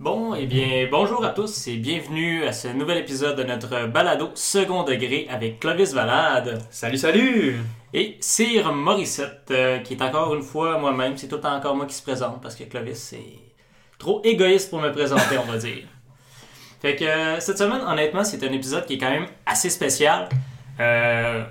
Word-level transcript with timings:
Bon, 0.00 0.34
eh 0.34 0.46
bien, 0.46 0.88
bonjour 0.90 1.22
à 1.26 1.28
tous 1.28 1.68
et 1.68 1.76
bienvenue 1.76 2.44
à 2.44 2.54
ce 2.54 2.68
nouvel 2.68 2.96
épisode 2.96 3.36
de 3.36 3.42
notre 3.44 3.86
balado 3.86 4.30
second 4.34 4.82
degré 4.82 5.26
avec 5.28 5.60
Clovis 5.60 5.92
Valade 5.92 6.62
Salut, 6.70 6.96
salut! 6.96 7.56
et 7.92 8.16
Cyr 8.18 8.72
Morissette, 8.72 9.50
euh, 9.50 9.80
qui 9.80 9.92
est 9.92 10.02
encore 10.02 10.34
une 10.34 10.40
fois 10.42 10.78
moi-même. 10.78 11.18
C'est 11.18 11.28
tout 11.28 11.34
le 11.34 11.42
temps 11.42 11.54
encore 11.54 11.76
moi 11.76 11.84
qui 11.84 11.92
se 11.92 12.02
présente 12.02 12.40
parce 12.40 12.54
que 12.54 12.64
Clovis, 12.64 12.96
c'est 12.96 13.18
trop 13.98 14.22
égoïste 14.24 14.70
pour 14.70 14.80
me 14.80 14.90
présenter, 14.90 15.36
on 15.36 15.52
va 15.52 15.58
dire. 15.58 15.84
Fait 16.80 16.96
que 16.96 17.04
euh, 17.04 17.40
cette 17.40 17.58
semaine, 17.58 17.82
honnêtement, 17.86 18.24
c'est 18.24 18.42
un 18.42 18.52
épisode 18.52 18.86
qui 18.86 18.94
est 18.94 18.98
quand 18.98 19.10
même 19.10 19.26
assez 19.44 19.68
spécial. 19.68 20.30
Euh, 20.80 21.44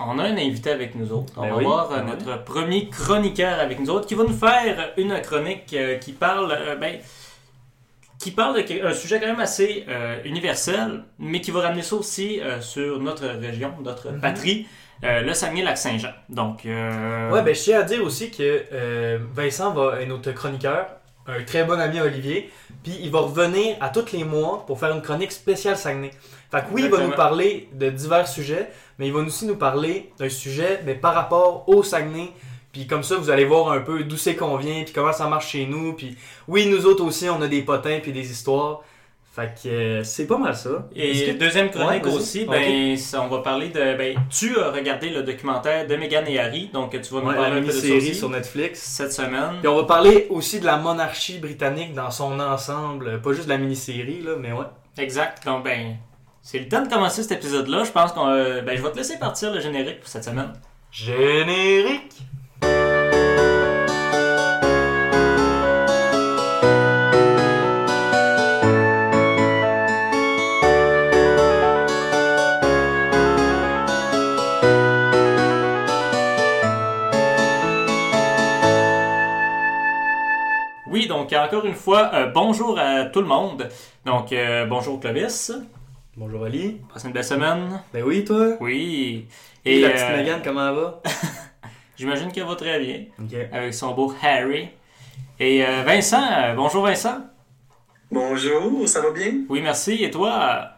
on 0.00 0.18
a 0.18 0.22
un 0.22 0.36
invité 0.38 0.70
avec 0.70 0.94
nous 0.94 1.12
autres. 1.12 1.34
On 1.36 1.42
Ben 1.42 1.50
va 1.50 1.56
oui, 1.58 1.64
voir 1.64 1.92
euh, 1.92 1.96
ben 1.98 2.06
notre 2.06 2.42
premier 2.42 2.88
chroniqueur 2.88 3.60
avec 3.60 3.80
nous 3.80 3.90
autres 3.90 4.06
qui 4.06 4.14
va 4.14 4.24
nous 4.24 4.32
faire 4.32 4.92
une 4.96 5.20
chronique 5.20 5.76
qui 6.00 6.12
parle, 6.12 6.78
ben, 6.80 7.00
qui 8.26 8.32
parle 8.32 8.60
d'un 8.64 8.92
sujet 8.92 9.20
quand 9.20 9.28
même 9.28 9.38
assez 9.38 9.84
euh, 9.88 10.16
universel, 10.24 11.04
mais 11.20 11.40
qui 11.40 11.52
va 11.52 11.60
ramener 11.60 11.82
ça 11.82 11.94
aussi 11.94 12.40
euh, 12.40 12.60
sur 12.60 12.98
notre 12.98 13.24
région, 13.26 13.72
notre 13.84 14.10
Mhm. 14.10 14.20
patrie, 14.20 14.66
euh, 15.04 15.20
le 15.20 15.32
Saguenay-Lac-Saint-Jean. 15.32 16.10
Donc, 16.28 16.62
Ouais, 16.64 17.42
ben 17.44 17.54
je 17.54 17.60
tiens 17.62 17.78
à 17.78 17.82
dire 17.84 18.02
aussi 18.02 18.32
que 18.32 18.64
Vincent 19.32 19.72
va 19.72 20.00
est 20.00 20.06
notre 20.06 20.32
chroniqueur, 20.32 20.86
un 21.28 21.40
très 21.44 21.62
bon 21.62 21.78
ami 21.78 22.00
à 22.00 22.04
Olivier, 22.04 22.50
puis 22.82 22.98
il 23.00 23.10
va 23.12 23.20
revenir 23.20 23.76
à 23.80 23.90
tous 23.90 24.10
les 24.12 24.24
mois 24.24 24.64
pour 24.66 24.80
faire 24.80 24.90
une 24.92 25.02
chronique 25.02 25.30
spéciale 25.32 25.76
Saguenay. 25.76 26.10
Fait 26.50 26.60
que 26.62 26.66
oui, 26.72 26.82
il 26.84 26.90
va 26.90 26.98
nous 27.00 27.12
parler 27.12 27.68
de 27.74 27.90
divers 27.90 28.26
sujets, 28.26 28.68
mais 28.98 29.06
il 29.06 29.12
va 29.12 29.20
aussi 29.20 29.46
nous 29.46 29.56
parler 29.56 30.10
d'un 30.18 30.28
sujet 30.28 30.80
mais 30.84 30.94
par 30.94 31.14
rapport 31.14 31.68
au 31.68 31.84
Saguenay. 31.84 32.30
Puis 32.76 32.86
comme 32.86 33.02
ça, 33.02 33.16
vous 33.16 33.30
allez 33.30 33.46
voir 33.46 33.72
un 33.72 33.80
peu 33.80 34.04
d'où 34.04 34.18
c'est 34.18 34.36
qu'on 34.36 34.56
vient, 34.56 34.82
puis 34.84 34.92
comment 34.92 35.14
ça 35.14 35.26
marche 35.28 35.48
chez 35.52 35.64
nous. 35.64 35.94
Puis 35.94 36.14
oui, 36.46 36.66
nous 36.66 36.84
autres 36.84 37.02
aussi, 37.04 37.26
on 37.30 37.40
a 37.40 37.48
des 37.48 37.62
potins 37.62 38.00
puis 38.02 38.12
des 38.12 38.30
histoires. 38.30 38.82
Fait 39.34 39.54
que 39.62 39.68
euh, 39.68 40.04
c'est 40.04 40.26
pas 40.26 40.36
mal 40.36 40.54
ça. 40.54 40.86
Et 40.94 41.26
que- 41.32 41.38
deuxième 41.38 41.70
chronique 41.70 42.04
Ouais, 42.04 42.12
aussi, 42.12 42.44
ben, 42.44 42.96
on 43.18 43.28
va 43.28 43.38
parler 43.38 43.68
de. 43.70 43.96
Ben, 43.96 44.14
tu 44.30 44.58
as 44.58 44.70
regardé 44.70 45.08
le 45.08 45.22
documentaire 45.22 45.86
de 45.86 45.96
Meghan 45.96 46.24
et 46.26 46.38
Harry, 46.38 46.68
donc 46.72 46.90
tu 46.90 47.14
vas 47.14 47.20
nous 47.22 47.28
Ouais, 47.28 47.34
parler 47.34 47.50
la 47.50 47.56
un 47.56 47.60
peu 47.60 47.66
de 47.68 47.72
ça 47.72 47.94
aussi 47.94 48.14
sur 48.14 48.28
Netflix. 48.28 48.80
cette 48.80 49.12
semaine. 49.14 49.56
Puis 49.60 49.68
on 49.68 49.76
va 49.76 49.84
parler 49.84 50.26
aussi 50.28 50.60
de 50.60 50.66
la 50.66 50.76
monarchie 50.76 51.38
britannique 51.38 51.94
dans 51.94 52.10
son 52.10 52.38
ensemble, 52.40 53.22
pas 53.22 53.32
juste 53.32 53.44
de 53.46 53.50
la 53.52 53.58
mini-série, 53.58 54.20
là, 54.22 54.32
mais 54.38 54.52
ouais. 54.52 54.64
Exact. 54.98 55.44
Donc, 55.46 55.64
ben, 55.64 55.96
c'est 56.42 56.58
le 56.58 56.68
temps 56.68 56.82
de 56.82 56.88
commencer 56.88 57.22
cet 57.22 57.32
épisode-là. 57.32 57.84
Je 57.84 57.90
pense 57.92 58.12
qu'on. 58.12 58.28
euh, 58.28 58.60
ben, 58.60 58.76
je 58.76 58.82
vais 58.82 58.90
te 58.92 58.96
laisser 58.98 59.18
partir 59.18 59.50
le 59.52 59.60
générique 59.60 60.00
pour 60.00 60.08
cette 60.08 60.24
semaine. 60.24 60.52
Générique! 60.90 62.22
Donc, 81.26 81.32
encore 81.32 81.66
une 81.66 81.74
fois, 81.74 82.10
euh, 82.14 82.30
bonjour 82.32 82.78
à 82.78 83.06
tout 83.06 83.20
le 83.20 83.26
monde. 83.26 83.68
Donc, 84.04 84.32
euh, 84.32 84.64
bonjour 84.64 85.00
Clovis. 85.00 85.50
Bonjour 86.16 86.44
Ali. 86.44 86.80
Passez 86.92 87.08
une 87.08 87.12
belle 87.12 87.24
semaine. 87.24 87.82
Ben 87.92 88.04
oui, 88.04 88.24
toi? 88.24 88.56
Oui. 88.60 89.26
Et, 89.64 89.80
la 89.80 89.90
petite 89.90 90.04
euh, 90.08 90.16
Megan, 90.18 90.40
comment 90.44 90.68
elle 90.68 90.76
va? 90.76 91.02
J'imagine 91.96 92.30
qu'elle 92.30 92.44
va 92.44 92.54
très 92.54 92.78
bien. 92.78 93.06
Ok. 93.20 93.36
Avec 93.50 93.74
son 93.74 93.92
beau 93.92 94.14
Harry. 94.22 94.68
Et 95.40 95.66
euh, 95.66 95.82
Vincent, 95.84 96.22
euh, 96.22 96.54
bonjour 96.54 96.84
Vincent. 96.84 97.18
Bonjour, 98.12 98.88
ça 98.88 99.00
va 99.00 99.10
bien? 99.10 99.32
Oui, 99.48 99.60
merci. 99.60 100.04
Et 100.04 100.12
toi? 100.12 100.68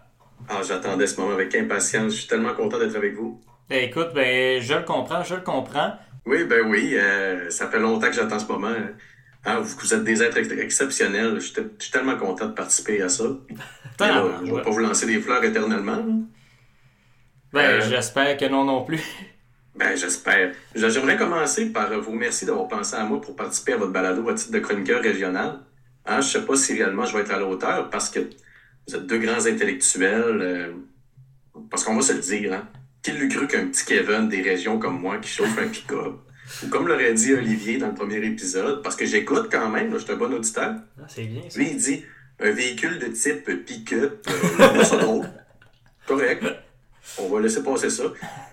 Ah, 0.49 0.61
j'attendais 0.67 1.07
ce 1.07 1.21
moment 1.21 1.35
avec 1.35 1.55
impatience. 1.57 2.13
Je 2.13 2.21
suis 2.21 2.29
tellement 2.29 2.55
content 2.55 2.79
d'être 2.79 2.97
avec 2.97 3.15
vous. 3.15 3.39
Ben 3.69 3.85
écoute, 3.85 4.15
ben 4.15 4.63
je 4.63 4.73
le 4.73 4.83
comprends, 4.83 5.23
je 5.23 5.35
le 5.35 5.43
comprends. 5.43 5.93
Oui, 6.25 6.45
ben 6.45 6.67
oui, 6.67 6.95
euh, 6.95 7.51
ça 7.51 7.69
fait 7.69 7.79
longtemps 7.79 8.07
que 8.07 8.15
j'attends 8.15 8.39
ce 8.39 8.51
moment. 8.51 8.75
Hein, 9.45 9.61
vous, 9.61 9.77
vous 9.79 9.95
êtes 9.95 10.05
des 10.05 10.23
êtres 10.23 10.37
ex- 10.39 10.51
exceptionnels. 10.51 11.39
Je 11.41 11.47
suis 11.79 11.91
tellement 11.93 12.17
content 12.17 12.47
de 12.47 12.53
participer 12.53 13.01
à 13.03 13.09
ça. 13.09 13.25
Là, 14.01 14.25
je 14.39 14.43
ne 14.43 14.47
vais 14.47 14.53
ouais. 14.53 14.63
pas 14.63 14.71
vous 14.71 14.79
lancer 14.79 15.07
des 15.07 15.21
fleurs 15.21 15.43
éternellement. 15.45 16.05
Ben 17.53 17.61
Euh, 17.61 17.81
j'espère 17.89 18.37
que 18.37 18.45
non 18.47 18.65
non 18.65 18.85
plus. 18.85 19.01
Ben, 19.75 19.97
j'espère. 19.97 20.53
Je- 20.75 20.89
J'aimerais 20.89 21.17
commencer 21.17 21.67
par 21.73 21.89
vous 22.01 22.11
remercier 22.11 22.47
d'avoir 22.49 22.67
pensé 22.67 22.97
à 22.97 23.05
moi 23.05 23.21
pour 23.21 23.37
participer 23.37 23.75
à 23.75 23.77
votre 23.77 23.93
balado 23.93 24.29
à 24.29 24.35
titre 24.35 24.51
de 24.51 24.59
chroniqueur 24.59 25.01
régional. 25.01 25.61
Hein, 26.05 26.21
je 26.21 26.27
sais 26.29 26.45
pas 26.45 26.57
si 26.57 26.75
réellement 26.75 27.05
je 27.05 27.17
vais 27.17 27.23
être 27.23 27.31
à 27.33 27.39
la 27.39 27.47
hauteur 27.47 27.89
parce 27.89 28.11
que 28.11 28.19
vous 28.89 28.97
êtes 28.97 29.07
deux 29.07 29.19
grands 29.19 29.47
intellectuels. 29.47 30.41
euh, 30.43 30.73
parce 31.71 31.85
qu'on 31.85 31.95
va 31.95 32.03
se 32.03 32.13
le 32.13 32.19
dire, 32.21 32.53
hein. 32.55 32.67
Qui 33.03 33.13
l'eût 33.13 33.29
cru 33.29 33.47
qu'un 33.47 33.67
petit 33.69 33.85
Kevin 33.85 34.29
des 34.29 34.43
régions 34.43 34.81
comme 34.81 35.01
moi 35.01 35.19
qui 35.19 35.29
chauffe 35.31 35.57
un 35.59 35.69
pick-up? 35.69 36.15
Ou 36.65 36.69
comme 36.69 36.89
l'aurait 36.89 37.15
dit 37.15 37.35
Olivier 37.35 37.79
dans 37.79 37.89
le 37.89 37.95
premier 37.95 38.25
épisode, 38.25 38.83
parce 38.83 38.97
que 38.97 39.07
j'écoute 39.07 39.49
quand 39.51 39.69
même, 39.69 39.93
je 39.93 39.99
suis 39.99 40.13
un 40.13 40.17
bon 40.17 40.33
auditeur. 40.33 40.75
Ah, 40.99 41.05
c'est 41.09 41.25
bien 41.25 41.43
ça. 41.49 41.59
Lui, 41.59 41.71
il 41.71 41.77
dit 41.77 42.05
un 42.41 42.51
véhicule 42.51 42.99
de 42.99 43.07
type 43.07 43.65
pick-up. 43.65 44.27
Euh, 44.29 44.99
drôle. 44.99 45.29
Correct. 46.07 46.45
On 47.19 47.29
va 47.29 47.41
laisser 47.41 47.63
passer 47.63 47.91
ça. 47.91 48.05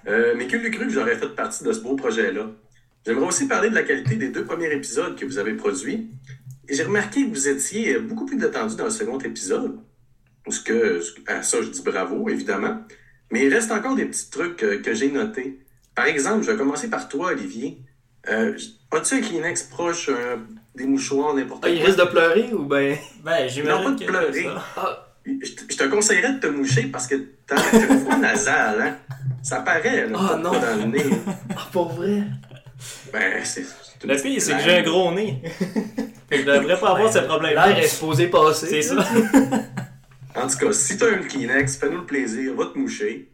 Euh, 0.08 0.34
mais 0.38 0.48
qui 0.48 0.58
l'eût 0.58 0.72
cru 0.72 0.86
que 0.86 0.92
j'aurais 0.92 1.16
fait 1.16 1.30
partie 1.36 1.64
de 1.64 1.72
ce 1.72 1.80
beau 1.80 1.96
projet-là? 1.96 2.48
J'aimerais 3.06 3.28
aussi 3.28 3.48
parler 3.48 3.70
de 3.70 3.76
la 3.76 3.84
qualité 3.84 4.16
des 4.16 4.30
deux 4.30 4.46
premiers 4.46 4.72
épisodes 4.72 5.16
que 5.18 5.26
vous 5.26 5.38
avez 5.38 5.54
produits. 5.54 6.10
J'ai 6.68 6.84
remarqué 6.84 7.26
que 7.26 7.30
vous 7.30 7.48
étiez 7.48 8.00
beaucoup 8.00 8.26
plus 8.26 8.38
détendu 8.38 8.76
dans 8.76 8.86
le 8.86 8.90
second 8.90 9.20
épisode. 9.20 9.80
Ce 10.48 10.60
que, 10.60 11.02
à 11.28 11.44
ça, 11.44 11.62
je 11.62 11.70
dis 11.70 11.82
bravo, 11.84 12.30
évidemment. 12.30 12.82
Mais 13.32 13.46
il 13.46 13.54
reste 13.54 13.72
encore 13.72 13.96
des 13.96 14.06
petits 14.06 14.30
trucs 14.30 14.64
euh, 14.64 14.82
que 14.82 14.94
j'ai 14.94 15.12
notés. 15.12 15.60
Par 15.96 16.06
exemple, 16.06 16.44
je 16.44 16.52
vais 16.52 16.58
commencer 16.58 16.90
par 16.90 17.08
toi, 17.08 17.32
Olivier. 17.32 17.78
Euh, 18.30 18.58
As-tu 18.92 19.16
un 19.16 19.22
Kleenex 19.22 19.64
proche, 19.64 20.10
euh, 20.10 20.38
des 20.76 20.86
mouchoirs, 20.86 21.34
n'importe 21.34 21.64
Ah, 21.64 21.68
quoi? 21.68 21.76
il 21.76 21.84
risque 21.86 22.00
de 22.00 22.04
pleurer 22.06 22.50
ou 22.54 22.64
ben? 22.64 22.98
Ben 23.24 23.44
Non, 23.44 23.48
j'imagine 23.48 23.84
pas 23.84 23.92
de 23.92 24.00
que 24.00 24.06
pleurer. 24.06 24.48
Ah, 24.78 25.08
Je 25.26 25.52
te, 25.54 25.62
je 25.72 25.78
te 25.78 25.84
conseillerais 25.86 26.34
de 26.34 26.40
te 26.40 26.48
moucher 26.48 26.84
parce 26.88 27.08
que 27.08 27.16
t'as 27.48 27.56
une 27.74 27.98
voix 28.00 28.18
nasale, 28.18 28.82
hein? 28.82 28.96
Ça 29.44 29.62
paraît, 29.62 30.08
là. 30.08 30.18
Ah, 30.20 30.28
t'as 30.32 30.38
non. 30.38 30.52
pas 30.52 30.60
dans 30.60 30.76
le 30.78 30.86
nez. 30.92 31.04
ah, 31.56 31.68
pour 31.72 31.94
vrai? 31.94 32.24
Ben, 33.14 33.44
c'est. 33.44 33.66
Le 34.04 34.16
pire, 34.22 34.42
c'est 34.42 34.54
que 34.54 34.60
j'ai 34.64 34.78
un 34.80 34.84
gros 34.84 35.12
nez. 35.14 35.42
Je 36.32 36.42
devrais 36.42 36.80
pas 36.80 36.92
avoir 36.92 37.12
ce 37.12 37.20
problème. 37.20 37.54
L'air 37.54 37.78
est 37.80 37.88
supposé 37.88 38.28
passer. 38.28 38.68
C'est 38.68 38.82
ça. 38.82 38.96
En 40.36 40.48
tout 40.48 40.58
cas, 40.58 40.72
si 40.74 40.98
t'as 40.98 41.12
une 41.12 41.28
Kleenex, 41.28 41.78
fais-nous 41.78 42.00
le 42.00 42.06
plaisir, 42.06 42.54
va 42.56 42.66
te 42.66 42.78
moucher. 42.78 43.30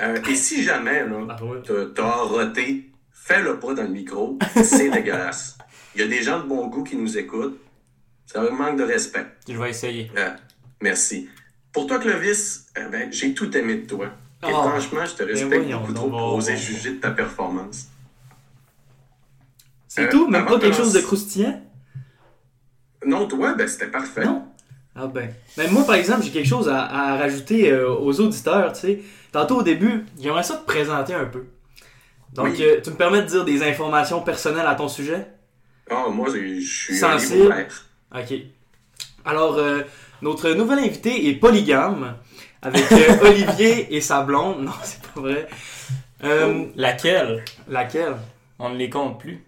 Euh, 0.00 0.20
et 0.28 0.34
si 0.34 0.62
jamais, 0.62 1.06
là, 1.06 1.26
Ah, 1.30 1.44
ouais. 1.44 1.58
t'as 1.94 2.16
roté, 2.16 2.90
fais-le 3.12 3.58
pas 3.58 3.74
dans 3.74 3.82
le 3.84 3.88
micro. 3.88 4.38
C'est 4.62 4.90
dégueulasse. 4.96 5.56
Il 5.94 6.02
y 6.02 6.04
a 6.04 6.08
des 6.08 6.22
gens 6.22 6.40
de 6.40 6.46
bon 6.46 6.66
goût 6.66 6.84
qui 6.84 6.96
nous 6.96 7.16
écoutent. 7.16 7.58
C'est 8.26 8.38
un 8.38 8.50
manque 8.50 8.76
de 8.78 8.84
respect. 8.84 9.26
Je 9.48 9.56
vais 9.56 9.70
essayer. 9.70 10.10
Euh, 10.16 10.30
merci. 10.82 11.28
Pour 11.72 11.86
toi, 11.86 11.98
Clovis, 11.98 12.66
euh, 12.76 12.88
ben, 12.88 13.10
j'ai 13.12 13.32
tout 13.34 13.56
aimé 13.56 13.76
de 13.76 13.86
toi. 13.86 14.06
Et 14.42 14.48
Oh, 14.52 14.62
franchement, 14.68 15.04
je 15.06 15.14
te 15.14 15.22
respecte 15.22 15.62
voyons 15.62 15.80
beaucoup 15.80 15.92
trop 15.94 16.10
pour 16.10 16.32
Oh. 16.34 16.36
oser 16.36 16.56
juger 16.56 16.90
de 16.94 17.00
ta 17.00 17.10
performance. 17.10 17.86
C'est 19.88 20.04
Euh, 20.06 20.10
tout? 20.10 20.28
Même 20.28 20.42
avant 20.42 20.54
pas 20.56 20.60
quelque 20.60 20.76
chose 20.76 20.92
de 20.92 21.00
croustillant? 21.00 21.62
Non, 23.06 23.26
toi, 23.28 23.54
ben, 23.54 23.66
c'était 23.68 23.86
parfait. 23.90 24.24
Non? 24.24 24.46
Ah 24.94 25.06
ben. 25.06 25.30
Ben 25.56 25.70
moi, 25.70 25.84
par 25.86 25.94
exemple, 25.94 26.22
j'ai 26.22 26.30
quelque 26.30 26.48
chose 26.48 26.68
à, 26.68 26.84
à 26.84 27.16
rajouter 27.16 27.70
euh, 27.70 27.94
aux 27.94 28.18
auditeurs, 28.20 28.72
tu 28.72 28.80
sais. 28.80 29.02
Tantôt 29.36 29.56
au 29.56 29.62
début, 29.62 30.06
j'aimerais 30.18 30.42
ça 30.42 30.56
te 30.56 30.64
présenter 30.64 31.12
un 31.12 31.26
peu. 31.26 31.44
Donc, 32.32 32.46
Oui. 32.46 32.62
euh, 32.62 32.80
tu 32.82 32.88
me 32.88 32.96
permets 32.96 33.20
de 33.20 33.26
dire 33.26 33.44
des 33.44 33.62
informations 33.62 34.22
personnelles 34.22 34.64
à 34.66 34.74
ton 34.74 34.88
sujet? 34.88 35.26
Ah, 35.90 36.06
moi, 36.10 36.26
je 36.32 36.58
suis 36.64 36.96
Sensible. 36.96 37.54
Ok. 38.14 38.32
Alors, 39.26 39.58
euh, 39.58 39.82
notre 40.22 40.48
nouvel 40.52 40.78
invité 40.78 41.28
est 41.28 41.34
polygame, 41.34 42.16
avec 42.62 42.90
euh, 42.92 42.96
Olivier 43.28 43.94
et 43.94 44.00
sa 44.00 44.22
blonde. 44.22 44.62
Non, 44.62 44.72
c'est 44.82 45.02
pas 45.02 45.20
vrai. 45.20 45.46
Euh, 46.24 46.64
Laquelle? 46.74 47.44
Laquelle? 47.68 48.16
On 48.58 48.70
ne 48.70 48.76
les 48.78 48.88
compte 48.88 49.20
plus. 49.20 49.44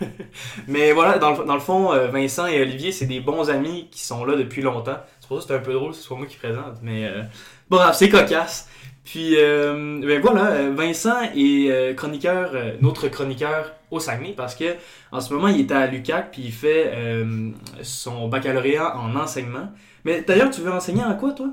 Mais 0.66 0.90
voilà, 0.90 1.18
dans 1.18 1.30
le, 1.30 1.44
dans 1.44 1.54
le 1.54 1.60
fond, 1.60 1.90
Vincent 2.10 2.46
et 2.48 2.60
Olivier, 2.60 2.90
c'est 2.90 3.06
des 3.06 3.20
bons 3.20 3.50
amis 3.50 3.86
qui 3.92 4.00
sont 4.04 4.24
là 4.24 4.34
depuis 4.34 4.62
longtemps. 4.62 4.98
C'est 5.20 5.28
pour 5.28 5.40
ça 5.40 5.46
que 5.46 5.52
c'est 5.54 5.58
un 5.60 5.62
peu 5.62 5.74
drôle 5.74 5.92
que 5.92 5.96
ce 5.96 6.02
soit 6.02 6.16
moi 6.16 6.26
qui 6.26 6.38
présente, 6.38 6.78
mais 6.82 7.04
euh, 7.06 7.22
bon, 7.70 7.76
bref, 7.76 7.94
c'est 7.94 8.08
cocasse. 8.08 8.68
Puis, 9.04 9.34
euh, 9.36 10.00
ben 10.00 10.20
voilà, 10.20 10.52
euh, 10.52 10.72
Vincent 10.74 11.22
est 11.34 11.70
euh, 11.70 11.92
chroniqueur, 11.92 12.52
euh, 12.54 12.72
notre 12.80 13.08
chroniqueur 13.08 13.72
au 13.90 13.98
Saguenay, 13.98 14.32
parce 14.36 14.54
que 14.54 14.76
en 15.10 15.20
ce 15.20 15.34
moment, 15.34 15.48
il 15.48 15.60
est 15.60 15.72
à 15.72 15.86
l'UQAC, 15.88 16.30
puis 16.30 16.42
il 16.46 16.52
fait 16.52 16.92
euh, 16.94 17.50
son 17.82 18.28
baccalauréat 18.28 18.96
en 18.96 19.14
enseignement. 19.16 19.68
Mais 20.04 20.22
d'ailleurs, 20.22 20.50
tu 20.50 20.60
veux 20.60 20.70
enseigner 20.70 21.02
en 21.02 21.16
quoi, 21.16 21.32
toi? 21.32 21.50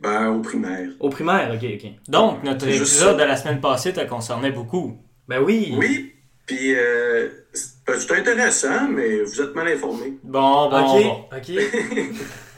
Ben, 0.00 0.28
au 0.28 0.40
primaire. 0.40 0.88
Au 1.00 1.10
primaire, 1.10 1.50
ok, 1.52 1.68
ok. 1.74 1.90
Donc, 2.08 2.44
notre 2.44 2.66
épisode 2.68 2.86
ça. 2.86 3.14
de 3.14 3.28
la 3.28 3.36
semaine 3.36 3.60
passée 3.60 3.92
te 3.92 4.00
concernait 4.06 4.52
beaucoup. 4.52 4.96
Ben 5.28 5.42
oui. 5.42 5.74
Oui, 5.76 6.14
Puis, 6.46 6.74
euh, 6.74 7.28
c'est 7.52 7.70
c'est 7.98 8.12
intéressant, 8.16 8.88
mais 8.88 9.22
vous 9.22 9.40
êtes 9.42 9.54
mal 9.54 9.66
informés. 9.66 10.14
Bon, 10.22 10.70
bon, 10.70 10.96
ok, 10.96 11.02
bon. 11.02 11.24
ok. 11.36 12.10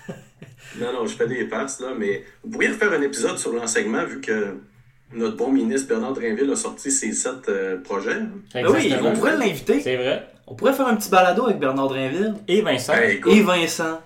Non, 0.80 0.92
non, 0.92 1.06
je 1.06 1.14
fais 1.16 1.26
des 1.26 1.46
farces, 1.46 1.80
là, 1.80 1.88
mais 1.98 2.24
vous 2.42 2.50
pourriez 2.50 2.70
refaire 2.70 2.92
un 2.92 3.02
épisode 3.02 3.38
sur 3.38 3.52
l'enseignement, 3.52 4.04
vu 4.04 4.20
que 4.20 4.56
notre 5.12 5.36
bon 5.36 5.50
ministre 5.52 5.88
Bernard 5.88 6.14
Drinville 6.14 6.50
a 6.50 6.56
sorti 6.56 6.90
ses 6.90 7.12
sept 7.12 7.48
euh, 7.48 7.78
projets. 7.82 8.12
hein. 8.12 8.28
Ben 8.54 8.66
oui, 8.68 8.94
on 9.02 9.12
pourrait 9.12 9.36
l'inviter. 9.36 9.80
C'est 9.80 9.96
vrai. 9.96 10.26
On 10.46 10.54
pourrait 10.54 10.72
faire 10.72 10.86
un 10.86 10.96
petit 10.96 11.10
balado 11.10 11.44
avec 11.46 11.58
Bernard 11.58 11.88
Drinville 11.88 12.34
Et 12.48 12.62
Vincent. 12.62 12.94
Ben, 12.94 13.10
écoute, 13.10 13.32
et 13.32 13.42
Vincent. 13.42 14.00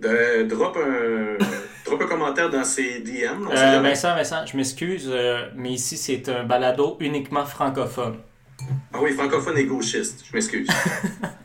de- 0.00 0.42
drop, 0.42 0.76
un, 0.76 1.38
drop 1.86 2.02
un 2.02 2.06
commentaire 2.06 2.50
dans 2.50 2.64
ses 2.64 2.98
DM. 3.00 3.46
Euh. 3.50 3.80
Vincent, 3.80 4.14
Vincent, 4.16 4.44
je 4.46 4.56
m'excuse, 4.56 5.08
euh, 5.12 5.46
mais 5.54 5.70
ici 5.72 5.96
c'est 5.96 6.28
un 6.28 6.42
balado 6.44 6.96
uniquement 7.00 7.44
francophone. 7.46 8.16
Ah 8.92 8.98
oui, 9.00 9.12
francophone 9.12 9.56
et 9.58 9.64
gauchiste, 9.64 10.24
je 10.28 10.32
m'excuse. 10.34 10.66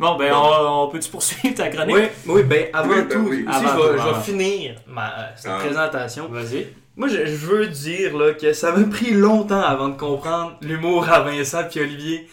Bon, 0.00 0.16
ben, 0.16 0.32
on, 0.32 0.84
on 0.84 0.88
peut-tu 0.88 1.10
poursuivre 1.10 1.54
ta 1.54 1.68
chronique? 1.68 1.94
Oui, 1.94 2.08
oui, 2.26 2.42
ben 2.42 2.68
avant 2.72 2.88
Oui, 2.88 2.96
ben 3.02 3.08
tout, 3.08 3.18
oui. 3.28 3.44
aussi, 3.46 3.58
Avant 3.58 3.68
je, 3.68 3.82
vais, 3.82 3.88
tout, 3.88 3.98
je 3.98 4.02
vais 4.02 4.08
avant. 4.10 4.20
finir 4.22 4.74
ma 4.86 5.06
euh, 5.08 5.22
cette 5.36 5.50
Ah. 5.54 5.58
présentation. 5.58 6.28
Vas-y. 6.28 6.68
Moi, 6.96 7.08
je, 7.08 7.26
je 7.26 7.46
veux 7.46 7.66
dire 7.66 8.16
là, 8.16 8.32
que 8.32 8.52
ça 8.54 8.72
m'a 8.72 8.84
pris 8.88 9.12
longtemps 9.12 9.60
avant 9.62 9.90
de 9.90 9.96
comprendre 9.98 10.56
l'humour 10.62 11.08
à 11.10 11.20
Vincent 11.20 11.64
puis 11.70 11.80
Olivier. 11.80 12.26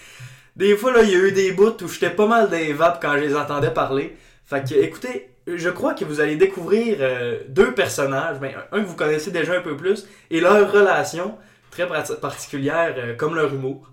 Des 0.55 0.75
fois, 0.77 0.91
là, 0.93 1.03
il 1.03 1.09
y 1.09 1.15
a 1.15 1.19
eu 1.19 1.31
des 1.33 1.51
bouts 1.51 1.75
où 1.83 1.87
j'étais 1.87 2.09
pas 2.09 2.25
mal 2.25 2.49
des 2.49 2.71
vapes 2.73 2.99
quand 3.01 3.13
je 3.13 3.19
les 3.19 3.35
entendais 3.35 3.71
parler. 3.71 4.15
Fait 4.45 4.63
que, 4.67 4.73
écoutez, 4.75 5.29
je 5.45 5.69
crois 5.69 5.93
que 5.93 6.05
vous 6.05 6.19
allez 6.21 6.37
découvrir 6.37 6.97
euh, 7.01 7.39
deux 7.49 7.73
personnages, 7.73 8.37
ben, 8.39 8.51
un 8.71 8.81
que 8.81 8.85
vous 8.87 8.95
connaissez 8.95 9.31
déjà 9.31 9.53
un 9.53 9.61
peu 9.61 9.75
plus, 9.75 10.07
et 10.31 10.39
leur 10.39 10.71
relation 10.71 11.37
très 11.69 11.85
particulière, 11.85 12.95
euh, 12.97 13.13
comme 13.15 13.35
leur 13.35 13.53
humour. 13.53 13.89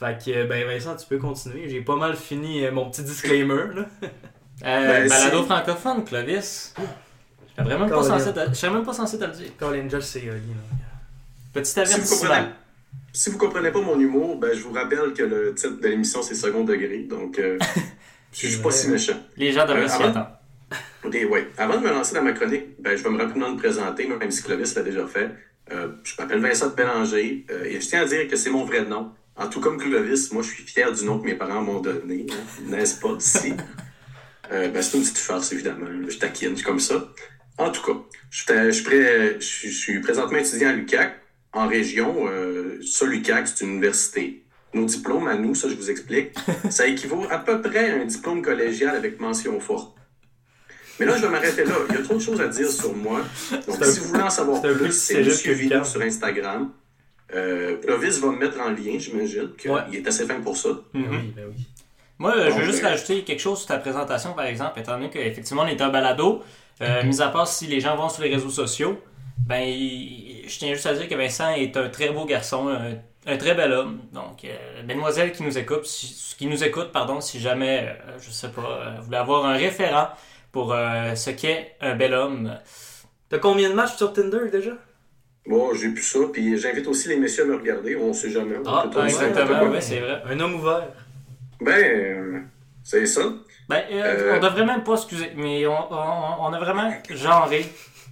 Fait 0.00 0.18
que, 0.24 0.30
euh, 0.30 0.46
ben, 0.46 0.66
Vincent, 0.66 0.96
tu 0.96 1.06
peux 1.06 1.18
continuer. 1.18 1.68
J'ai 1.68 1.82
pas 1.82 1.94
mal 1.96 2.16
fini 2.16 2.64
euh, 2.64 2.72
mon 2.72 2.90
petit 2.90 3.02
disclaimer. 3.04 3.74
Là. 3.74 3.86
Euh, 4.62 4.86
Ben, 4.86 5.08
balado 5.08 5.38
si. 5.40 5.44
francophone, 5.46 6.04
Clovis. 6.04 6.74
Je 6.76 7.62
serais 7.64 7.78
même, 7.78 7.88
pas 7.88 8.02
censé 8.02 8.30
te... 8.34 8.66
même 8.66 8.84
pas 8.84 8.92
censé 8.92 9.18
te 9.18 9.24
le 9.24 9.30
dire. 9.32 9.50
Colin 9.58 9.88
Josh, 9.88 10.02
c'est 10.04 10.18
Oli. 10.20 10.28
là. 10.30 10.76
Petit 11.54 11.70
Si 11.70 11.74
vous, 11.76 11.80
avertissement. 11.80 12.28
comprenez, 12.28 12.46
si 13.14 13.30
vous 13.30 13.38
comprenez 13.38 13.70
pas 13.70 13.80
mon 13.80 13.98
humour, 13.98 14.36
ben, 14.38 14.50
je 14.54 14.60
vous 14.62 14.72
rappelle 14.74 15.14
que 15.14 15.22
le 15.22 15.54
titre 15.54 15.80
de 15.80 15.88
l'émission, 15.88 16.20
c'est 16.20 16.34
second 16.34 16.64
degré, 16.64 17.04
donc 17.04 17.38
euh, 17.38 17.58
je 18.34 18.48
suis 18.48 18.58
pas 18.58 18.70
si 18.70 18.88
méchant. 18.90 19.16
Les 19.38 19.50
gens 19.50 19.64
devraient 19.64 19.84
Euh, 19.84 19.88
s'y 19.88 20.02
attendre. 20.02 20.28
Ok, 21.04 21.16
ouais. 21.30 21.48
Avant 21.56 21.78
de 21.80 21.86
me 21.86 21.90
lancer 21.90 22.14
dans 22.14 22.22
ma 22.22 22.32
chronique, 22.32 22.80
ben, 22.82 22.94
je 22.98 23.02
vais 23.02 23.08
me 23.08 23.16
rapidement 23.18 23.50
me 23.52 23.56
présenter, 23.56 24.06
même 24.08 24.30
si 24.30 24.42
Clovis 24.42 24.74
l'a 24.74 24.82
déjà 24.82 25.06
fait. 25.06 25.30
Euh, 25.72 25.88
je 26.04 26.12
m'appelle 26.18 26.40
Vincent 26.40 26.68
de 26.68 26.74
Bélanger 26.74 27.46
euh, 27.50 27.64
et 27.64 27.80
je 27.80 27.88
tiens 27.88 28.02
à 28.02 28.04
dire 28.04 28.28
que 28.28 28.36
c'est 28.36 28.50
mon 28.50 28.64
vrai 28.66 28.84
nom. 28.84 29.10
En 29.36 29.48
tout 29.48 29.60
comme 29.60 29.78
Clovis, 29.78 30.32
moi 30.32 30.42
je 30.42 30.48
suis 30.48 30.62
fier 30.64 30.92
du 30.92 31.04
nom 31.04 31.18
que 31.18 31.26
mes 31.26 31.34
parents 31.34 31.62
m'ont 31.62 31.80
donné, 31.80 32.26
hein, 32.30 32.34
n'est-ce 32.66 33.00
pas, 33.00 33.14
d'ici? 33.14 33.54
Euh, 34.52 34.66
ben, 34.68 34.82
c'est 34.82 34.96
une 34.96 35.04
petite 35.04 35.18
farce, 35.18 35.52
évidemment. 35.52 35.86
Je 36.08 36.18
taquine, 36.18 36.50
je 36.50 36.54
suis 36.56 36.64
comme 36.64 36.80
ça. 36.80 37.08
En 37.56 37.70
tout 37.70 37.82
cas, 37.86 38.00
je 38.30 38.42
suis, 38.42 38.46
je 38.66 38.70
suis 38.72 38.84
prêt- 38.84 39.34
je 39.38 39.44
suis- 39.44 39.70
je 39.70 39.78
suis 39.78 40.00
présentement 40.00 40.38
étudiant 40.38 40.70
à 40.70 40.72
l'UQAC, 40.72 41.20
en 41.52 41.68
région. 41.68 42.26
Euh, 42.26 42.80
ça, 42.84 43.06
l'UQAC, 43.06 43.46
c'est 43.46 43.64
une 43.64 43.70
université. 43.74 44.44
Nos 44.74 44.86
diplômes 44.86 45.28
à 45.28 45.36
nous, 45.36 45.54
ça, 45.54 45.68
je 45.68 45.74
vous 45.76 45.88
explique, 45.88 46.30
ça 46.68 46.88
équivaut 46.88 47.26
à 47.30 47.38
peu 47.38 47.62
près 47.62 47.90
à 47.92 47.94
un 48.02 48.04
diplôme 48.06 48.42
collégial 48.42 48.96
avec 48.96 49.20
mention 49.20 49.60
forte. 49.60 49.96
Mais 50.98 51.06
là, 51.06 51.16
je 51.16 51.22
vais 51.22 51.28
m'arrêter 51.28 51.64
là. 51.64 51.74
Il 51.88 51.94
y 51.94 51.98
a 51.98 52.02
trop 52.02 52.14
de 52.14 52.18
choses 52.20 52.40
à 52.40 52.48
dire 52.48 52.68
sur 52.72 52.92
moi. 52.96 53.20
Donc, 53.68 53.84
si 53.84 54.00
vous 54.00 54.06
voulez 54.08 54.22
en 54.22 54.30
savoir 54.30 54.62
plus, 54.62 54.92
c'est 54.92 55.22
Monsieur 55.22 55.54
Lucas. 55.54 55.84
sur 55.84 56.02
Instagram. 56.02 56.72
Euh, 57.34 57.76
Clovis 57.78 58.18
va 58.20 58.28
me 58.28 58.36
mettre 58.38 58.58
en 58.60 58.70
lien, 58.70 58.98
j'imagine, 58.98 59.50
qu'il 59.58 59.70
Ouais. 59.70 59.82
est 59.92 60.06
assez 60.06 60.26
fin 60.26 60.40
pour 60.40 60.56
ça. 60.56 60.70
Mhm. 60.92 61.06
Oui, 61.10 61.32
ben 61.36 61.44
oui. 61.48 61.66
Moi, 62.18 62.36
euh, 62.36 62.50
je 62.50 62.56
veux 62.56 62.64
juste 62.64 62.84
euh, 62.84 62.88
rajouter 62.88 63.22
quelque 63.24 63.40
chose 63.40 63.58
sur 63.58 63.68
ta 63.68 63.78
présentation, 63.78 64.32
par 64.34 64.44
exemple, 64.46 64.78
étant 64.80 64.92
donné 64.92 65.08
qu'effectivement, 65.10 65.62
on 65.62 65.66
est 65.66 65.80
un 65.80 65.88
balado. 65.88 66.42
Euh, 66.82 67.02
mis 67.04 67.20
à 67.22 67.28
part 67.28 67.46
si 67.46 67.66
les 67.66 67.80
gens 67.80 67.96
vont 67.96 68.08
sur 68.08 68.22
les 68.22 68.30
réseaux 68.34 68.50
sociaux, 68.50 69.00
ben, 69.46 69.60
il- 69.62 70.44
je 70.48 70.58
tiens 70.58 70.72
juste 70.72 70.86
à 70.86 70.94
dire 70.94 71.08
que 71.08 71.14
Vincent 71.14 71.50
est 71.54 71.76
un 71.76 71.88
très 71.88 72.10
beau 72.10 72.24
garçon, 72.24 72.68
un, 72.68 72.94
un 73.26 73.36
très 73.36 73.54
bel 73.54 73.72
homme. 73.72 74.00
Donc, 74.12 74.44
euh, 74.44 74.82
mesdemoiselles 74.86 75.32
qui 75.32 75.42
nous 75.42 75.56
écoutent, 75.56 75.86
si, 75.86 76.34
qui 76.36 76.46
nous 76.46 76.62
écoutent, 76.64 76.90
pardon, 76.92 77.20
si 77.20 77.38
jamais, 77.40 77.86
euh, 78.08 78.18
je 78.20 78.30
sais 78.30 78.48
pas, 78.48 78.62
euh, 78.62 78.94
vous 78.98 79.04
voulez 79.04 79.16
avoir 79.18 79.44
un 79.46 79.54
référent 79.56 80.08
pour 80.52 80.72
euh, 80.72 81.14
ce 81.14 81.30
qu'est 81.30 81.76
un 81.80 81.94
bel 81.94 82.12
homme, 82.14 82.58
T'as 83.28 83.38
combien 83.38 83.70
de 83.70 83.74
matchs 83.74 83.94
sur 83.96 84.12
Tinder 84.12 84.50
déjà? 84.50 84.72
Bon, 85.46 85.74
j'ai 85.74 85.88
plus 85.88 86.02
ça, 86.02 86.18
puis 86.32 86.56
j'invite 86.58 86.86
aussi 86.86 87.08
les 87.08 87.16
messieurs 87.16 87.44
à 87.44 87.46
me 87.46 87.56
regarder, 87.56 87.96
on 87.96 88.12
sait 88.12 88.30
jamais. 88.30 88.56
Ah, 88.66 88.86
sur 88.92 89.04
exactement, 89.04 89.62
ouais, 89.70 89.80
c'est 89.80 90.00
vrai. 90.00 90.22
Un 90.28 90.38
homme 90.40 90.54
ouvert. 90.56 90.88
Ben, 91.60 92.48
c'est 92.84 93.06
ça. 93.06 93.22
Ben, 93.68 93.82
euh, 93.90 94.32
Euh, 94.32 94.36
on 94.36 94.40
devrait 94.40 94.64
même 94.64 94.82
pas, 94.84 94.94
excusez, 94.94 95.32
mais 95.36 95.66
on, 95.66 95.92
on- 95.92 96.36
on 96.46 96.52
a 96.52 96.58
vraiment 96.58 96.92
genré 97.10 97.64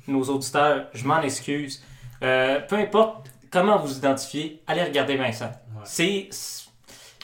nos 0.07 0.23
auditeurs. 0.25 0.87
Je 0.95 1.05
m'en 1.05 1.21
excuse. 1.23 1.83
Euh, 2.23 2.61
peu 2.61 2.77
importe 2.77 3.29
comment 3.51 3.79
vous 3.79 3.97
identifiez, 3.97 4.61
allez 4.67 4.83
regarder 4.85 5.17
Vincent. 5.17 5.47
Ouais. 5.75 5.83
C'est 5.85 6.29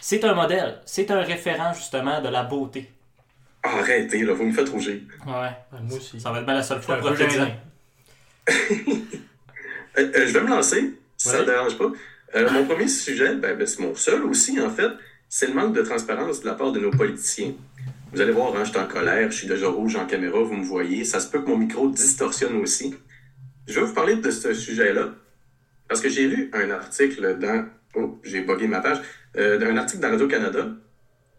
c'est 0.00 0.22
un 0.24 0.34
modèle, 0.34 0.80
c'est 0.84 1.10
un 1.10 1.22
référent 1.22 1.72
justement 1.72 2.20
de 2.20 2.28
la 2.28 2.42
beauté. 2.44 2.90
Arrêtez, 3.62 4.22
là, 4.22 4.34
vous 4.34 4.44
me 4.44 4.52
faites 4.52 4.68
rougir. 4.68 5.00
Ouais. 5.26 5.50
Moi 5.82 5.96
aussi. 5.96 6.20
Ça 6.20 6.30
va 6.30 6.38
être 6.40 6.44
bien 6.44 6.54
la 6.54 6.62
seule 6.62 6.82
fois 6.82 6.96
prochaine. 6.98 7.30
gênant. 7.30 7.50
Euh, 9.98 10.10
euh, 10.16 10.26
je 10.26 10.32
vais 10.32 10.40
me 10.40 10.48
lancer, 10.48 10.94
si 11.16 11.28
ça 11.28 11.40
ne 11.40 11.44
dérange 11.44 11.78
pas. 11.78 11.92
Euh, 12.34 12.50
mon 12.50 12.64
premier 12.66 12.88
sujet, 12.88 13.34
ben, 13.36 13.56
ben, 13.56 13.66
c'est 13.66 13.80
mon 13.80 13.94
seul 13.94 14.24
aussi, 14.24 14.60
en 14.60 14.70
fait, 14.70 14.90
c'est 15.28 15.48
le 15.48 15.54
manque 15.54 15.74
de 15.74 15.82
transparence 15.82 16.40
de 16.40 16.46
la 16.46 16.54
part 16.54 16.72
de 16.72 16.80
nos 16.80 16.90
politiciens. 16.90 17.52
Vous 18.12 18.20
allez 18.20 18.32
voir, 18.32 18.54
hein, 18.56 18.64
je 18.64 18.70
suis 18.70 18.78
en 18.78 18.86
colère, 18.86 19.30
je 19.30 19.36
suis 19.36 19.48
déjà 19.48 19.68
rouge 19.68 19.96
en 19.96 20.06
caméra, 20.06 20.40
vous 20.40 20.54
me 20.54 20.64
voyez. 20.64 21.04
Ça 21.04 21.20
se 21.20 21.28
peut 21.28 21.42
que 21.42 21.48
mon 21.48 21.56
micro 21.56 21.88
distorsionne 21.88 22.56
aussi. 22.56 22.94
Je 23.66 23.80
vais 23.80 23.86
vous 23.86 23.94
parler 23.94 24.16
de 24.16 24.30
ce 24.30 24.54
sujet-là 24.54 25.14
parce 25.88 26.00
que 26.00 26.08
j'ai 26.08 26.26
lu 26.28 26.50
un 26.52 26.70
article 26.70 27.38
dans. 27.38 27.66
Oh, 27.96 28.20
j'ai 28.22 28.42
bugué 28.42 28.68
ma 28.68 28.80
page. 28.80 29.00
D'un 29.34 29.76
article 29.76 30.00
dans 30.00 30.10
Radio-Canada 30.10 30.68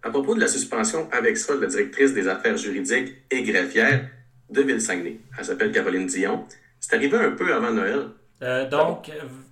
à 0.04 0.10
propos 0.10 0.36
de 0.36 0.42
la 0.42 0.48
suspension 0.48 1.10
avec 1.12 1.38
ça 1.38 1.56
de 1.56 1.62
la 1.62 1.68
directrice 1.68 2.14
des 2.14 2.28
affaires 2.28 2.58
juridiques 2.58 3.14
et 3.32 3.42
greffières 3.42 4.08
de 4.50 4.62
Ville-Saguenay. 4.62 5.20
Elle 5.38 5.46
s'appelle 5.46 5.72
Caroline 5.72 6.06
Dion. 6.06 6.46
C'est 6.80 6.94
arrivé 6.94 7.18
un 7.18 7.32
peu 7.32 7.54
avant 7.54 7.72
Noël. 7.72 8.10
Euh, 8.42 8.70
donc, 8.70 9.12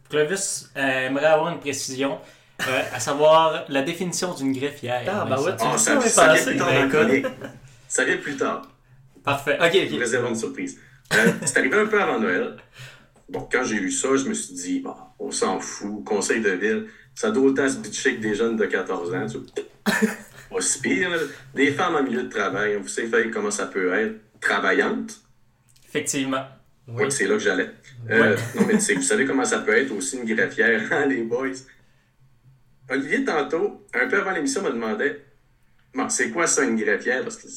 Clovis 0.09 0.69
euh, 0.75 1.07
aimerait 1.07 1.25
avoir 1.25 1.51
une 1.53 1.59
précision, 1.59 2.19
euh, 2.67 2.81
à 2.93 2.99
savoir 2.99 3.65
la 3.69 3.81
définition 3.81 4.33
d'une 4.33 4.53
greffière. 4.53 5.01
Ah, 5.07 5.25
bah 5.27 5.35
Vincent. 5.37 5.43
ouais, 5.45 5.55
tu- 5.55 5.63
Ah, 5.65 5.75
dis 5.75 5.83
ça, 5.83 6.01
ça, 6.01 6.09
ça 6.09 6.25
pas 6.25 6.33
vient 6.35 6.43
plus 6.45 6.57
tard 6.57 7.07
ben. 7.07 7.31
Ça 7.87 8.03
vient 8.05 8.17
plus 8.17 8.35
tard. 8.37 8.61
Parfait. 9.23 9.57
Ok, 9.61 9.71
Je 9.73 9.87
vous 9.89 9.93
ok. 9.95 9.99
réserve 9.99 10.27
une 10.29 10.35
surprise. 10.35 10.79
Euh, 11.13 11.31
c'est 11.45 11.57
arrivé 11.59 11.77
un 11.79 11.85
peu 11.85 12.01
avant 12.01 12.19
Noël. 12.19 12.57
Bon, 13.29 13.47
quand 13.51 13.63
j'ai 13.63 13.75
lu 13.79 13.91
ça, 13.91 14.09
je 14.15 14.25
me 14.27 14.33
suis 14.33 14.53
dit, 14.53 14.79
bon, 14.81 14.95
on 15.19 15.31
s'en 15.31 15.59
fout, 15.59 16.03
conseil 16.03 16.41
de 16.41 16.49
ville, 16.51 16.87
ça 17.15 17.31
doit 17.31 17.43
autant 17.45 17.67
se 17.69 17.77
bitcher 17.77 18.15
que 18.17 18.21
des 18.21 18.35
jeunes 18.35 18.57
de 18.57 18.65
14 18.65 19.13
ans. 19.13 19.25
Pas 20.49 20.61
si 20.61 20.81
pire. 20.81 21.09
Des 21.55 21.71
femmes 21.71 21.95
en 21.95 22.03
milieu 22.03 22.23
de 22.23 22.29
travail, 22.29 22.75
vous 22.75 22.87
savez 22.87 23.29
comment 23.31 23.49
ça 23.51 23.65
peut 23.67 23.93
être. 23.93 24.15
Travaillantes. 24.41 25.21
Effectivement. 25.87 26.43
Ouais, 26.87 27.09
c'est 27.09 27.25
là 27.27 27.35
que 27.35 27.39
j'allais. 27.41 27.69
Euh, 28.09 28.35
Non, 28.55 28.65
mais 28.67 28.73
tu 28.73 28.81
sais, 28.81 28.93
vous 28.95 29.01
savez 29.01 29.25
comment 29.25 29.45
ça 29.45 29.59
peut 29.59 29.75
être 29.75 29.91
aussi 29.91 30.17
une 30.17 30.25
greffière, 30.25 30.81
hein, 30.91 31.05
les 31.05 31.21
boys. 31.21 31.47
Olivier, 32.89 33.23
tantôt, 33.23 33.85
un 33.93 34.07
peu 34.07 34.17
avant 34.19 34.31
l'émission, 34.31 34.61
me 34.61 34.69
demandait 34.71 35.21
Bon, 35.93 36.09
c'est 36.09 36.29
quoi 36.31 36.47
ça, 36.47 36.63
une 36.63 36.75
greffière? 36.75 37.23
Parce 37.23 37.37
que 37.37 37.47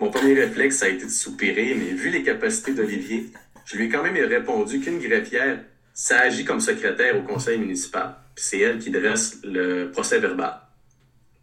mon 0.00 0.10
premier 0.10 0.34
réflexe, 0.34 0.76
ça 0.78 0.86
a 0.86 0.88
été 0.88 1.04
de 1.04 1.10
soupirer, 1.10 1.74
mais 1.74 1.92
vu 1.92 2.10
les 2.10 2.22
capacités 2.22 2.72
d'Olivier, 2.72 3.26
je 3.64 3.76
lui 3.76 3.86
ai 3.86 3.88
quand 3.88 4.02
même 4.02 4.16
répondu 4.16 4.80
qu'une 4.80 4.98
greffière, 5.00 5.58
ça 5.92 6.20
agit 6.20 6.44
comme 6.44 6.60
secrétaire 6.60 7.18
au 7.18 7.22
conseil 7.22 7.58
municipal. 7.58 8.14
Puis 8.34 8.44
c'est 8.44 8.60
elle 8.60 8.78
qui 8.78 8.90
dresse 8.90 9.38
le 9.44 9.90
procès 9.90 10.18
verbal. 10.20 10.54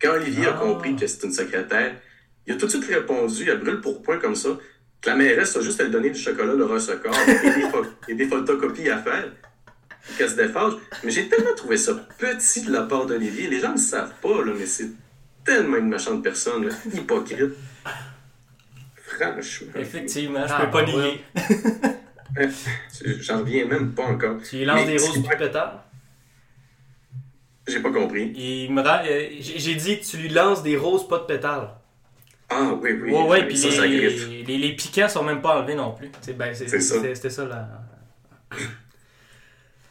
Quand 0.01 0.13
Olivier 0.13 0.47
a 0.47 0.55
Ah. 0.55 0.59
compris 0.59 0.95
que 0.95 1.05
c'est 1.07 1.23
une 1.25 1.33
secrétaire, 1.33 1.95
il 2.47 2.53
a 2.53 2.57
tout 2.57 2.65
de 2.65 2.71
suite 2.71 2.85
répondu, 2.85 3.49
à 3.51 3.55
brûle 3.55 3.81
pour 3.81 4.01
point 4.01 4.17
comme 4.19 4.35
ça, 4.35 4.49
la 5.05 5.15
mairesse 5.15 5.55
a 5.57 5.61
juste 5.61 5.79
à 5.81 5.83
lui 5.83 5.91
donner 5.91 6.09
du 6.09 6.19
chocolat 6.19 6.53
Laura 6.53 6.79
Secor 6.79 7.13
et 7.27 7.49
des, 7.49 7.65
pho- 7.67 7.85
et 8.07 8.13
des 8.15 8.25
photocopies 8.27 8.89
à 8.89 8.97
faire. 8.99 9.31
Qu'elle 10.17 10.29
se 10.29 10.35
défage. 10.35 10.73
Mais 11.03 11.11
j'ai 11.11 11.29
tellement 11.29 11.53
trouvé 11.55 11.77
ça 11.77 11.93
petit 12.17 12.61
de 12.63 12.71
la 12.73 12.81
part 12.83 13.05
d'Olivier. 13.05 13.47
Les 13.47 13.59
gens 13.61 13.69
ne 13.69 13.73
le 13.75 13.79
savent 13.79 14.13
pas, 14.21 14.43
là, 14.43 14.51
mais 14.57 14.65
c'est 14.65 14.89
tellement 15.45 15.77
une 15.77 15.87
méchante 15.87 16.21
personne, 16.21 16.67
là, 16.67 16.75
hypocrite. 16.93 17.53
Franchement. 18.97 19.71
Effectivement, 19.75 20.45
je 20.47 20.53
Ah, 20.53 20.65
peux 20.65 20.71
pas 20.71 20.83
bah 20.83 20.91
ouais. 20.93 21.19
nier. 22.35 22.49
J'en 23.21 23.39
reviens 23.39 23.65
même 23.65 23.93
pas 23.93 24.03
encore. 24.03 24.37
Tu 24.47 24.57
lui 24.57 24.65
lances 24.65 24.81
Mais 24.85 24.97
des 24.97 24.97
roses 24.97 25.23
plus 25.23 25.37
pétards? 25.37 25.85
J'ai 27.67 27.79
pas 27.79 27.91
compris. 27.91 28.33
Il 28.35 28.73
me 28.73 28.81
rend. 28.81 28.99
euh, 29.05 29.27
J'ai 29.39 29.59
j'ai 29.59 29.75
dit 29.75 29.99
que 29.99 30.05
tu 30.05 30.17
lui 30.17 30.29
lances 30.29 30.63
des 30.63 30.75
roses 30.75 31.07
pas 31.07 31.19
de 31.19 31.23
pétales. 31.25 31.69
Ah 32.55 32.73
oui, 32.81 32.91
oui. 33.01 33.11
ouais, 33.11 33.27
ouais, 33.27 33.47
puis 33.47 33.59
griffe. 33.59 34.27
les, 34.29 34.43
les, 34.43 34.57
les 34.57 34.75
piquants 34.75 35.07
sont 35.09 35.23
même 35.23 35.41
pas 35.41 35.59
enlevés 35.59 35.75
non 35.75 35.91
plus. 35.93 36.09
C'est 36.21 36.37
ben, 36.37 36.53
c'est- 36.53 36.67
ça. 36.79 36.95
c'était 37.13 37.29
ça 37.29 37.45
là. 37.45 37.67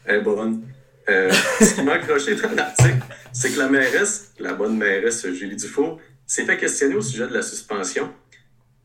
Est 0.06 0.20
bonne. 0.20 0.62
Euh, 1.08 1.30
ce 1.60 1.74
qui 1.74 1.82
m'a 1.82 1.94
accroché 1.94 2.36
dans 2.36 2.52
l'article, 2.52 2.98
c'est 3.32 3.52
que 3.52 3.58
la 3.58 3.68
mairesse, 3.68 4.32
la 4.38 4.52
bonne 4.54 4.76
mairesse 4.76 5.26
Julie 5.32 5.56
Dufault, 5.56 5.98
s'est 6.26 6.44
fait 6.44 6.56
questionner 6.56 6.94
au 6.94 7.02
sujet 7.02 7.26
de 7.26 7.34
la 7.34 7.42
suspension. 7.42 8.12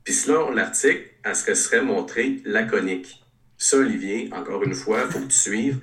Puis 0.03 0.13
selon 0.13 0.51
l'article, 0.51 1.09
elle 1.23 1.35
se 1.35 1.53
serait 1.53 1.81
montrée 1.81 2.37
laconique. 2.45 3.23
Ça, 3.57 3.77
Olivier, 3.77 4.29
encore 4.33 4.63
une 4.63 4.73
fois, 4.73 5.07
faut 5.09 5.19
que 5.19 5.25
tu 5.25 5.37
suives. 5.37 5.79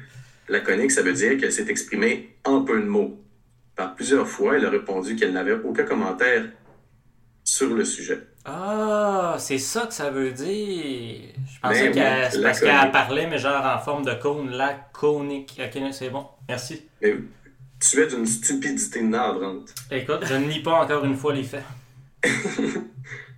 Laconique, 0.49 0.91
ça 0.91 1.03
veut 1.03 1.13
dire 1.13 1.37
qu'elle 1.39 1.53
s'est 1.53 1.69
exprimée 1.69 2.37
en 2.45 2.63
peu 2.63 2.81
de 2.81 2.87
mots. 2.87 3.21
Par 3.77 3.95
plusieurs 3.95 4.29
fois, 4.29 4.57
elle 4.57 4.65
a 4.67 4.71
répondu 4.71 5.17
qu'elle 5.17 5.33
n'avait 5.33 5.55
aucun 5.55 5.85
commentaire 5.85 6.45
sur 7.45 7.75
le 7.75 7.85
sujet. 7.85 8.27
Ah, 8.47 9.37
c'est 9.39 9.59
ça 9.59 9.87
que 9.87 9.95
ça 9.95 10.11
veut 10.11 10.33
dire. 10.33 11.33
Je 11.55 11.61
pensais 11.61 11.91
qu'elle 11.93 12.33
c'est 12.33 12.43
parce 12.43 12.61
qu'elle 12.61 12.91
parlait, 12.91 13.27
mais 13.27 13.39
genre 13.39 13.65
en 13.65 13.79
forme 13.79 14.05
de 14.05 14.15
cône, 14.15 14.51
laconique. 14.51 15.61
Ok, 15.63 15.81
c'est 15.93 16.11
bon. 16.11 16.27
Merci. 16.49 16.83
Mais 17.01 17.17
tu 17.81 18.03
es 18.03 18.07
d'une 18.07 18.27
stupidité 18.27 19.03
navrante. 19.03 19.75
Écoute, 19.91 20.25
je 20.25 20.35
ne 20.35 20.49
lis 20.49 20.63
pas 20.63 20.83
encore 20.83 21.05
une 21.05 21.17
fois 21.17 21.35
les 21.35 21.45
faits. 21.45 21.65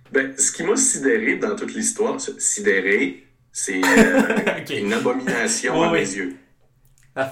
Ben, 0.09 0.33
ce 0.37 0.53
qui 0.53 0.63
m'a 0.63 0.77
sidéré 0.77 1.35
dans 1.35 1.53
toute 1.55 1.73
l'histoire, 1.73 2.17
sidéré, 2.21 3.27
c'est 3.51 3.81
euh, 3.83 4.63
une 4.79 4.93
abomination 4.93 5.83
à 5.83 5.91
oui. 5.91 5.99
mes 5.99 6.13
yeux. 6.13 6.37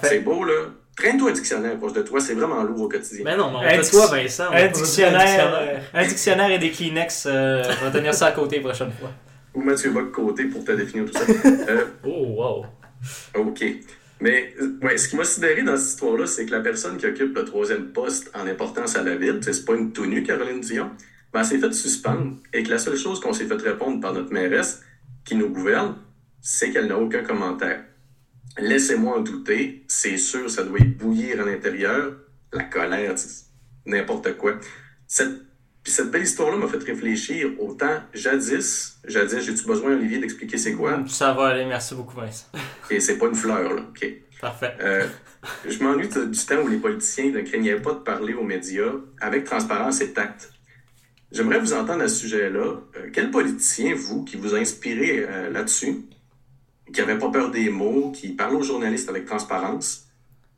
C'est 0.02 0.20
beau, 0.20 0.44
là. 0.44 0.74
Traîne-toi 0.96 1.30
un 1.30 1.32
dictionnaire 1.34 1.76
proche 1.78 1.92
de 1.92 2.02
toi, 2.02 2.20
c'est 2.20 2.34
vraiment 2.34 2.62
lourd 2.62 2.82
au 2.82 2.88
quotidien. 2.88 3.22
Mais 3.24 3.36
non, 3.36 3.50
mais 3.60 3.78
on 3.78 3.82
toi, 3.82 4.06
Vincent? 4.06 4.44
on 4.50 4.54
Un 4.54 4.68
dictionnaire, 4.68 5.54
euh, 5.54 5.78
un 5.92 6.06
dictionnaire 6.06 6.50
et 6.50 6.58
des 6.58 6.70
Kleenex, 6.70 7.26
euh, 7.26 7.62
je 7.62 7.84
vais 7.84 7.90
tenir 7.90 8.14
ça 8.14 8.28
à 8.28 8.32
côté 8.32 8.56
la 8.56 8.62
prochaine 8.62 8.92
fois. 8.92 9.10
Ou 9.54 9.62
Mathieu 9.62 9.90
Bock 9.90 10.10
côté 10.10 10.44
pour 10.44 10.64
te 10.64 10.72
définir 10.72 11.04
tout 11.04 11.12
ça. 11.12 11.24
Euh, 11.68 11.84
Oh, 12.04 12.26
wow. 12.38 12.66
OK. 13.34 13.64
Mais 14.20 14.54
ouais, 14.82 14.96
ce 14.96 15.08
qui 15.08 15.16
m'a 15.16 15.24
sidéré 15.24 15.62
dans 15.62 15.76
cette 15.76 15.88
histoire-là, 15.90 16.26
c'est 16.26 16.46
que 16.46 16.52
la 16.52 16.60
personne 16.60 16.96
qui 16.96 17.06
occupe 17.06 17.36
le 17.36 17.44
troisième 17.44 17.88
poste 17.88 18.30
en 18.34 18.46
importance 18.46 18.96
à 18.96 19.02
la 19.02 19.16
ville, 19.16 19.40
c'est 19.42 19.64
pas 19.66 19.74
une 19.74 19.92
tout 19.92 20.06
nue, 20.06 20.22
Caroline 20.22 20.60
Dion, 20.60 20.90
ben, 21.32 21.40
elle 21.40 21.46
s'est 21.46 21.58
fait 21.58 21.72
suspendre 21.74 22.36
et 22.54 22.62
que 22.62 22.70
la 22.70 22.78
seule 22.78 22.96
chose 22.96 23.20
qu'on 23.20 23.34
s'est 23.34 23.44
fait 23.44 23.60
répondre 23.60 24.00
par 24.00 24.14
notre 24.14 24.32
mairesse, 24.32 24.80
qui 25.26 25.34
nous 25.34 25.50
gouverne, 25.50 25.96
c'est 26.40 26.70
qu'elle 26.70 26.86
n'a 26.86 26.96
aucun 26.96 27.22
commentaire. 27.22 27.84
Laissez-moi 28.58 29.18
en 29.18 29.20
douter, 29.20 29.84
c'est 29.86 30.16
sûr, 30.16 30.50
ça 30.50 30.64
doit 30.64 30.78
y 30.78 30.84
bouillir 30.84 31.40
à 31.42 31.44
l'intérieur, 31.44 32.14
la 32.52 32.64
colère, 32.64 33.14
n'importe 33.84 34.36
quoi. 34.36 34.58
Cette, 35.06 35.42
puis 35.82 35.92
cette 35.92 36.10
belle 36.10 36.22
histoire-là 36.22 36.56
m'a 36.56 36.66
fait 36.66 36.82
réfléchir 36.82 37.50
autant 37.58 38.00
jadis, 38.14 38.98
jadis, 39.06 39.40
j'ai-tu 39.40 39.64
besoin, 39.66 39.92
Olivier, 39.92 40.18
d'expliquer 40.18 40.58
c'est 40.58 40.72
quoi? 40.72 41.04
Ça 41.06 41.32
va 41.32 41.48
aller, 41.48 41.64
merci 41.64 41.94
beaucoup 41.94 42.16
Vincent. 42.16 42.46
Et 42.90 42.98
c'est 42.98 43.18
pas 43.18 43.26
une 43.26 43.34
fleur, 43.34 43.74
là, 43.74 43.82
OK? 43.82 44.06
Parfait. 44.40 44.74
Euh, 44.80 45.06
je 45.68 45.82
m'ennuie 45.82 46.08
du 46.08 46.46
temps 46.46 46.62
où 46.62 46.68
les 46.68 46.78
politiciens 46.78 47.30
ne 47.30 47.40
craignaient 47.42 47.76
pas 47.76 47.92
de 47.92 48.00
parler 48.00 48.34
aux 48.34 48.42
médias 48.42 48.92
avec 49.20 49.44
transparence 49.44 50.00
et 50.00 50.12
tact. 50.12 50.50
J'aimerais 51.32 51.58
vous 51.58 51.72
entendre 51.72 52.02
à 52.02 52.08
ce 52.08 52.16
sujet-là. 52.16 52.80
Euh, 52.96 53.10
quel 53.12 53.30
politicien, 53.30 53.94
vous, 53.94 54.24
qui 54.24 54.36
vous 54.36 54.54
a 54.54 54.58
inspiré 54.58 55.26
euh, 55.28 55.50
là-dessus, 55.50 56.06
qui 56.92 57.00
n'avait 57.00 57.18
pas 57.18 57.30
peur 57.30 57.50
des 57.50 57.68
mots, 57.70 58.12
qui 58.14 58.28
parle 58.30 58.54
aux 58.56 58.62
journalistes 58.62 59.08
avec 59.08 59.24
transparence? 59.26 60.04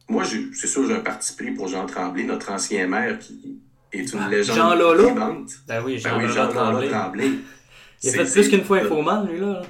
Moi, 0.08 0.24
c'est 0.54 0.66
sûr, 0.66 0.86
j'ai 0.86 0.94
un 0.94 1.00
parti 1.00 1.34
pris 1.36 1.50
pour 1.50 1.68
Jean 1.68 1.84
Tremblay, 1.86 2.24
notre 2.24 2.50
ancien 2.50 2.86
maire, 2.86 3.18
qui 3.18 3.58
est 3.92 4.12
une 4.12 4.28
légende 4.30 4.56
Jean 4.56 4.74
Lolo? 4.74 5.08
vivante. 5.08 5.50
Ben 5.66 5.82
oui, 5.84 6.00
Ben 6.02 6.10
Jean 6.10 6.18
oui, 6.18 6.26
Jean 6.28 6.34
Jean 6.34 6.48
Tremblay. 6.48 6.88
Tremblay. 6.88 7.26
Il 8.02 8.08
a 8.08 8.12
C'est- 8.12 8.24
fait 8.24 8.40
plus 8.40 8.48
qu'une 8.48 8.64
fois 8.64 8.78
infoman, 8.78 9.26
lui, 9.26 9.40
là. 9.40 9.62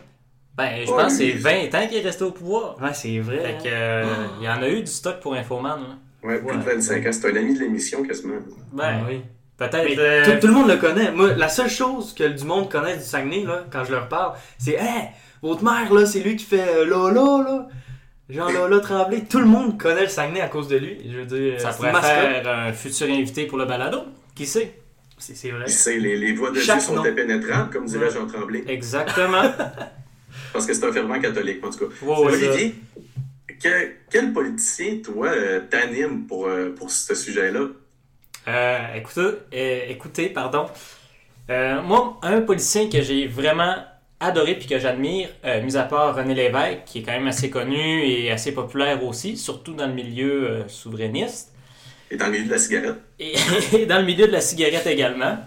Ben, 0.57 0.85
je 0.85 0.91
Ouais, 0.91 0.97
pense 1.03 1.13
que 1.13 1.19
c'est 1.19 1.25
lui, 1.33 1.39
20 1.39 1.75
ans 1.75 1.87
qu'il 1.89 1.99
est 1.99 2.03
resté 2.03 2.25
au 2.25 2.33
pouvoir. 2.33 2.81
Ouais, 2.83 2.93
c'est 2.93 3.19
vrai. 3.21 3.39
Fait 3.39 3.55
hein. 3.55 3.59
que, 3.63 3.69
euh, 3.69 4.05
il 4.41 4.45
y 4.45 4.49
en 4.49 4.61
a 4.61 4.69
eu 4.69 4.81
du 4.81 4.91
stock 4.91 5.21
pour 5.21 5.35
Infoman. 5.35 5.79
hein. 5.81 5.99
Ouais, 6.25 6.39
plus 6.41 6.57
de 6.57 6.63
Ouais. 6.65 6.75
25 6.75 7.07
ans. 7.07 7.11
C'est 7.13 7.31
un 7.31 7.37
ami 7.37 7.55
de 7.55 7.61
l'émission, 7.61 8.03
quasiment. 8.03 8.35
Ben, 8.73 8.85
Ah 9.03 9.07
oui. 9.09 9.23
peut-être. 9.57 9.85
Mais 9.85 9.97
euh, 9.99 10.25
tout, 10.25 10.41
tout 10.41 10.47
le 10.49 10.53
monde 10.53 10.69
le 10.69 10.77
connaît. 10.77 11.13
Moi, 11.13 11.35
la 11.35 11.49
seule 11.49 11.71
chose 11.71 12.13
que 12.13 12.25
du 12.25 12.45
monde 12.45 12.69
connaît 12.69 12.97
du 12.97 13.05
Saguenay, 13.05 13.45
là, 13.45 13.65
quand 13.71 13.85
je 13.85 13.93
leur 13.93 14.09
parle, 14.09 14.33
c'est 14.59 14.73
Hey, 14.73 15.11
votre 15.43 15.63
mère, 15.65 15.93
là, 15.93 16.07
c'est 16.07 16.21
lui 16.21 16.37
qui 16.37 16.45
fait 16.45 16.67
euh, 16.69 16.85
Lola, 16.85 17.45
là. 17.45 17.69
Jean 18.31 18.51
Lola 18.51 18.81
Tremblay. 18.81 19.25
Tout 19.29 19.39
le 19.39 19.47
monde 19.47 19.79
connaît 19.81 20.03
le 20.03 20.09
Saguenay 20.09 20.41
à 20.43 20.49
cause 20.49 20.69
de 20.69 20.77
lui. 20.77 20.99
Je 21.11 21.17
veux 21.19 21.25
dire, 21.25 21.59
ça 21.61 21.73
c'est 21.73 21.79
pourrait 21.89 22.03
faire 22.03 22.47
un 22.47 22.73
futur 22.75 23.07
invité 23.09 23.47
pour 23.47 23.57
le 23.57 23.65
balado. 23.65 24.01
Qui 24.35 24.45
sait? 24.45 24.75
C'est 25.17 25.35
c'est 25.35 25.51
vrai. 25.51 25.65
Puis 25.65 25.73
c'est 25.73 25.99
les, 25.99 26.17
les 26.17 26.33
voix 26.35 26.51
de 26.51 26.61
Dieu 26.61 26.81
sont 26.81 26.99
impénétrables, 26.99 27.71
comme 27.71 27.87
dirait 27.87 28.07
Ouais. 28.07 28.13
Jean 28.13 28.27
Tremblay. 28.27 28.65
Exactement. 28.69 29.43
Parce 30.53 30.67
que 30.67 30.75
c'est 30.75 30.85
un 30.87 30.93
fervent 30.93 31.19
catholique, 31.21 31.65
en 31.65 31.71
tout 31.71 31.79
cas. 31.89 31.95
Ouais, 32.03 32.17
Olivier, 32.19 32.75
que- 33.63 33.93
quel 34.11 34.33
politicien, 34.33 34.99
toi, 35.03 35.29
euh, 35.29 35.61
t'anime 35.69 36.27
pour, 36.27 36.47
euh, 36.49 36.75
pour 36.75 36.91
ce 36.91 37.15
sujet-là? 37.15 37.67
Euh, 38.47 38.79
écoutez, 38.95 39.21
euh, 39.55 39.81
écoutez, 39.89 40.29
pardon. 40.29 40.67
Euh, 41.51 41.81
moi, 41.83 42.19
un 42.23 42.41
politicien 42.43 42.89
que 42.91 43.01
j'ai 43.03 43.27
vraiment 43.27 43.75
adoré 44.21 44.55
puis 44.57 44.67
que 44.69 44.79
j'admire, 44.79 45.29
euh, 45.45 45.63
mis 45.63 45.77
à 45.77 45.85
part 45.85 46.15
René 46.17 46.35
Lévesque, 46.35 46.85
qui 46.87 46.99
est 46.99 47.03
quand 47.03 47.13
même 47.13 47.29
assez 47.29 47.51
connu 47.51 48.03
et 48.05 48.31
assez 48.31 48.53
populaire 48.53 49.03
aussi, 49.05 49.37
surtout 49.37 49.75
dans 49.75 49.87
le 49.87 49.93
milieu 49.95 50.51
euh, 50.51 50.69
souverainiste, 50.69 51.53
Et 52.11 52.17
dans 52.17 52.27
le 52.27 52.33
milieu 52.33 52.47
de 52.47 52.51
la 52.51 52.59
cigarette? 52.59 52.97
et, 53.19 53.35
et 53.77 53.87
dans 53.87 53.99
le 53.99 54.05
milieu 54.05 54.27
de 54.27 54.33
la 54.33 54.41
cigarette 54.41 54.87
également. 54.87 55.39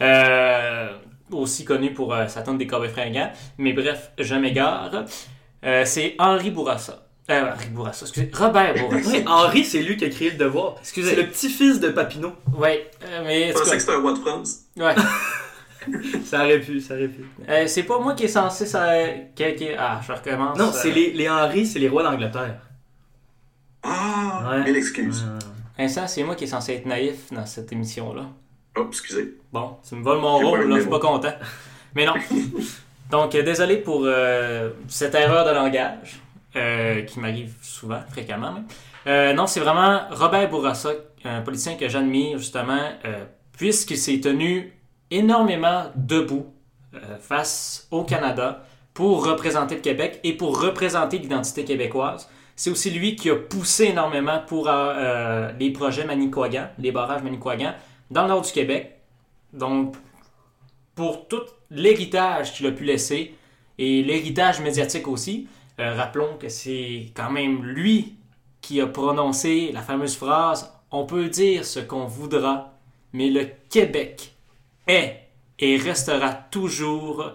Euh, 0.00 0.88
aussi 1.32 1.64
connu 1.64 1.92
pour 1.92 2.14
euh, 2.14 2.26
sa 2.26 2.42
tente 2.42 2.58
des 2.58 2.66
corbeaux 2.66 2.88
fringants. 2.88 3.30
Mais 3.58 3.72
bref, 3.72 4.10
je 4.18 4.34
m'égare. 4.34 5.04
Euh, 5.64 5.84
c'est 5.84 6.14
Henri 6.18 6.50
Bourassa. 6.50 7.06
Euh, 7.30 7.52
Henri 7.52 7.66
Bourassa, 7.68 8.06
excusez. 8.06 8.30
Robert 8.34 8.74
Bourassa. 8.74 9.10
Oui, 9.10 9.24
Henri, 9.26 9.64
c'est 9.64 9.82
lui 9.82 9.96
qui 9.96 10.04
a 10.06 10.08
créé 10.08 10.30
le 10.30 10.36
devoir. 10.38 10.76
Excusez. 10.80 11.10
C'est 11.10 11.16
le 11.20 11.26
petit-fils 11.28 11.78
de 11.80 11.90
Papineau. 11.90 12.32
Ouais, 12.56 12.90
euh, 13.04 13.22
mais 13.24 13.48
Je 13.48 13.52
pensais 13.58 13.76
que 13.76 13.78
c'était 13.82 13.92
un 13.92 14.12
de 14.12 14.18
France. 14.18 14.60
ouais. 14.76 14.94
Ça 16.24 16.44
aurait 16.44 16.60
pu, 16.60 16.80
ça 16.80 16.94
aurait 16.94 17.08
pu. 17.08 17.24
Euh, 17.48 17.66
c'est 17.66 17.84
pas 17.84 17.98
moi 17.98 18.14
qui 18.14 18.24
est 18.24 18.28
censé 18.28 18.66
ça. 18.66 18.86
Ah, 19.78 20.00
je 20.06 20.12
recommence. 20.12 20.58
Non, 20.58 20.66
Euh, 20.68 20.72
c'est 20.72 20.90
les, 20.90 21.12
les 21.12 21.28
Henri, 21.28 21.66
c'est 21.66 21.78
les 21.78 21.88
rois 21.88 22.02
d'Angleterre. 22.02 22.60
Ah, 23.82 24.50
Ouais. 24.50 24.64
mille 24.64 24.76
excuses. 24.76 25.24
Vincent, 25.78 26.06
c'est 26.06 26.22
moi 26.22 26.34
qui 26.34 26.44
est 26.44 26.48
censé 26.48 26.74
être 26.74 26.86
naïf 26.86 27.32
dans 27.32 27.46
cette 27.46 27.72
émission-là. 27.72 28.26
Oh, 28.76 28.86
excusez. 28.88 29.34
Bon, 29.52 29.76
tu 29.86 29.94
me 29.94 30.02
voles 30.02 30.20
mon 30.20 30.38
rôle, 30.38 30.68
là, 30.68 30.76
je 30.76 30.82
suis 30.82 30.90
pas 30.90 30.98
content. 31.00 31.32
Mais 31.94 32.04
non. 32.06 32.14
Donc, 33.10 33.34
euh, 33.34 33.42
désolé 33.42 33.78
pour 33.78 34.02
euh, 34.04 34.70
cette 34.88 35.14
erreur 35.14 35.44
de 35.46 35.50
langage, 35.52 36.20
euh, 36.56 37.02
qui 37.02 37.18
m'arrive 37.18 37.54
souvent, 37.62 38.00
fréquemment 38.10 38.52
même. 38.52 38.64
Euh, 39.06 39.32
non, 39.32 39.46
c'est 39.46 39.60
vraiment 39.60 40.02
Robert 40.10 40.48
Bourassa, 40.50 40.90
un 41.24 41.40
politicien 41.40 41.76
que 41.76 41.88
j'admire 41.88 42.38
justement, 42.38 42.78
euh, 43.06 43.24
puisqu'il 43.56 43.96
s'est 43.96 44.20
tenu 44.20 44.72
énormément 45.10 45.84
debout 45.94 46.46
euh, 46.94 47.18
face 47.18 47.86
au 47.90 48.04
Canada 48.04 48.64
pour 48.94 49.24
représenter 49.24 49.76
le 49.76 49.80
Québec 49.80 50.20
et 50.24 50.36
pour 50.36 50.60
représenter 50.60 51.18
l'identité 51.18 51.64
québécoise. 51.64 52.28
C'est 52.56 52.70
aussi 52.70 52.90
lui 52.90 53.16
qui 53.16 53.30
a 53.30 53.36
poussé 53.36 53.84
énormément 53.86 54.40
pour 54.46 54.68
euh, 54.68 54.72
euh, 54.74 55.52
les 55.58 55.70
projets 55.70 56.04
Manicouagan, 56.04 56.68
les 56.78 56.92
barrages 56.92 57.22
Manicouagan, 57.22 57.74
dans 58.10 58.22
le 58.22 58.28
nord 58.28 58.42
du 58.42 58.52
Québec. 58.52 58.98
Donc, 59.52 59.94
pour 60.94 61.28
tout 61.28 61.42
l'héritage 61.70 62.52
qu'il 62.52 62.66
a 62.66 62.72
pu 62.72 62.84
laisser 62.84 63.34
et 63.78 64.02
l'héritage 64.02 64.60
médiatique 64.60 65.08
aussi, 65.08 65.48
rappelons 65.78 66.36
que 66.38 66.48
c'est 66.48 67.06
quand 67.14 67.30
même 67.30 67.64
lui 67.64 68.16
qui 68.60 68.80
a 68.80 68.86
prononcé 68.86 69.70
la 69.72 69.80
fameuse 69.80 70.16
phrase 70.16 70.70
On 70.90 71.06
peut 71.06 71.28
dire 71.28 71.64
ce 71.64 71.80
qu'on 71.80 72.04
voudra, 72.04 72.74
mais 73.12 73.30
le 73.30 73.46
Québec 73.70 74.34
est 74.86 75.28
et 75.58 75.76
restera 75.76 76.32
toujours 76.32 77.32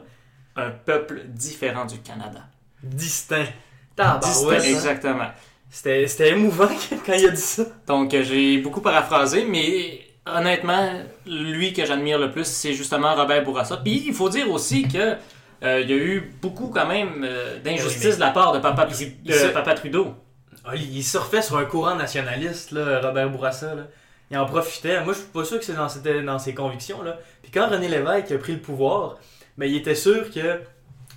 un 0.55 0.71
peuple 0.71 1.23
différent 1.27 1.85
du 1.85 1.99
Canada. 1.99 2.41
Distinct. 2.83 3.39
Distinct, 3.41 3.53
Tabarouette, 3.95 4.61
hein? 4.61 4.67
exactement. 4.67 5.27
C'était 5.69 6.29
émouvant 6.29 6.67
quand 7.05 7.13
il 7.13 7.27
a 7.27 7.31
dit 7.31 7.41
ça. 7.41 7.63
Donc, 7.87 8.13
euh, 8.13 8.23
j'ai 8.23 8.57
beaucoup 8.59 8.81
paraphrasé, 8.81 9.45
mais 9.45 9.99
honnêtement, 10.25 10.91
lui 11.25 11.73
que 11.73 11.85
j'admire 11.85 12.17
le 12.17 12.31
plus, 12.31 12.45
c'est 12.45 12.73
justement 12.73 13.15
Robert 13.15 13.43
Bourassa. 13.43 13.77
Puis, 13.77 14.03
il 14.07 14.13
faut 14.13 14.29
dire 14.29 14.49
aussi 14.51 14.87
que 14.87 15.15
euh, 15.63 15.81
il 15.81 15.89
y 15.89 15.93
a 15.93 15.97
eu 15.97 16.33
beaucoup, 16.41 16.67
quand 16.67 16.87
même, 16.87 17.23
euh, 17.23 17.59
d'injustice 17.59 17.95
Oui, 18.03 18.09
mais- 18.11 18.15
de 18.15 18.19
la 18.19 18.31
part 18.31 18.51
de 18.53 18.59
Papa, 18.59 18.87
Il- 18.99 19.15
il 19.25 19.75
Trudeau. 19.75 20.15
Ah, 20.63 20.75
il 20.75 20.97
il 20.97 21.03
surfait 21.03 21.41
sur 21.41 21.57
un 21.57 21.65
courant 21.65 21.95
nationaliste, 21.95 22.71
là, 22.71 23.01
Robert 23.01 23.29
Bourassa. 23.29 23.75
Là. 23.75 23.83
Il 24.31 24.37
en 24.37 24.45
profitait. 24.45 25.03
Moi, 25.03 25.13
je 25.13 25.19
suis 25.19 25.27
pas 25.27 25.45
sûr 25.45 25.59
que 25.59 25.65
c'est 25.65 25.75
dans, 25.75 25.89
c'était 25.89 26.21
dans 26.21 26.39
ses 26.39 26.53
convictions. 26.53 27.01
Là. 27.03 27.19
Puis 27.41 27.51
quand 27.51 27.69
René 27.69 27.87
Lévesque 27.87 28.31
a 28.31 28.37
pris 28.37 28.53
le 28.53 28.59
pouvoir, 28.59 29.17
ben, 29.57 29.65
il 29.65 29.75
était 29.77 29.95
sûr 29.95 30.31
que 30.31 30.59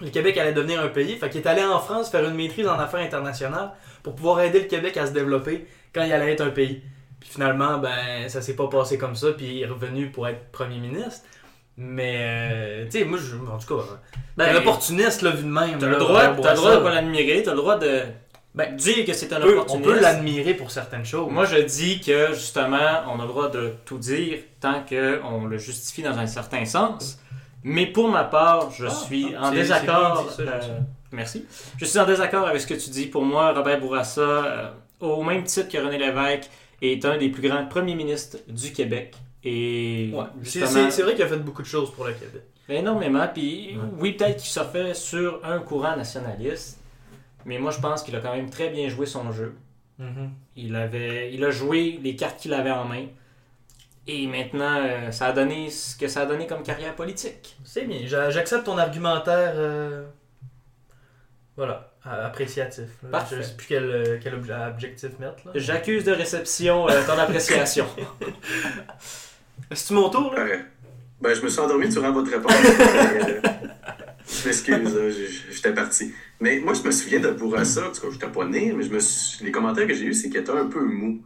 le 0.01 0.11
Québec 0.11 0.37
allait 0.37 0.53
devenir 0.53 0.81
un 0.81 0.89
pays. 0.89 1.17
Fait 1.17 1.31
qu'il 1.31 1.41
est 1.41 1.49
allé 1.49 1.63
en 1.63 1.79
France 1.79 2.11
faire 2.11 2.25
une 2.29 2.35
maîtrise 2.35 2.69
en 2.69 2.79
affaires 2.79 3.01
internationales 3.01 3.71
pour 4.03 4.15
pouvoir 4.15 4.41
aider 4.41 4.61
le 4.61 4.67
Québec 4.67 4.97
à 4.97 5.07
se 5.07 5.13
développer 5.13 5.67
quand 5.95 6.03
il 6.03 6.13
allait 6.13 6.33
être 6.33 6.43
un 6.43 6.51
pays. 6.51 6.83
Puis 7.19 7.31
finalement, 7.31 7.79
ben, 7.79 8.29
ça 8.29 8.43
s'est 8.43 8.55
pas 8.55 8.69
passé 8.69 8.99
comme 8.99 9.17
ça. 9.17 9.33
Puis 9.33 9.47
il 9.47 9.63
est 9.63 9.67
revenu 9.67 10.11
pour 10.11 10.29
être 10.29 10.51
premier 10.53 10.79
ministre. 10.79 11.23
Mais, 11.81 12.17
euh, 12.19 12.85
tu 12.87 12.99
sais, 12.99 13.05
moi, 13.05 13.19
je, 13.19 13.37
en 13.37 13.57
tout 13.57 13.77
cas, 13.77 13.85
Ben, 14.37 14.55
un 14.55 14.59
opportuniste, 14.59 15.23
là, 15.23 15.31
vu 15.31 15.45
de 15.45 15.49
même. 15.49 15.79
T'as 15.79 15.87
le 15.87 15.97
droit, 15.97 16.35
t'as 16.35 16.51
le 16.51 16.57
droit 16.57 16.75
de 16.77 16.81
pas 16.81 16.95
l'admirer, 16.95 17.43
t'as 17.45 17.53
le 17.53 17.57
droit 17.57 17.79
de 17.79 18.03
Ben, 18.59 18.75
dire 18.75 19.05
que 19.07 19.13
c'est 19.13 19.33
un 19.33 19.37
On 19.37 19.41
peut- 19.43 19.49
on 19.51 19.61
opportuniste. 19.61 19.85
peut 19.89 20.01
l'admirer 20.01 20.55
pour 20.55 20.71
certaines 20.73 21.05
choses. 21.05 21.31
Moi, 21.31 21.45
je 21.45 21.59
dis 21.59 22.01
que 22.01 22.33
justement, 22.33 23.05
on 23.09 23.21
a 23.21 23.23
le 23.23 23.29
droit 23.29 23.49
de 23.49 23.73
tout 23.85 23.99
dire 23.99 24.39
tant 24.61 24.83
qu'on 24.89 25.47
le 25.47 25.59
justifie 25.59 26.03
dans 26.03 26.19
un 26.19 26.27
certain 26.27 26.65
sens. 26.65 27.21
Mais 27.63 27.87
pour 27.87 28.09
ma 28.09 28.25
part, 28.25 28.71
je 28.73 28.87
Ah, 28.87 28.91
suis 28.91 29.33
ah, 29.39 29.47
en 29.47 29.51
désaccord. 29.53 30.25
bien 30.25 30.33
ça, 30.47 30.53
euh, 30.67 30.79
merci. 31.13 31.45
Je 31.77 31.85
suis 31.85 31.99
en 32.01 32.05
désaccord 32.07 32.47
avec 32.49 32.61
ce 32.61 32.67
que 32.67 32.75
tu 32.75 32.91
dis. 32.91 33.07
Pour 33.07 33.25
moi, 33.25 33.53
Robert 33.53 33.79
Bourassa, 33.79 34.21
euh, 34.23 34.69
au 35.01 35.23
même 35.23 35.45
titre 35.45 35.69
que 35.69 35.79
René 35.79 35.97
Lévesque, 35.99 36.51
est 36.83 37.05
un 37.05 37.17
des 37.17 37.29
plus 37.29 37.49
grands 37.49 37.65
premiers 37.67 37.95
ministres 37.95 38.39
du 38.49 38.73
Québec. 38.73 39.15
Et 39.45 40.11
Ouais. 40.13 40.25
C'est 40.43 40.61
justement, 40.61 40.85
c'est- 40.87 40.91
c'est 40.91 41.03
vrai 41.03 41.15
qu'il 41.15 41.23
a 41.25 41.29
fait 41.29 41.37
beaucoup 41.37 41.63
de 41.63 41.67
choses 41.69 41.93
pour 41.93 42.05
le 42.07 42.13
Québec. 42.13 42.43
énormément. 42.69 43.27
Puis 43.33 43.77
Ouais. 43.77 43.83
oui, 44.01 44.13
peut-être 44.13 44.37
qu'il 44.39 44.51
se 44.51 44.61
fait 44.61 44.95
sur 44.95 45.41
un 45.45 45.61
courant 45.61 45.97
nationaliste. 45.97 46.79
Mais 47.49 47.59
moi, 47.59 47.71
je 47.71 47.81
pense 47.81 48.03
qu'il 48.03 48.15
a 48.15 48.21
quand 48.21 48.35
même 48.37 48.51
très 48.51 48.69
bien 48.69 48.89
joué 48.89 49.07
son 49.07 49.33
jeu. 49.33 49.55
Mhm. 49.99 50.31
Il, 50.57 50.77
avait, 50.77 51.33
il 51.33 51.43
a 51.45 51.51
joué 51.51 51.99
les 52.03 52.15
cartes 52.15 52.39
qu'il 52.39 52.53
avait 52.53 52.71
en 52.71 52.85
main. 52.85 53.07
Et 54.07 54.27
maintenant, 54.27 54.77
euh, 54.81 55.11
ça 55.11 55.27
a 55.27 55.33
donné 55.33 55.71
ce 55.71 55.97
que 55.97 56.09
ça 56.09 56.21
a 56.23 56.27
donné 56.27 56.47
comme 56.47 56.63
carrière 56.63 56.95
politique. 56.95 57.57
C'est 57.65 57.85
bien, 57.87 58.01
j'a- 58.05 58.31
j'accepte 58.31 58.65
ton 58.65 58.77
argumentaire. 58.79 59.53
euh, 59.57 60.07
Voilà, 61.57 61.91
appréciatif. 62.05 62.89
là. 63.03 63.09
Parfait. 63.11 63.37
Je 63.39 63.43
sais 63.43 63.57
plus 63.57 63.67
quel, 63.67 63.85
euh, 63.85 64.19
quel 64.23 64.35
objectif 64.35 65.11
mettre. 65.19 65.45
là. 65.47 65.53
J'accuse 65.55 66.05
de 66.05 66.13
réception 66.13 66.89
euh, 66.89 67.03
ton 67.07 67.19
appréciation. 67.19 67.87
C'est 69.73 69.95
mon 69.95 70.09
tour, 70.11 70.33
là? 70.35 70.45
Ouais. 70.45 70.65
Ben, 71.21 71.35
je 71.35 71.43
me 71.43 71.49
suis 71.49 71.61
endormi 71.61 71.89
durant 71.89 72.13
votre 72.13 72.31
réponse. 72.31 72.53
Je 74.31 74.47
m'excuse, 74.47 74.99
j'étais 75.51 75.73
parti. 75.75 76.13
Mais 76.41 76.61
moi, 76.61 76.75
je 76.75 76.83
me 76.83 76.91
souviens 76.91 77.21
de 77.21 77.31
Bourassa, 77.31 77.83
parce 77.83 77.99
que 78.01 78.11
j'étais 78.11 78.27
pas 78.29 78.45
né, 78.45 78.73
mais 78.77 78.85
je 78.85 78.91
me 78.91 79.01
suis- 79.01 79.45
les 79.45 79.51
commentaires 79.51 79.87
que 79.87 79.95
j'ai 79.95 80.05
eus, 80.05 80.15
c'est 80.15 80.29
qu'il 80.29 80.41
était 80.41 80.51
un 80.53 80.67
peu 80.67 80.81
mou. 80.85 81.23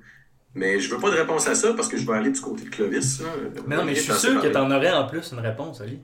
Mais 0.55 0.79
je 0.81 0.91
veux 0.95 1.01
pas 1.01 1.11
de 1.11 1.17
réponse 1.17 1.47
à 1.49 1.55
ça 1.55 1.73
parce 1.75 1.89
que 1.89 1.97
je 1.97 2.07
vais 2.07 2.13
aller 2.13 2.31
du 2.31 2.41
côté 2.41 2.65
de 2.65 2.69
Clovis. 2.71 3.21
là. 3.21 3.27
Mais 3.67 3.77
non, 3.77 3.85
mais 3.85 3.95
je 3.95 4.01
suis 4.03 4.13
sûr 4.13 4.41
que 4.41 4.49
t'en 4.49 4.71
aurais 4.71 4.93
en 4.93 5.07
plus 5.07 5.33
une 5.33 5.39
réponse, 5.41 5.81
Ali. 5.81 5.99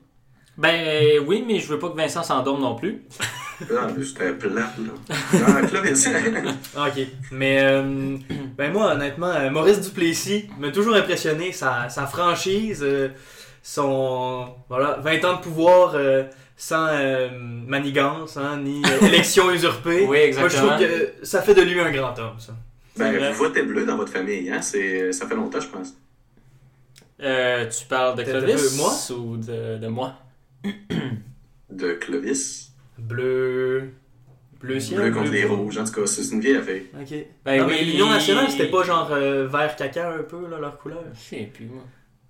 ben 0.57 1.19
oui, 1.27 1.43
mais 1.47 1.59
je 1.59 1.67
veux 1.67 1.77
pas 1.79 1.89
que 1.89 1.95
Vincent 1.95 2.23
s'endorme 2.23 2.61
non 2.61 2.75
plus. 2.75 3.03
Ah, 3.77 3.87
c'était 4.01 4.31
plat, 4.31 4.51
là. 4.79 5.15
Ah, 5.45 5.61
Clovis. 5.67 6.07
Ok. 6.77 7.07
Mais, 7.33 7.59
euh, 7.61 8.15
ben 8.57 8.71
moi, 8.71 8.93
honnêtement, 8.93 9.27
euh, 9.31 9.49
Maurice 9.49 9.81
Duplessis 9.81 10.47
m'a 10.57 10.71
toujours 10.71 10.95
impressionné. 10.95 11.51
Sa, 11.51 11.89
sa 11.89 12.07
franchise, 12.07 12.79
euh, 12.81 13.09
son. 13.61 14.47
Voilà, 14.69 14.99
20 15.03 15.25
ans 15.25 15.35
de 15.35 15.41
pouvoir 15.41 15.91
euh, 15.95 16.23
sans 16.61 16.87
euh, 16.87 17.29
manigance, 17.31 18.35
hein, 18.35 18.57
ni 18.61 18.81
euh, 18.85 19.05
élection 19.07 19.49
usurpée. 19.49 20.01
Oui, 20.01 20.05
Moi, 20.05 20.15
je 20.17 20.21
exactement. 20.27 20.67
trouve 20.75 20.79
que 20.87 21.13
ça 21.25 21.41
fait 21.41 21.53
de 21.53 21.61
lui 21.61 21.79
un 21.79 21.89
grand 21.89 22.19
homme, 22.19 22.37
ça. 22.37 22.53
Ben, 22.97 23.31
vous 23.31 23.37
votez 23.37 23.63
bleu 23.63 23.85
dans 23.85 23.95
votre 23.95 24.11
famille, 24.11 24.51
hein? 24.51 24.61
C'est- 24.61 25.13
Ça 25.13 25.25
fait 25.25 25.35
longtemps, 25.35 25.61
je 25.61 25.67
pense. 25.69 25.93
Euh, 27.21 27.65
tu 27.69 27.85
parles 27.85 28.17
de 28.17 28.23
Clovis 28.23 28.73
de 28.73 28.77
moi? 28.77 28.93
ou 29.17 29.37
de, 29.37 29.77
de 29.77 29.87
moi? 29.87 30.15
De 31.69 31.93
Clovis. 31.93 32.71
Bleu. 32.97 33.91
Bleu 34.59 34.79
ciel. 34.81 34.99
Bleu 34.99 35.11
contre 35.11 35.31
les 35.31 35.43
bleu. 35.45 35.53
rouges. 35.53 35.77
En 35.77 35.85
tout 35.85 35.93
cas, 35.93 36.05
c'est 36.07 36.29
une 36.33 36.41
vieille 36.41 36.57
affaire. 36.57 36.81
Ok. 36.99 37.13
Ben 37.45 37.59
non, 37.61 37.67
oui. 37.67 37.73
mais 37.79 37.85
l'Union 37.85 38.09
nationale, 38.09 38.49
c'était 38.49 38.67
pas 38.69 38.83
genre 38.83 39.09
euh, 39.13 39.47
vert 39.47 39.75
caca 39.77 40.11
un 40.11 40.23
peu, 40.23 40.49
là, 40.49 40.59
leur 40.59 40.77
couleur. 40.77 41.03
Je 41.13 41.19
sais 41.37 41.49
plus, 41.53 41.67
moi. 41.67 41.83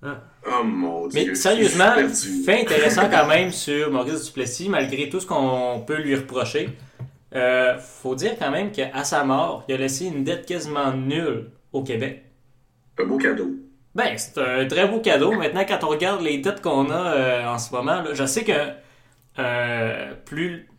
Oh 0.03 0.63
mon 0.63 1.07
dieu. 1.07 1.27
Mais 1.27 1.35
sérieusement, 1.35 1.93
fait 2.45 2.61
intéressant 2.61 3.09
quand 3.09 3.27
même 3.27 3.51
sur 3.51 3.91
Maurice 3.91 4.25
Duplessis, 4.25 4.69
malgré 4.69 5.09
tout 5.09 5.19
ce 5.19 5.25
qu'on 5.25 5.83
peut 5.85 5.97
lui 5.97 6.15
reprocher. 6.15 6.69
Euh, 7.35 7.77
faut 7.77 8.15
dire 8.15 8.35
quand 8.39 8.49
même 8.49 8.71
qu'à 8.71 9.03
sa 9.03 9.23
mort, 9.23 9.63
il 9.67 9.75
a 9.75 9.77
laissé 9.77 10.05
une 10.05 10.23
dette 10.23 10.45
quasiment 10.45 10.93
nulle 10.93 11.51
au 11.71 11.83
Québec. 11.83 12.23
Un 12.97 13.05
beau 13.05 13.17
cadeau. 13.17 13.51
Ben, 13.93 14.17
c'est 14.17 14.37
un 14.39 14.65
très 14.65 14.87
beau 14.87 14.99
cadeau. 14.99 15.33
Maintenant, 15.33 15.65
quand 15.67 15.83
on 15.83 15.89
regarde 15.89 16.21
les 16.21 16.37
dettes 16.39 16.61
qu'on 16.61 16.89
a 16.89 17.13
euh, 17.13 17.47
en 17.47 17.59
ce 17.59 17.71
moment, 17.73 18.01
là, 18.01 18.13
je 18.13 18.25
sais 18.25 18.43
que 18.43 18.53
euh, 19.37 20.13
plus. 20.25 20.69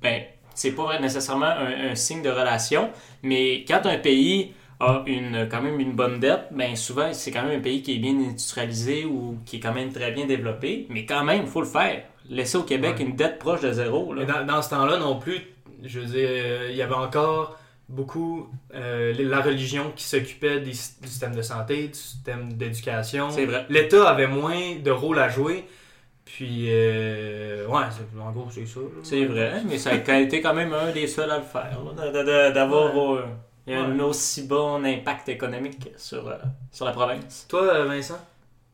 Ben, 0.00 0.22
c'est 0.54 0.72
pas 0.72 0.98
nécessairement 0.98 1.46
un, 1.46 1.90
un 1.90 1.94
signe 1.94 2.22
de 2.22 2.30
relation, 2.30 2.90
mais 3.22 3.64
quand 3.66 3.84
un 3.84 3.98
pays 3.98 4.54
a 4.80 5.02
une, 5.06 5.46
quand 5.50 5.60
même 5.62 5.78
une 5.78 5.92
bonne 5.92 6.18
dette, 6.20 6.48
ben 6.52 6.74
souvent, 6.74 7.12
c'est 7.12 7.30
quand 7.30 7.42
même 7.42 7.58
un 7.58 7.62
pays 7.62 7.82
qui 7.82 7.94
est 7.96 7.98
bien 7.98 8.12
industrialisé 8.18 9.04
ou 9.04 9.38
qui 9.44 9.56
est 9.56 9.60
quand 9.60 9.74
même 9.74 9.92
très 9.92 10.10
bien 10.10 10.26
développé, 10.26 10.86
mais 10.88 11.04
quand 11.06 11.22
même, 11.24 11.42
il 11.42 11.48
faut 11.48 11.60
le 11.60 11.66
faire. 11.66 12.02
Laisser 12.28 12.56
au 12.58 12.62
Québec 12.62 12.96
Ouais. 12.98 13.04
une 13.04 13.16
dette 13.16 13.38
proche 13.38 13.60
de 13.60 13.72
zéro, 13.72 14.14
là. 14.14 14.24
Mais 14.26 14.32
dans, 14.32 14.44
dans 14.46 14.62
ce 14.62 14.70
temps-là 14.70 14.98
non 14.98 15.18
plus, 15.18 15.40
je 15.82 16.00
veux 16.00 16.06
dire, 16.06 16.28
euh, 16.30 16.68
il 16.70 16.76
y 16.76 16.82
avait 16.82 16.94
encore 16.94 17.58
beaucoup 17.88 18.48
euh, 18.74 19.12
la 19.18 19.40
religion 19.40 19.92
qui 19.96 20.04
s'occupait 20.04 20.60
du 20.60 20.72
système 20.72 21.34
de 21.34 21.42
santé, 21.42 21.88
du 21.88 21.94
système 21.94 22.52
d'éducation. 22.52 23.30
C'est 23.30 23.46
vrai. 23.46 23.66
L'État 23.68 24.08
avait 24.08 24.28
moins 24.28 24.76
de 24.82 24.90
rôle 24.90 25.18
à 25.18 25.28
jouer. 25.28 25.64
Puis, 26.24 26.66
euh, 26.68 27.66
ouais, 27.66 27.82
c'est- 27.90 28.20
en 28.20 28.30
gros, 28.30 28.46
c'est 28.50 28.66
ça. 28.66 28.78
C'est 29.02 29.24
vrai, 29.24 29.62
mais 29.68 29.78
ça 29.78 29.90
a 30.06 30.18
été 30.20 30.40
quand 30.40 30.54
même 30.54 30.72
un 30.72 30.92
des 30.92 31.08
seuls 31.08 31.30
à 31.30 31.38
le 31.38 31.42
faire, 31.42 31.76
là, 31.96 32.22
de- 32.22 32.54
euh, 33.72 33.84
un 33.84 33.96
Ouais. 33.98 34.02
aussi 34.04 34.42
bon 34.46 34.84
impact 34.84 35.28
économique 35.28 35.88
sur, 35.96 36.28
euh, 36.28 36.36
sur 36.72 36.84
la 36.84 36.92
province. 36.92 37.46
Toi, 37.48 37.62
euh, 37.62 37.84
Vincent? 37.86 38.18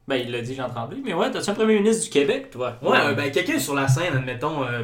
Ben, 0.09 0.17
il 0.17 0.31
l'a 0.31 0.41
dit, 0.41 0.55
Jean 0.55 0.69
Tremblay. 0.69 0.99
Mais 1.05 1.15
ouais, 1.15 1.31
t'as-tu 1.31 1.51
un 1.51 1.55
premier 1.55 1.75
ministre 1.75 2.05
du 2.05 2.11
Québec, 2.11 2.51
toi? 2.51 2.77
Ouais, 2.83 2.97
euh, 3.01 3.15
ben, 3.15 3.31
quelqu'un 3.31 3.59
sur 3.59 3.75
la 3.75 3.89
scène, 3.89 4.15
admettons, 4.17 4.65
euh, 4.65 4.83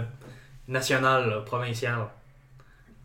nationale, 0.68 1.42
provinciale. 1.46 2.07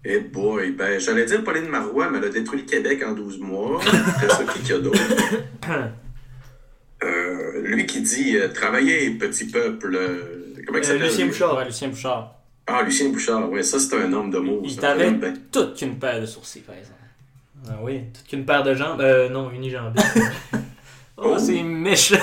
Eh 0.06 0.20
boy, 0.22 0.72
ben 0.72 1.00
j'allais 1.00 1.26
dire 1.26 1.44
Pauline 1.44 1.68
Marois, 1.68 2.10
mais 2.10 2.20
elle 2.20 2.26
a 2.26 2.30
détruit 2.30 2.62
le 2.62 2.66
Québec 2.66 3.04
en 3.06 3.12
12 3.14 3.40
mois. 3.40 3.82
Ça, 4.30 4.44
qui 4.54 4.60
qu'il 4.62 4.70
y 4.70 4.74
a 4.74 4.80
d'autre? 4.80 5.00
Euh, 7.04 7.62
lui 7.62 7.86
qui 7.86 8.02
dit 8.02 8.38
euh, 8.38 8.48
travailler, 8.48 9.12
petit 9.12 9.46
peuple. 9.46 9.94
euh, 9.96 10.56
comment 10.66 10.80
il 10.80 10.84
s'appelle? 10.84 11.04
Lucien? 11.04 11.28
Bouchard. 11.28 11.56
Ouais, 11.56 11.66
Lucien 11.66 11.90
Bouchard. 11.90 12.34
Ah, 12.68 12.84
Lucien 12.84 13.10
Bouchard, 13.10 13.50
ouais, 13.50 13.64
ça 13.64 13.80
c'est 13.80 13.96
un 13.96 14.12
homme 14.12 14.30
de 14.30 14.40
mots. 14.40 14.62
Il 14.64 14.76
t'avait 14.78 15.12
bien. 15.12 15.34
toute 15.52 15.78
qu'une 15.78 15.98
paire 15.98 16.20
de 16.20 16.26
sourcils, 16.26 16.60
par 16.62 16.76
exemple. 16.76 16.94
Ah 17.70 17.80
oui, 17.82 18.02
toute 18.14 18.28
qu'une 18.28 18.46
paire 18.46 18.64
de 18.64 18.74
jambes. 18.76 19.00
Euh, 19.02 19.30
non, 19.30 19.50
unijambiste. 19.52 20.18
Oh, 21.20 21.32
Oh. 21.34 21.40
c'est 21.40 21.64
méchant. 21.64 22.16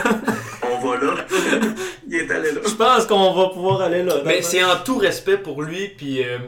On 0.63 0.79
va 0.87 0.97
là. 1.05 1.15
il 2.07 2.15
est 2.15 2.31
allé 2.31 2.53
là. 2.53 2.61
Je 2.65 2.75
pense 2.75 3.07
qu'on 3.07 3.33
va 3.35 3.49
pouvoir 3.49 3.81
aller 3.81 4.05
là. 4.05 4.15
Mais 4.25 4.41
c'est 4.41 4.63
en 4.63 4.77
tout 4.85 4.99
respect 4.99 5.37
pour 5.37 5.63
lui, 5.63 5.89
puis 5.89 6.23
euh, 6.23 6.39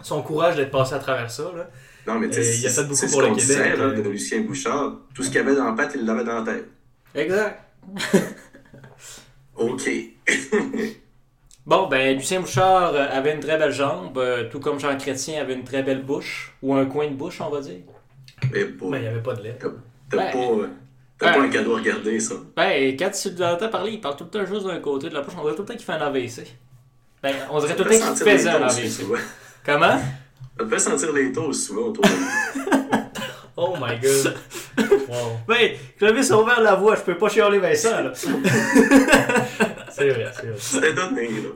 son 0.00 0.22
courage 0.22 0.54
d'être 0.54 0.70
passé 0.70 0.94
à 0.94 1.00
travers 1.00 1.28
ça, 1.28 1.50
là. 1.56 1.68
Non, 2.06 2.20
mais 2.20 2.28
tu 2.28 2.34
sais, 2.34 2.40
Euh, 2.40 2.54
il 2.60 2.66
a 2.66 2.68
fait 2.70 2.74
c'est- 2.74 2.84
beaucoup 2.84 3.10
pour 3.10 3.22
le 3.22 3.28
qu'on 3.30 3.34
Québec, 3.34 3.46
disait, 3.48 3.76
là, 3.76 3.84
euh. 3.86 4.00
de 4.00 4.08
Lucien 4.10 4.40
Bouchard. 4.42 4.92
Tout 5.12 5.24
ce 5.24 5.30
qu'il 5.30 5.38
avait 5.40 5.56
dans 5.56 5.64
la 5.64 5.72
patte, 5.72 5.92
il 5.96 6.04
l'avait 6.06 6.22
dans 6.22 6.44
la 6.44 6.52
tête. 6.52 6.68
Exact. 7.16 7.60
OK. 9.56 9.90
Bon, 11.68 11.86
ben, 11.86 12.16
Lucien 12.16 12.40
Bouchard 12.40 12.94
euh, 12.94 13.06
avait 13.12 13.34
une 13.34 13.40
très 13.40 13.58
belle 13.58 13.72
jambe, 13.72 14.16
euh, 14.16 14.48
tout 14.50 14.58
comme 14.58 14.80
Jean 14.80 14.96
Chrétien 14.96 15.42
avait 15.42 15.52
une 15.52 15.64
très 15.64 15.82
belle 15.82 16.02
bouche, 16.02 16.54
ou 16.62 16.74
un 16.74 16.86
coin 16.86 17.08
de 17.08 17.12
bouche, 17.14 17.42
on 17.42 17.50
va 17.50 17.60
dire. 17.60 17.80
Mais 18.50 18.64
bon, 18.64 18.94
il 18.94 19.02
n'y 19.02 19.06
avait 19.06 19.20
pas 19.20 19.34
de 19.34 19.42
lait. 19.42 19.58
t'as 19.60 19.68
Ben, 20.16 20.32
pas, 20.32 20.38
euh, 20.38 20.68
t'as 21.18 21.26
ben. 21.32 21.38
pas 21.40 21.44
un 21.44 21.48
cadeau 21.50 21.74
à 21.74 21.80
regarder, 21.80 22.18
ça. 22.20 22.36
Ben, 22.56 22.96
quand 22.98 23.10
tu 23.10 23.28
l'entends 23.38 23.68
parler, 23.68 23.92
il 23.92 24.00
parle 24.00 24.16
tout 24.16 24.24
le 24.24 24.30
temps 24.30 24.46
juste 24.46 24.66
d'un 24.66 24.78
côté 24.78 25.10
de 25.10 25.14
la 25.14 25.20
bouche. 25.20 25.34
On 25.38 25.42
dirait 25.42 25.56
tout 25.56 25.60
le 25.60 25.68
temps 25.68 25.74
qu'il 25.74 25.84
fait 25.84 25.92
un 25.92 26.00
AVC. 26.00 26.46
Ben, 27.22 27.34
on 27.50 27.60
dirait 27.60 27.76
tout 27.76 27.84
le 27.84 27.90
temps 27.90 28.14
qu'il 28.14 28.26
faisait 28.32 28.48
un 28.48 28.62
AVC. 28.62 28.88
souvent. 28.88 29.18
Comment? 29.62 29.98
Ça 30.58 30.64
te 30.64 30.68
fait 30.70 30.78
sentir 30.78 31.12
les 31.12 31.32
toasts 31.32 31.66
souvent 31.66 31.88
autour 31.88 32.02
de 32.02 32.08
lui. 32.08 32.78
Oh 33.60 33.74
my 33.74 33.98
god. 33.98 34.36
wow. 35.08 35.36
Ben, 35.48 35.72
Clovis 35.98 36.30
a 36.30 36.38
ouvert 36.40 36.60
la 36.60 36.76
voie, 36.76 36.94
je 36.94 37.00
peux 37.00 37.18
pas 37.18 37.28
chialer 37.28 37.58
Vincent, 37.58 38.04
là. 38.04 38.12
C'est 39.98 40.08
vrai, 40.10 40.30
c'est 40.34 40.46
vrai. 40.46 40.56
C'était 40.58 40.92
donné, 40.94 41.28
là. 41.28 41.48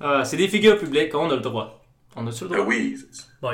Ah, 0.00 0.24
c'est 0.24 0.36
des 0.36 0.48
figures 0.48 0.78
publiques, 0.78 1.14
on 1.14 1.30
a 1.30 1.34
le 1.36 1.40
droit. 1.40 1.82
On 2.16 2.26
a-tu 2.26 2.44
le 2.44 2.50
Ah 2.52 2.56
droit? 2.56 2.68
oui. 2.68 2.96
Bon, 3.42 3.50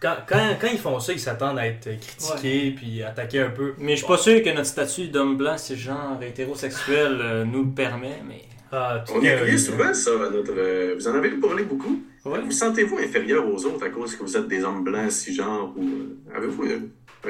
quand, 0.00 0.16
quand, 0.26 0.56
quand 0.60 0.68
ils 0.72 0.78
font 0.78 0.98
ça, 1.00 1.12
ils 1.12 1.20
s'attendent 1.20 1.58
à 1.58 1.66
être 1.66 1.88
critiqués 2.00 2.70
puis 2.72 3.02
attaqués 3.02 3.40
un 3.40 3.50
peu. 3.50 3.74
Mais 3.78 3.92
je 3.92 3.98
suis 3.98 4.06
pas 4.06 4.16
sûr 4.18 4.42
que 4.42 4.48
notre 4.50 4.66
statut 4.66 5.08
d'homme 5.08 5.36
blanc, 5.36 5.56
cisgenre, 5.58 6.18
hétérosexuel 6.22 7.18
euh, 7.20 7.44
nous 7.44 7.64
le 7.64 7.70
permet, 7.70 8.22
mais... 8.26 8.42
Ah, 8.72 9.04
On 9.14 9.20
y 9.20 9.28
euh, 9.28 9.56
souvent, 9.58 9.92
ça, 9.94 10.10
à 10.10 10.30
notre... 10.30 10.52
euh, 10.56 10.94
vous 10.98 11.06
en 11.08 11.14
avez 11.14 11.30
parlé 11.30 11.62
beaucoup. 11.64 12.02
Ouais. 12.24 12.40
Vous 12.40 12.50
sentez-vous 12.50 12.98
inférieur 12.98 13.46
aux 13.46 13.64
autres 13.66 13.84
à 13.84 13.90
cause 13.90 14.16
que 14.16 14.22
vous 14.24 14.36
êtes 14.36 14.48
des 14.48 14.64
hommes 14.64 14.82
blancs, 14.82 15.10
cisgenres, 15.12 15.72
ou... 15.76 15.82
euh, 15.84 16.36
Avez-vous 16.36 16.64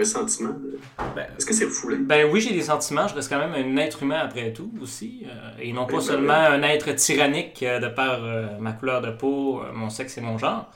un, 0.01 0.05
sentiment 0.05 0.51
de... 0.51 0.79
Ben, 1.15 1.27
Est-ce 1.39 1.47
que 1.47 1.55
c'est 1.55 1.67
foulé? 1.67 1.97
Ben 1.97 2.29
oui, 2.31 2.41
j'ai 2.41 2.53
des 2.53 2.63
sentiments, 2.63 3.07
je 3.09 3.15
reste 3.15 3.29
quand 3.29 3.39
même 3.39 3.55
un 3.55 3.77
être 3.81 4.03
humain 4.03 4.21
après 4.23 4.53
tout 4.53 4.71
aussi, 4.83 5.25
euh, 5.27 5.51
et 5.61 5.73
non 5.73 5.87
pas 5.87 5.95
ben 5.95 6.01
seulement 6.01 6.33
un 6.35 6.63
être 6.63 6.93
tyrannique 6.93 7.63
euh, 7.63 7.81
de 7.81 7.89
par 7.89 8.25
euh, 8.25 8.47
ma 8.61 8.73
couleur 8.73 9.01
de 9.03 9.11
peau, 9.11 9.61
euh, 9.63 9.73
mon 9.73 9.91
sexe 9.91 10.19
et 10.19 10.21
mon 10.21 10.39
genre. 10.39 10.71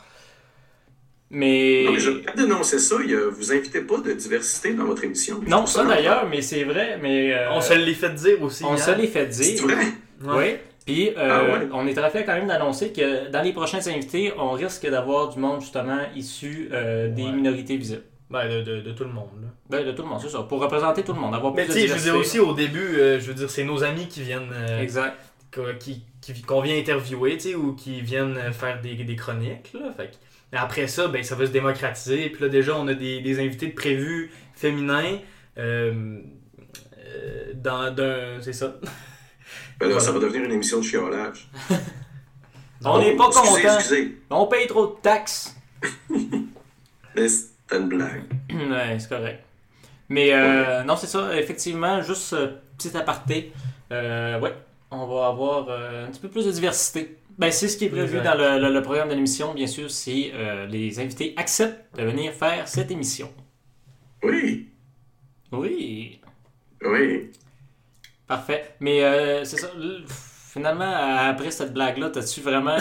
Mais... 1.31 1.83
Non, 1.85 1.93
mais 1.93 1.99
je 1.99 2.11
vais 2.11 2.23
pas 2.23 2.33
dénoncer 2.33 2.79
ça. 2.79 2.97
Il 3.05 3.15
vous 3.15 3.53
invitez 3.53 3.83
pas 3.83 3.99
de 3.99 4.13
diversité 4.13 4.73
dans 4.73 4.85
votre 4.85 5.05
émission. 5.05 5.41
Non, 5.47 5.67
ça 5.67 5.85
d'ailleurs, 5.85 6.27
mais 6.27 6.41
c'est 6.41 6.65
vrai, 6.65 6.99
mais... 7.03 7.35
euh, 7.35 7.53
on 7.53 7.61
se 7.61 7.75
l'est 7.75 7.93
fait 7.95 8.15
dire 8.15 8.41
aussi. 8.43 8.65
on 8.65 8.75
hier. 8.77 8.85
se 8.85 8.91
l'est 8.93 9.07
fait 9.09 9.31
C'est 9.31 9.53
dire. 9.53 9.65
vrai? 9.65 9.77
Ouais. 10.23 10.35
Oui. 10.37 10.57
Puis, 10.87 11.11
euh, 11.11 11.15
Ah 11.19 11.45
ouais? 11.45 11.69
on 11.75 11.87
est 11.87 11.93
très 11.93 12.11
fiers 12.11 12.25
quand 12.25 12.33
même 12.33 12.47
d'annoncer 12.49 12.95
que 12.95 13.29
dans 13.31 13.43
les 13.43 13.53
prochains 13.53 13.87
invités, 13.89 14.33
on 14.39 14.53
risque 14.53 14.89
d'avoir 14.89 15.29
du 15.29 15.39
monde 15.39 15.61
justement 15.61 15.99
issu 16.17 16.71
euh, 16.73 17.11
des 17.11 17.25
Ouais. 17.25 17.33
minorités 17.33 17.77
visibles. 17.77 18.05
Ben, 18.31 18.47
de, 18.49 18.61
de, 18.63 18.81
de 18.83 18.93
tout 18.93 19.05
le 19.05 19.11
monde. 19.13 19.31
Là. 19.41 19.49
Ben, 19.71 19.87
de 19.87 19.93
tout 19.93 20.03
le 20.03 20.09
monde, 20.09 20.21
c'est 20.21 20.29
ça. 20.29 20.43
Pour 20.43 20.61
représenter 20.61 21.03
tout 21.03 21.15
le 21.15 21.21
monde, 21.21 21.35
avoir 21.35 21.53
plus 21.55 21.63
Mais 21.63 21.69
de 21.69 21.73
tu 21.73 21.81
sais, 21.81 21.87
je 21.89 21.95
veux 21.95 22.01
dire 22.01 22.15
aussi 22.17 22.39
au 22.39 22.53
début, 22.53 22.79
euh, 22.99 23.19
je 23.19 23.27
veux 23.29 23.35
dire, 23.35 23.49
c'est 23.49 23.65
nos 23.65 23.83
amis 23.83 24.07
qui 24.09 24.23
viennent. 24.23 24.51
euh, 24.53 24.83
Exact. 24.83 25.17
qu'on- 25.55 25.75
qui, 25.81 26.05
qui- 26.21 26.43
qu'on 26.43 26.61
vient 26.61 26.77
interviewer, 26.77 27.39
tu 27.39 27.49
sais, 27.51 27.55
ou 27.55 27.75
qui 27.75 28.03
viennent 28.03 28.37
euh, 28.37 28.53
faire 28.53 28.81
des, 28.83 28.95
des 28.97 29.17
chroniques, 29.17 29.73
là. 29.73 29.91
Fait 29.97 30.09
que- 30.11 30.57
après 30.57 30.89
ça, 30.89 31.09
ben, 31.09 31.23
ça 31.23 31.35
va 31.37 31.47
se 31.47 31.51
démocratiser. 31.53 32.29
Puis 32.29 32.43
là, 32.43 32.49
déjà, 32.51 32.77
on 32.77 32.87
a 32.89 32.95
des, 32.95 33.21
des 33.21 33.41
invités 33.41 33.69
de 33.69 33.75
prévus 33.75 34.31
féminins. 34.55 35.19
euh, 35.57 36.21
dans 37.55 37.93
d'un. 37.95 38.41
C'est 38.43 38.53
ça. 38.53 38.77
Ben 39.81 39.87
là, 39.87 39.95
Voilà. 39.95 40.01
ça 40.01 40.13
va 40.13 40.19
devenir 40.21 40.45
une 40.45 40.53
émission 40.53 40.79
de 40.79 40.85
chiolage. 40.85 41.49
On 42.85 42.99
n'est 43.01 43.17
pas 43.17 43.27
excusez, 43.29 43.63
content. 43.63 43.75
Excusez, 43.79 44.19
On 44.31 44.47
paye 44.47 44.67
trop 44.67 44.87
de 44.87 45.01
taxes. 45.03 45.57
mais 46.11 47.27
c'était 47.69 47.83
une 47.83 47.89
blague. 47.89 48.23
ouais, 48.53 48.99
c'est 48.99 49.09
correct. 49.09 49.45
Mais 50.09 50.33
euh, 50.33 50.83
non, 50.85 50.97
c'est 50.97 51.07
ça, 51.07 51.37
effectivement, 51.39 52.01
juste 52.03 52.33
euh, 52.33 52.53
petit 52.79 52.97
aparté. 52.97 53.53
Euh, 53.93 54.41
ouais, 54.41 54.55
on 54.91 55.07
va 55.07 55.27
avoir 55.29 55.67
euh, 55.69 56.07
un 56.07 56.11
petit 56.11 56.21
peu 56.21 56.29
plus 56.29 56.47
de 56.47 56.51
diversité. 56.53 57.19
Ben, 57.39 57.53
c'est 57.53 57.69
ce 57.69 57.77
qui 57.77 57.85
est 57.85 57.89
prévu 57.91 58.19
Exact. 58.19 58.37
dans 58.37 58.39
le, 58.59 58.59
le- 58.69 58.73
le 58.75 58.83
programme 58.83 59.09
de 59.11 59.15
l'émission, 59.15 59.55
bien 59.55 59.67
sûr, 59.67 59.91
si 59.91 60.31
euh, 60.35 60.67
les 60.67 60.99
invités 60.99 61.35
acceptent 61.37 61.97
de 61.97 62.03
venir 62.05 62.33
faire 62.33 62.67
cette 62.67 62.91
émission. 62.91 63.31
Oui, 64.23 64.69
Oui, 65.53 66.21
oui. 66.85 67.31
parfait. 68.27 68.75
Mais 68.81 69.03
euh, 69.05 69.45
c'est 69.45 69.59
ça, 69.59 69.69
finalement, 70.53 70.93
après 71.29 71.51
cette 71.51 71.73
blague-là, 71.73 72.11
t'as-tu 72.11 72.41
vraiment 72.41 72.77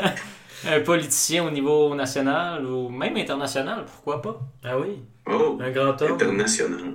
un 0.68 0.80
politicien 0.80 1.44
au 1.44 1.50
niveau 1.50 1.94
national 1.94 2.64
ou 2.66 2.88
même 2.88 3.16
international, 3.16 3.84
pourquoi 3.86 4.22
pas? 4.22 4.40
Ah 4.64 4.78
oui. 4.78 5.00
Oh, 5.26 5.58
Un 5.60 5.70
grand 5.70 6.00
homme. 6.02 6.12
international. 6.12 6.94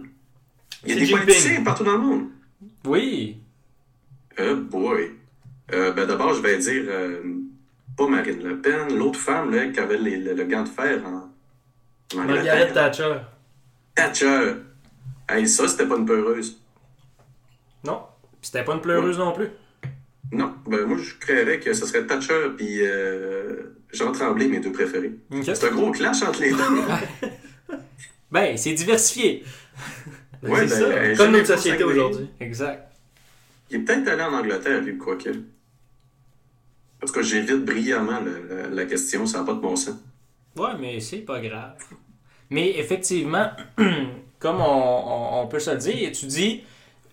Il 0.86 0.90
y 0.90 0.92
a 0.94 0.96
des 0.96 1.06
Jinping. 1.06 1.26
politiciens 1.26 1.64
partout 1.64 1.84
dans 1.84 1.94
le 1.94 1.98
monde. 2.00 2.26
Oui, 2.86 3.38
Euh, 4.40 4.56
boy. 4.56 5.12
Euh, 5.74 5.92
ben 5.94 6.06
d'abord, 6.06 6.34
je 6.34 6.42
vais 6.42 6.58
dire, 6.60 6.84
euh, 6.88 7.22
pas 7.98 8.08
Marine 8.08 8.42
Le 8.44 8.62
Pen, 8.62 8.96
l'autre 8.96 9.20
femme 9.20 9.52
là, 9.54 9.68
qui 9.68 9.80
avait 9.80 9.98
les- 9.98 10.18
le, 10.18 10.34
le 10.34 10.44
gant 10.46 10.64
de 10.64 10.70
fer 10.70 11.02
en, 11.06 12.18
en 12.18 12.24
Margaret. 12.24 12.72
Thatcher. 12.72 13.16
Thatcher. 13.96 14.54
Hey, 15.28 15.48
ça, 15.48 15.68
c'était 15.68 15.88
pas 15.88 15.98
une 15.98 16.06
peureuse. 16.06 16.62
non. 17.84 18.04
Puis 18.40 18.52
C'était 18.52 18.64
pas 18.64 18.76
une 18.76 18.82
pleureuse 18.82 19.18
non 19.18 19.34
plus. 19.34 19.50
Ben 20.68 20.86
moi, 20.86 20.98
je 20.98 21.14
créerais 21.16 21.60
que 21.60 21.74
ce 21.74 21.86
serait 21.86 22.06
Thatcher 22.06 22.50
puis 22.58 22.80
euh, 22.82 23.78
Jean 23.94 24.12
Tremblay, 24.12 24.48
mes 24.48 24.60
deux 24.60 24.72
préférés. 24.72 25.14
C'est 25.44 25.64
un 25.66 25.72
gros 25.72 25.92
clash 25.92 26.22
entre 26.24 26.42
les 26.42 26.52
deux. 26.52 26.58
Ben, 28.32 28.58
c'est 28.58 28.74
diversifié. 28.74 29.44
Ben, 30.44 30.52
Ouais, 30.52 30.68
c'est 30.68 30.80
ben, 30.82 30.92
ça. 30.92 30.98
euh, 30.98 31.16
Comme 31.16 31.32
notre 31.32 31.48
société 31.56 31.84
aujourd'hui. 31.86 32.30
Exact. 32.42 32.92
Il 33.70 33.78
est 33.78 33.80
peut-être 33.80 34.08
allé 34.10 34.22
en 34.22 34.34
Angleterre, 34.34 34.82
lui, 34.82 34.98
quoi 34.98 35.16
que. 35.16 35.30
En 35.30 37.06
tout 37.08 37.14
cas, 37.14 37.22
j'évite 37.22 37.64
brillamment 37.64 38.20
la, 38.20 38.56
la- 38.64 38.68
la 38.68 38.86
question, 38.86 39.26
ça 39.26 39.40
n'a 39.40 39.44
pas 39.46 39.54
de 39.54 39.60
bon 39.62 39.76
sens. 39.78 39.96
Ouais, 40.58 40.72
mais 40.80 41.00
c'est 41.00 41.20
pas 41.20 41.40
grave. 41.40 41.76
Mais 42.50 42.78
effectivement, 42.78 43.50
comme 44.40 44.58
on, 44.60 44.62
on- 44.62 45.42
on 45.44 45.48
peut 45.48 45.60
se 45.60 45.72
le 45.72 45.78
dire, 45.78 46.12
tu 46.12 46.26
dis, 46.26 46.64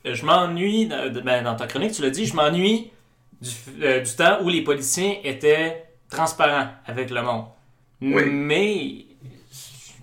je 0.05 0.25
m'ennuie, 0.27 0.87
ben, 0.87 1.45
dans 1.45 1.55
ta 1.55 1.67
chronique, 1.69 1.93
tu 1.93 2.03
l'as 2.03 2.11
dit, 2.11 2.27
je 2.27 2.35
m'ennuie 2.35 2.91
du, 3.45 3.85
euh, 3.85 4.01
du 4.01 4.15
temps 4.17 4.39
où 4.43 4.49
les 4.49 4.63
politiciens 4.63 5.15
étaient 5.23 5.85
transparents 6.11 6.69
avec 6.87 7.11
le 7.11 7.23
monde. 7.23 7.45
Oui. 8.03 8.23
Mais, 8.31 9.07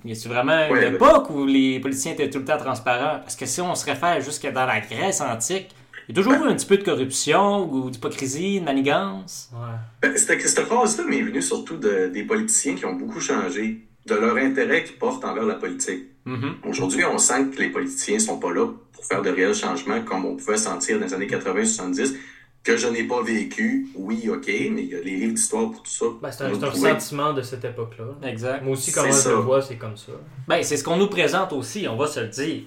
y 0.05 0.11
a-tu 0.11 0.27
vraiment 0.27 0.67
une 0.73 0.93
époque 0.95 1.29
où 1.29 1.45
les 1.45 1.79
politiciens 1.79 2.13
étaient 2.13 2.29
tout 2.29 2.39
le 2.39 2.45
temps 2.45 2.57
transparents? 2.57 3.19
Parce 3.19 3.35
que 3.35 3.45
si 3.45 3.61
on 3.61 3.75
se 3.75 3.85
réfère 3.85 4.19
jusque 4.21 4.47
dans 4.51 4.65
la 4.65 4.79
Grèce 4.79 5.21
antique, 5.21 5.69
il 6.09 6.15
y 6.17 6.19
a 6.19 6.23
toujours 6.23 6.43
eu 6.43 6.49
un 6.49 6.55
petit 6.55 6.65
peu 6.65 6.77
de 6.77 6.83
corruption 6.83 7.71
ou 7.71 7.89
d'hypocrisie, 7.89 8.59
de 8.59 8.65
manigance. 8.65 9.49
Ouais. 9.53 9.59
Ben, 10.01 10.17
cette, 10.17 10.41
cette 10.41 10.65
phrase-là 10.65 11.03
m'est 11.05 11.21
venue 11.21 11.41
surtout 11.41 11.77
de- 11.77 12.09
des 12.11 12.23
politiciens 12.23 12.75
qui 12.75 12.85
ont 12.85 12.93
beaucoup 12.95 13.19
changé, 13.19 13.81
de 14.07 14.15
leur 14.15 14.35
intérêt 14.37 14.83
qu'ils 14.83 14.97
portent 14.97 15.23
envers 15.23 15.43
la 15.43 15.55
politique. 15.55 16.05
Mhm. 16.25 16.55
Aujourd'hui, 16.67 17.05
on 17.05 17.17
sent 17.19 17.49
que 17.55 17.61
les 17.61 17.69
politiciens 17.69 18.17
sont 18.19 18.39
pas 18.39 18.51
là 18.51 18.67
pour 18.93 19.05
faire 19.05 19.21
de 19.21 19.29
réels 19.29 19.53
changements 19.55 20.01
comme 20.01 20.25
on 20.25 20.35
pouvait 20.35 20.57
sentir 20.57 20.99
dans 20.99 21.05
les 21.05 21.13
années 21.13 21.27
80-70, 21.27 22.15
que 22.63 22.77
je 22.77 22.87
n'ai 22.87 23.03
pas 23.03 23.21
vécu. 23.23 23.87
Oui, 23.95 24.29
ok, 24.29 24.47
mais 24.47 24.83
il 24.83 24.89
y 24.89 24.95
a 24.95 24.99
les 24.99 25.15
livres 25.15 25.33
d'histoire 25.33 25.71
pour 25.71 25.81
tout 25.81 25.91
ça. 25.91 26.05
Ben, 26.21 26.31
c'est 26.31 26.43
un, 26.43 26.73
sentiment 26.73 27.33
de 27.33 27.41
cette 27.41 27.65
époque-là. 27.65 28.27
Exact. 28.27 28.63
Moi 28.63 28.73
aussi, 28.73 28.91
comment 28.91 29.11
je 29.11 29.29
le 29.29 29.35
vois, 29.35 29.61
c'est 29.61 29.77
comme 29.77 29.97
ça. 29.97 30.11
Ben, 30.47 30.63
c'est 30.63 30.77
ce 30.77 30.83
qu'on 30.83 30.97
nous 30.97 31.07
présente 31.07 31.53
aussi, 31.53 31.87
on 31.87 31.95
va 31.95 32.07
se 32.07 32.19
le 32.19 32.27
dire. 32.27 32.63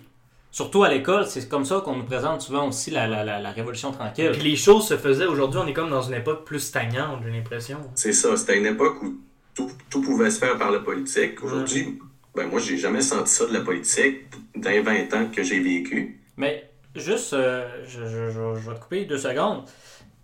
Surtout 0.50 0.84
à 0.84 0.88
l'école, 0.88 1.26
c'est 1.26 1.48
comme 1.48 1.64
ça 1.64 1.82
qu'on 1.84 1.96
nous 1.96 2.04
présente 2.04 2.42
souvent 2.42 2.68
aussi 2.68 2.92
la, 2.92 3.08
la, 3.08 3.24
la, 3.24 3.40
la 3.40 3.50
Révolution 3.50 3.90
tranquille. 3.90 4.30
Puis 4.32 4.42
les 4.42 4.56
choses 4.56 4.86
se 4.86 4.96
faisaient. 4.96 5.26
Aujourd'hui, 5.26 5.60
on 5.62 5.66
est 5.66 5.72
comme 5.72 5.90
dans 5.90 6.02
une 6.02 6.14
époque 6.14 6.44
plus 6.44 6.60
stagnante, 6.60 7.22
j'ai 7.24 7.32
l'impression. 7.32 7.78
C'est 7.96 8.12
ça, 8.12 8.36
c'était 8.36 8.58
une 8.58 8.66
époque 8.66 9.02
où 9.02 9.16
tout, 9.54 9.70
tout 9.90 10.00
pouvait 10.00 10.30
se 10.30 10.38
faire 10.38 10.56
par 10.56 10.70
la 10.70 10.78
politique. 10.78 11.42
Aujourd'hui, 11.42 11.98
ben 12.34 12.48
moi, 12.48 12.60
j'ai 12.60 12.76
jamais 12.76 13.00
senti 13.00 13.32
ça 13.32 13.46
de 13.46 13.52
la 13.52 13.60
politique 13.60 14.22
dans 14.56 14.70
les 14.70 14.80
20 14.80 15.14
ans 15.14 15.26
que 15.32 15.42
j'ai 15.42 15.60
vécu. 15.60 16.20
Mais 16.36 16.70
juste, 16.94 17.32
euh, 17.32 17.68
je, 17.86 18.00
je- 18.06 18.30
je- 18.30 18.54
je 18.60 18.68
vais 18.70 18.74
te 18.76 18.80
couper 18.80 19.04
deux 19.04 19.18
secondes. 19.18 19.64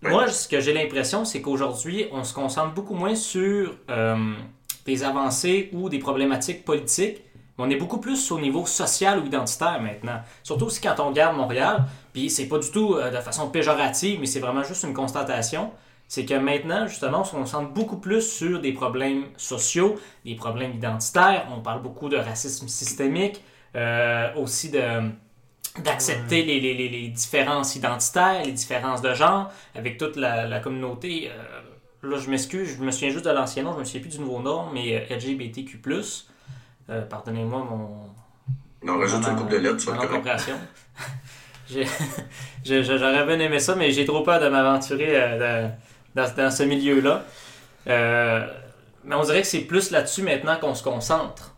Moi, 0.03 0.27
ce 0.29 0.47
que 0.47 0.59
j'ai 0.59 0.73
l'impression, 0.73 1.25
c'est 1.25 1.41
qu'aujourd'hui, 1.41 2.07
on 2.11 2.23
se 2.23 2.33
concentre 2.33 2.73
beaucoup 2.73 2.95
moins 2.95 3.13
sur 3.13 3.75
euh, 3.89 4.33
des 4.85 5.03
avancées 5.03 5.69
ou 5.73 5.89
des 5.89 5.99
problématiques 5.99 6.65
politiques. 6.65 7.21
On 7.59 7.69
est 7.69 7.75
beaucoup 7.75 7.99
plus 7.99 8.31
au 8.31 8.39
niveau 8.39 8.65
social 8.65 9.19
ou 9.19 9.25
identitaire 9.27 9.79
maintenant. 9.79 10.21
Surtout 10.41 10.65
aussi 10.65 10.81
quand 10.81 10.95
on 10.99 11.09
regarde 11.09 11.37
Montréal, 11.37 11.83
puis 12.13 12.31
c'est 12.31 12.47
pas 12.47 12.57
du 12.57 12.71
tout 12.71 12.95
euh, 12.95 13.11
de 13.11 13.17
façon 13.17 13.49
péjorative, 13.51 14.19
mais 14.19 14.25
c'est 14.25 14.39
vraiment 14.39 14.63
juste 14.63 14.83
une 14.83 14.95
constatation. 14.95 15.71
C'est 16.07 16.25
que 16.25 16.33
maintenant, 16.33 16.87
justement, 16.87 17.21
on 17.21 17.23
se 17.23 17.31
concentre 17.35 17.69
beaucoup 17.71 17.97
plus 17.97 18.21
sur 18.21 18.59
des 18.59 18.73
problèmes 18.73 19.25
sociaux, 19.37 19.97
des 20.25 20.33
problèmes 20.35 20.73
identitaires. 20.73 21.47
On 21.55 21.61
parle 21.61 21.83
beaucoup 21.83 22.09
de 22.09 22.17
racisme 22.17 22.67
systémique, 22.67 23.41
aussi 24.35 24.71
de 24.71 24.81
d'accepter 25.79 26.43
les, 26.43 26.59
les- 26.59 26.73
les- 26.73 26.89
les 26.89 27.07
différences 27.07 27.75
identitaires, 27.75 28.43
les 28.43 28.51
différences 28.51 29.01
de 29.01 29.13
genre, 29.13 29.51
avec 29.75 29.97
toute 29.97 30.15
la, 30.15 30.47
la 30.47 30.59
communauté. 30.59 31.29
euh, 31.31 31.61
là, 32.09 32.17
je 32.17 32.29
m'excuse, 32.29 32.75
je 32.77 32.83
me 32.83 32.91
souviens 32.91 33.09
juste 33.09 33.25
de 33.25 33.29
l'ancien 33.31 33.63
nom, 33.63 33.73
je 33.73 33.79
me 33.79 33.83
souviens 33.85 34.01
plus 34.01 34.09
du 34.11 34.19
nouveau 34.19 34.39
nom, 34.39 34.69
mais 34.73 35.07
euh, 35.09 35.15
LGBTQ+. 35.15 35.79
Euh, 36.89 37.01
Pardonnez-moi 37.03 37.59
mon... 37.69 37.89
On 38.87 38.99
rajoute 38.99 39.23
une 39.27 39.35
coupe 39.37 39.49
de 39.49 39.57
lettres. 39.57 39.85
J'ai- 41.69 41.85
je- 42.65 42.81
je- 42.83 42.97
J'aurais 42.97 43.25
bien 43.25 43.39
aimé 43.39 43.59
ça, 43.59 43.75
mais 43.75 43.91
j'ai 43.91 44.03
trop 44.05 44.23
peur 44.23 44.41
de 44.41 44.49
m'aventurer 44.49 45.11
euh, 45.15 45.71
dans, 46.15 46.23
dans- 46.25 46.35
dans 46.35 46.51
ce 46.51 46.63
milieu-là. 46.63 47.23
Euh, 47.87 48.45
mais 49.05 49.15
on 49.15 49.23
dirait 49.23 49.41
que 49.41 49.47
c'est 49.47 49.61
plus 49.61 49.91
là-dessus 49.91 50.21
maintenant 50.23 50.57
qu'on 50.59 50.75
se 50.75 50.83
concentre. 50.83 51.50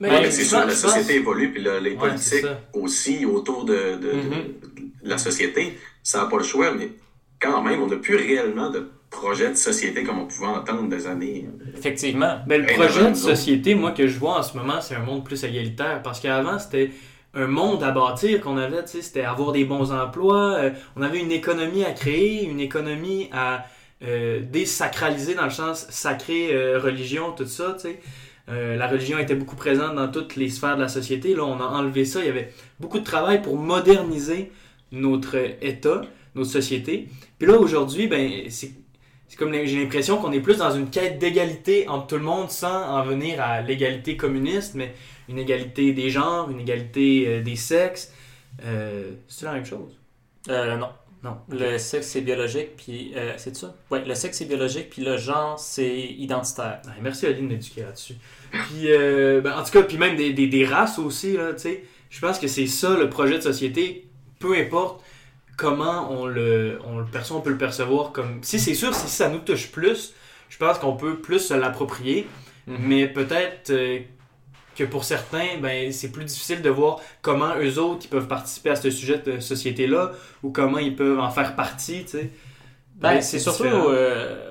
Mais, 0.00 0.08
Ouais, 0.10 0.20
mais 0.22 0.30
c'est 0.30 0.44
sûr, 0.44 0.58
la 0.66 0.70
société 0.74 1.16
évolue, 1.16 1.52
puis 1.52 1.62
là, 1.62 1.78
les 1.78 1.90
Ouais, 1.90 1.96
politiques 1.96 2.46
aussi 2.72 3.26
autour 3.26 3.64
de, 3.66 3.96
de- 4.00 4.12
Mhm. 4.12 4.30
de 5.04 5.08
la 5.08 5.18
société, 5.18 5.78
ça 6.02 6.22
n'a 6.22 6.24
pas 6.26 6.38
le 6.38 6.42
choix, 6.42 6.72
mais 6.72 6.88
quand 7.40 7.62
même, 7.62 7.82
on 7.82 7.86
n'a 7.86 7.96
plus 7.96 8.16
réellement 8.16 8.70
de 8.70 8.90
projet 9.10 9.50
de 9.50 9.54
société 9.56 10.02
comme 10.04 10.18
on 10.20 10.26
pouvait 10.26 10.46
entendre 10.46 10.88
des 10.88 11.06
années. 11.06 11.46
Effectivement. 11.76 12.38
Ben, 12.46 12.62
le 12.62 12.66
projet 12.66 13.10
de 13.10 13.14
société, 13.16 13.74
moi, 13.74 13.90
que 13.92 14.06
je 14.06 14.18
vois 14.18 14.38
en 14.38 14.42
ce 14.42 14.56
moment, 14.56 14.80
c'est 14.80 14.94
un 14.94 15.00
monde 15.00 15.24
plus 15.24 15.42
égalitaire. 15.44 16.00
Parce 16.02 16.20
qu'avant, 16.20 16.58
c'était 16.58 16.92
un 17.34 17.46
monde 17.46 17.82
à 17.82 17.90
bâtir 17.90 18.40
qu'on 18.40 18.56
avait, 18.56 18.82
tu 18.84 18.92
sais, 18.92 19.02
c'était 19.02 19.22
avoir 19.22 19.52
des 19.52 19.64
bons 19.64 19.92
emplois, 19.92 20.54
euh, 20.54 20.70
on 20.96 21.02
avait 21.02 21.20
une 21.20 21.30
économie 21.32 21.84
à 21.84 21.92
créer, 21.92 22.44
une 22.44 22.60
économie 22.60 23.28
à 23.32 23.66
euh, 24.02 24.40
désacraliser 24.40 25.34
dans 25.34 25.44
le 25.44 25.50
sens 25.50 25.86
sacré, 25.90 26.48
euh, 26.54 26.78
religion, 26.78 27.32
tout 27.32 27.44
ça, 27.46 27.74
tu 27.74 27.82
sais. 27.88 28.00
Euh, 28.50 28.76
la 28.76 28.88
religion 28.88 29.18
était 29.18 29.34
beaucoup 29.34 29.56
présente 29.56 29.94
dans 29.94 30.08
toutes 30.08 30.36
les 30.36 30.48
sphères 30.48 30.76
de 30.76 30.82
la 30.82 30.88
société. 30.88 31.34
Là, 31.34 31.44
on 31.44 31.60
a 31.60 31.64
enlevé 31.64 32.04
ça. 32.04 32.20
Il 32.20 32.26
y 32.26 32.28
avait 32.28 32.52
beaucoup 32.80 32.98
de 32.98 33.04
travail 33.04 33.42
pour 33.42 33.56
moderniser 33.56 34.50
notre 34.92 35.36
État, 35.62 36.02
notre 36.34 36.50
société. 36.50 37.08
Puis 37.38 37.46
là, 37.48 37.58
aujourd'hui, 37.58 38.08
ben, 38.08 38.44
c'est 38.48 38.72
comme 39.38 39.52
j'ai 39.52 39.80
l'impression 39.80 40.18
qu'on 40.18 40.32
est 40.32 40.40
plus 40.40 40.58
dans 40.58 40.72
une 40.72 40.90
quête 40.90 41.18
d'égalité 41.18 41.86
entre 41.88 42.08
tout 42.08 42.16
le 42.16 42.22
monde 42.22 42.50
sans 42.50 42.88
en 42.88 43.04
venir 43.04 43.40
à 43.40 43.60
l'égalité 43.62 44.16
communiste, 44.16 44.74
mais 44.74 44.92
une 45.28 45.38
égalité 45.38 45.92
des 45.92 46.10
genres, 46.10 46.50
une 46.50 46.60
égalité 46.60 47.24
euh, 47.28 47.42
des 47.42 47.56
sexes. 47.56 48.12
Euh, 48.64 49.12
c'est 49.28 49.46
la 49.46 49.52
même 49.52 49.64
chose? 49.64 49.96
Euh, 50.48 50.76
non. 50.76 50.88
Non. 51.22 51.36
Le 51.50 51.76
sexe, 51.76 52.08
c'est 52.08 52.22
biologique, 52.22 52.76
puis... 52.76 53.12
euh, 53.14 53.34
c'est 53.36 53.54
ça? 53.54 53.74
Ouais, 53.90 54.02
le 54.04 54.14
sexe, 54.14 54.38
c'est 54.38 54.46
biologique, 54.46 54.88
puis 54.88 55.02
le 55.02 55.18
genre, 55.18 55.58
c'est 55.58 55.98
identitaire. 55.98 56.80
Ouais, 56.86 56.92
merci 57.02 57.26
Aline 57.26 57.48
d'éduquer 57.48 57.82
là-dessus. 57.82 58.14
Puis, 58.50 58.92
euh, 58.92 59.40
ben, 59.40 59.56
en 59.58 59.62
tout 59.62 59.70
cas, 59.70 59.82
puis 59.82 59.98
même 59.98 60.16
des, 60.16 60.32
des, 60.32 60.46
des 60.46 60.64
races 60.64 60.98
aussi, 60.98 61.36
là, 61.36 61.52
tu 61.52 61.60
sais. 61.60 61.84
Je 62.10 62.20
pense 62.20 62.38
que 62.40 62.48
c'est 62.48 62.66
ça 62.66 62.96
le 62.96 63.08
projet 63.08 63.36
de 63.36 63.42
société, 63.42 64.08
peu 64.40 64.56
importe 64.56 65.02
comment 65.56 66.10
on 66.10 66.26
le, 66.26 66.78
on 66.86 66.98
le 66.98 67.04
perçoit, 67.04 67.36
on 67.36 67.40
peut 67.40 67.50
le 67.50 67.58
percevoir 67.58 68.12
comme. 68.12 68.38
Si 68.42 68.58
c'est 68.58 68.74
sûr, 68.74 68.94
si 68.94 69.08
ça 69.08 69.28
nous 69.28 69.38
touche 69.38 69.70
plus, 69.70 70.14
je 70.48 70.56
pense 70.56 70.78
qu'on 70.78 70.96
peut 70.96 71.16
plus 71.20 71.38
se 71.38 71.54
l'approprier. 71.54 72.26
Mhm. 72.66 72.76
Mais 72.80 73.06
peut-être 73.06 73.70
euh, 73.70 74.00
que 74.74 74.84
pour 74.84 75.04
certains, 75.04 75.58
ben, 75.60 75.92
c'est 75.92 76.10
plus 76.10 76.24
difficile 76.24 76.62
de 76.62 76.70
voir 76.70 77.00
comment 77.22 77.52
eux 77.60 77.78
autres 77.78 78.00
ils 78.04 78.08
peuvent 78.08 78.26
participer 78.26 78.70
à 78.70 78.76
ce 78.76 78.90
sujet 78.90 79.18
de 79.18 79.38
société-là 79.38 80.12
ou 80.42 80.50
comment 80.50 80.78
ils 80.78 80.96
peuvent 80.96 81.20
en 81.20 81.30
faire 81.30 81.54
partie. 81.54 82.04
tu 82.04 82.10
sais. 82.10 82.30
Ben, 82.96 83.20
c'est 83.20 83.38
surtout 83.38 83.64
euh, 83.64 84.49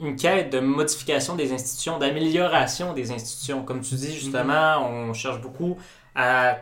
une 0.00 0.16
quête 0.16 0.50
de 0.50 0.60
modification 0.60 1.36
des 1.36 1.52
institutions, 1.52 1.98
d'amélioration 1.98 2.92
des 2.94 3.10
institutions. 3.12 3.62
Comme 3.62 3.80
tu 3.82 3.94
dis, 3.94 4.14
justement, 4.18 4.86
on 4.88 5.12
cherche 5.14 5.40
beaucoup 5.40 5.78
à 6.14 6.58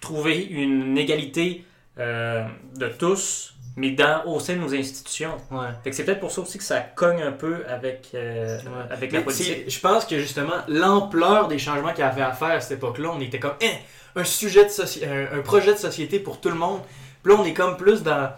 trouver 0.00 0.44
une 0.44 0.96
égalité 0.98 1.64
euh, 1.98 2.44
de 2.76 2.88
tous, 2.88 3.54
mais 3.76 3.90
dans, 3.90 4.24
au 4.26 4.40
sein 4.40 4.54
de 4.54 4.60
nos 4.60 4.74
institutions. 4.74 5.36
Ouais. 5.50 5.68
Fait 5.84 5.90
que 5.90 5.96
c'est 5.96 6.04
peut-être 6.04 6.20
pour 6.20 6.30
ça 6.30 6.40
aussi 6.40 6.58
que 6.58 6.64
ça 6.64 6.80
cogne 6.80 7.22
un 7.22 7.32
peu 7.32 7.64
avec, 7.68 8.08
euh, 8.14 8.58
Ouais. 8.58 8.90
avec 8.90 9.12
la 9.12 9.20
politique. 9.22 9.70
Je 9.70 9.80
pense 9.80 10.04
que 10.04 10.18
justement, 10.18 10.54
l'ampleur 10.68 11.48
des 11.48 11.58
changements 11.58 11.90
qu'il 11.90 12.00
y 12.00 12.08
avait 12.08 12.22
à 12.22 12.32
faire 12.32 12.48
à 12.50 12.60
cette 12.60 12.78
époque-là, 12.78 13.10
on 13.14 13.20
était 13.20 13.38
comme 13.38 13.54
Hein, 13.62 13.76
un 14.16 14.24
sujet 14.24 14.64
de 14.64 14.70
soci- 14.70 15.04
un, 15.06 15.38
un 15.38 15.42
projet 15.42 15.72
de 15.72 15.78
société 15.78 16.18
pour 16.18 16.40
tout 16.40 16.48
le 16.50 16.54
monde. 16.56 16.80
Puis 17.22 17.32
là, 17.32 17.38
on 17.40 17.44
est 17.44 17.54
comme 17.54 17.76
plus 17.76 18.02
dans 18.02 18.30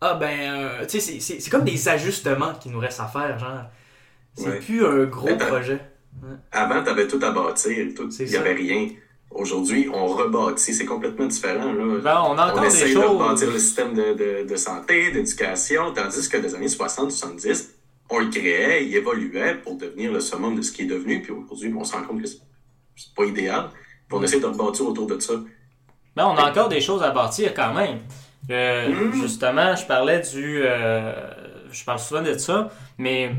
Ah 0.00 0.14
ben, 0.14 0.38
euh, 0.40 0.86
tu 0.86 1.00
sais, 1.00 1.18
c'est 1.20 1.50
comme 1.50 1.64
des 1.64 1.88
ajustements 1.88 2.54
qui 2.54 2.68
nous 2.68 2.78
restent 2.78 3.00
à 3.00 3.06
faire, 3.08 3.36
genre. 3.38 3.64
C'est 4.38 4.48
Ouais. 4.48 4.58
plus 4.60 4.84
un 4.86 5.04
gros 5.04 5.36
projet. 5.36 5.80
Avant, 6.52 6.82
tu 6.82 6.90
avais 6.90 7.06
tout 7.06 7.18
à 7.22 7.30
bâtir, 7.30 7.72
il 7.72 8.26
n'y 8.26 8.36
avait 8.36 8.54
rien. 8.54 8.88
Aujourd'hui, 9.30 9.88
on 9.92 10.06
rebâtit, 10.06 10.72
c'est 10.74 10.86
complètement 10.86 11.26
différent. 11.26 11.72
Là. 11.72 11.84
Ben, 12.02 12.22
on 12.28 12.38
a 12.38 12.46
encore 12.46 12.58
on 12.58 12.62
des 12.62 12.66
essaie 12.68 12.88
de 12.88 13.00
choses. 13.00 13.04
rebâtir 13.20 13.50
le 13.50 13.58
système 13.58 13.94
de, 13.94 14.14
de, 14.14 14.48
de 14.48 14.56
santé, 14.56 15.12
d'éducation, 15.12 15.92
tandis 15.92 16.28
que 16.28 16.38
des 16.38 16.54
années 16.54 16.66
60-70, 16.66 17.70
on 18.10 18.18
le 18.20 18.30
créait, 18.30 18.84
il 18.86 18.96
évoluait 18.96 19.54
pour 19.56 19.76
devenir 19.76 20.10
le 20.12 20.20
summum 20.20 20.56
de 20.56 20.62
ce 20.62 20.72
qui 20.72 20.82
est 20.82 20.86
devenu, 20.86 21.20
puis 21.22 21.32
aujourd'hui, 21.32 21.72
on 21.78 21.84
se 21.84 21.92
rend 21.94 22.02
compte 22.04 22.22
que 22.22 22.26
c'est 22.28 22.38
c'est 22.96 23.14
pas 23.14 23.24
idéal. 23.26 23.68
Puis 24.08 24.18
on 24.18 24.22
essaie 24.24 24.40
de 24.40 24.46
rebâtir 24.46 24.88
autour 24.88 25.06
de 25.06 25.20
ça. 25.20 25.34
Ben, 26.16 26.24
on 26.26 26.36
a 26.36 26.50
encore 26.50 26.68
des 26.68 26.80
choses 26.80 27.02
à 27.02 27.10
bâtir 27.10 27.54
quand 27.54 27.72
même. 27.74 27.98
Euh, 28.50 28.88
Mm. 28.88 29.12
Justement, 29.12 29.76
je 29.76 29.86
parlais 29.86 30.20
du. 30.20 30.62
euh, 30.64 31.12
je 31.70 31.84
parle 31.84 31.98
souvent 32.00 32.22
de 32.22 32.36
ça, 32.38 32.70
mais 32.96 33.30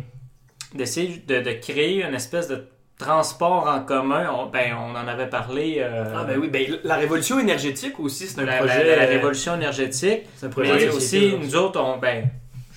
d'essayer 0.74 1.24
de, 1.28 1.40
de 1.42 1.52
créer 1.54 2.04
une 2.04 2.14
espèce 2.14 2.48
de 2.48 2.68
transport 2.98 3.68
en 3.68 3.82
commun. 3.82 4.30
On, 4.34 4.48
ben, 4.48 4.76
on 4.78 4.92
en 4.92 5.08
avait 5.08 5.30
parlé. 5.30 5.78
euh, 5.80 6.04
Ah 6.16 6.24
ben 6.26 6.38
oui, 6.38 6.50
ben 6.50 6.78
la 6.84 6.96
révolution 6.96 7.40
énergétique 7.40 8.00
aussi, 8.00 8.28
c'est 8.28 8.42
un 8.42 8.46
la, 8.46 8.58
projet. 8.58 8.84
la- 8.84 8.96
la 8.98 9.06
révolution 9.06 9.56
énergétique. 9.56 10.24
C'est 10.36 10.48
un 10.48 10.50
projet 10.50 10.74
Mais 10.76 10.90
aussi, 10.90 11.34
nous 11.40 11.56
autres, 11.56 11.80
on, 11.82 11.98
ben, 11.98 12.26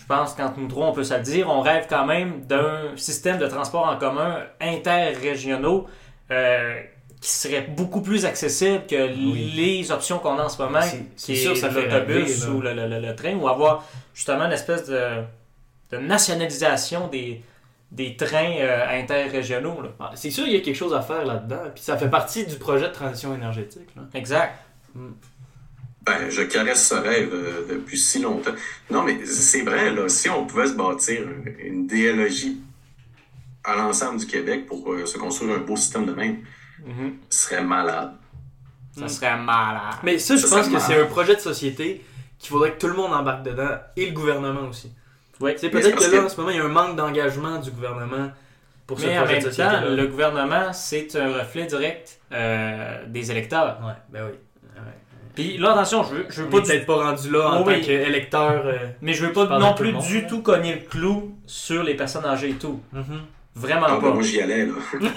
je 0.01 0.07
pense 0.07 0.35
qu'entre 0.35 0.59
nous 0.59 0.69
trois, 0.69 0.87
on 0.89 0.93
peut 0.93 1.05
se 1.05 1.15
le 1.15 1.21
dire, 1.23 1.49
on 1.51 1.61
rêve 1.61 1.87
quand 1.89 2.07
même 2.07 2.43
d'un 2.47 2.93
système 2.97 3.39
de 3.39 3.47
transport 3.47 3.87
en 3.87 3.97
commun 3.97 4.39
interrégionaux 4.61 5.87
euh, 6.31 6.81
qui 7.21 7.31
serait 7.31 7.63
beaucoup 7.63 8.01
plus 8.03 8.25
accessible 8.25 8.83
que 8.89 9.09
Oui. 9.15 9.53
les 9.57 9.93
options 9.93 10.19
qu'on 10.19 10.39
a 10.39 10.45
en 10.45 10.49
ce 10.49 10.61
moment, 10.61 10.81
qui 11.17 11.37
sûr, 11.37 11.53
est 11.53 11.57
ça 11.57 11.69
l'autobus 11.69 12.47
ou 12.49 12.61
le, 12.61 12.75
le- 12.75 12.89
le- 12.89 13.01
le 13.01 13.15
train, 13.15 13.35
ou 13.37 13.49
avoir 13.49 13.85
justement 14.15 14.45
une 14.47 14.53
espèce 14.53 14.87
de, 14.89 15.01
de 15.93 15.99
nationalisation 15.99 17.07
des, 17.09 17.43
des 17.93 18.17
trains 18.17 18.55
euh, 18.59 19.01
interrégionaux. 19.01 19.79
Ah, 20.01 20.11
C'est 20.15 20.31
sûr, 20.31 20.47
il 20.47 20.53
y 20.55 20.57
a 20.57 20.61
quelque 20.61 20.75
chose 20.77 20.95
à 20.95 21.03
faire 21.03 21.25
là-dedans. 21.25 21.71
Puis 21.75 21.85
ça 21.85 21.97
fait 21.99 22.09
partie 22.09 22.45
du 22.47 22.57
projet 22.57 22.89
de 22.89 22.93
transition 22.95 23.35
énergétique. 23.35 23.89
Là. 23.95 24.03
Exact. 24.15 24.55
Ben, 26.05 26.29
je 26.31 26.43
caresse 26.43 26.89
ce 26.89 26.95
rêve 26.95 27.31
euh, 27.33 27.67
depuis 27.69 27.97
si 27.99 28.21
longtemps. 28.21 28.51
Non, 28.91 29.03
mais 29.05 29.25
c'est 29.25 29.63
vrai, 29.63 29.93
là, 29.93 30.09
si 30.09 30.29
on 30.29 30.47
pouvait 30.47 30.67
se 30.67 30.73
bâtir 30.75 31.23
une, 31.23 31.55
une 31.61 31.85
idéologie 31.85 32.61
à 33.63 33.77
l'ensemble 33.77 34.19
du 34.19 34.27
Québec 34.27 34.67
pour 34.67 34.91
euh, 34.93 35.07
se 35.07 35.17
construire 35.19 35.55
un 35.57 35.61
beau 35.61 35.77
système 35.77 36.07
de 36.07 36.13
même, 36.15 36.39
Mhm. 36.85 37.15
ce 37.31 37.45
serait 37.49 37.63
malade. 37.63 38.15
Ça 38.99 39.05
Mm. 39.05 39.09
serait 39.09 39.37
malade. 39.39 39.95
Mais 40.03 40.19
ça, 40.19 40.35
je 40.35 40.45
Ça, 40.47 40.57
pense 40.57 40.69
que 40.69 40.79
c'est 40.81 41.01
un 41.01 41.07
projet 41.07 41.37
de 41.37 41.41
société 41.41 42.05
qu'il 42.41 42.49
faudrait 42.51 42.73
que 42.73 42.79
tout 42.81 42.89
le 42.89 42.95
monde 42.95 43.13
embarque 43.13 43.45
dedans 43.45 43.71
et 43.97 44.07
le 44.07 44.13
gouvernement 44.13 44.69
aussi. 44.69 44.91
Ouais. 45.41 45.57
C'est 45.59 45.71
peut-être 45.71 45.97
que 45.97 46.03
là, 46.05 46.19
que- 46.21 46.27
en 46.27 46.29
ce 46.29 46.37
moment, 46.37 46.51
il 46.51 46.57
y 46.57 46.61
a 46.61 46.65
un 46.65 46.69
manque 46.69 46.97
d'engagement 46.97 47.59
du 47.59 47.71
gouvernement 47.71 48.31
pour 48.87 49.01
ce 49.01 49.07
Mais 49.07 49.19
en 49.19 49.23
projet 49.23 49.35
même 49.41 49.45
de 49.45 49.49
temps, 49.49 49.71
société. 49.71 49.97
le 49.97 50.07
gouvernement, 50.07 50.73
c'est 50.73 51.17
un 51.17 51.33
reflet 51.39 51.67
direct 51.67 52.19
euh, 52.33 53.05
des 53.09 53.31
électeurs. 53.31 53.79
Ouais, 53.85 53.93
ben 54.11 54.25
oui. 54.31 54.39
Puis 55.35 55.57
là, 55.57 55.73
attention, 55.73 56.03
je 56.05 56.15
veux, 56.15 56.27
je 56.29 56.43
veux 56.43 56.51
pas 56.51 56.61
du- 56.61 56.67
peut-être 56.69 56.85
pas 56.85 57.05
rendu 57.11 57.31
là 57.31 57.49
en 57.53 57.65
Oui. 57.67 57.81
tant 57.81 57.87
qu'électeur. 57.87 58.67
euh, 58.67 58.77
mais 59.01 59.15
je 59.15 59.25
veux 59.25 59.33
pas 59.33 59.47
non 59.59 59.73
plus 59.73 59.93
du 59.95 60.27
tout 60.27 60.43
cogner 60.43 60.75
le 60.75 60.81
clou 60.83 61.35
sur 61.47 61.83
les 61.83 61.95
personnes 61.95 62.27
âgées 62.27 62.51
et 62.51 62.55
tout. 62.55 62.81
mhm. 62.93 63.23
Vraiment 63.55 63.87
Ah, 63.89 63.95
ben, 63.97 64.01
pas. 64.01 64.15
moi, 64.15 64.23
j'y 64.23 64.41
allais, 64.41 64.67
là. 64.67 64.73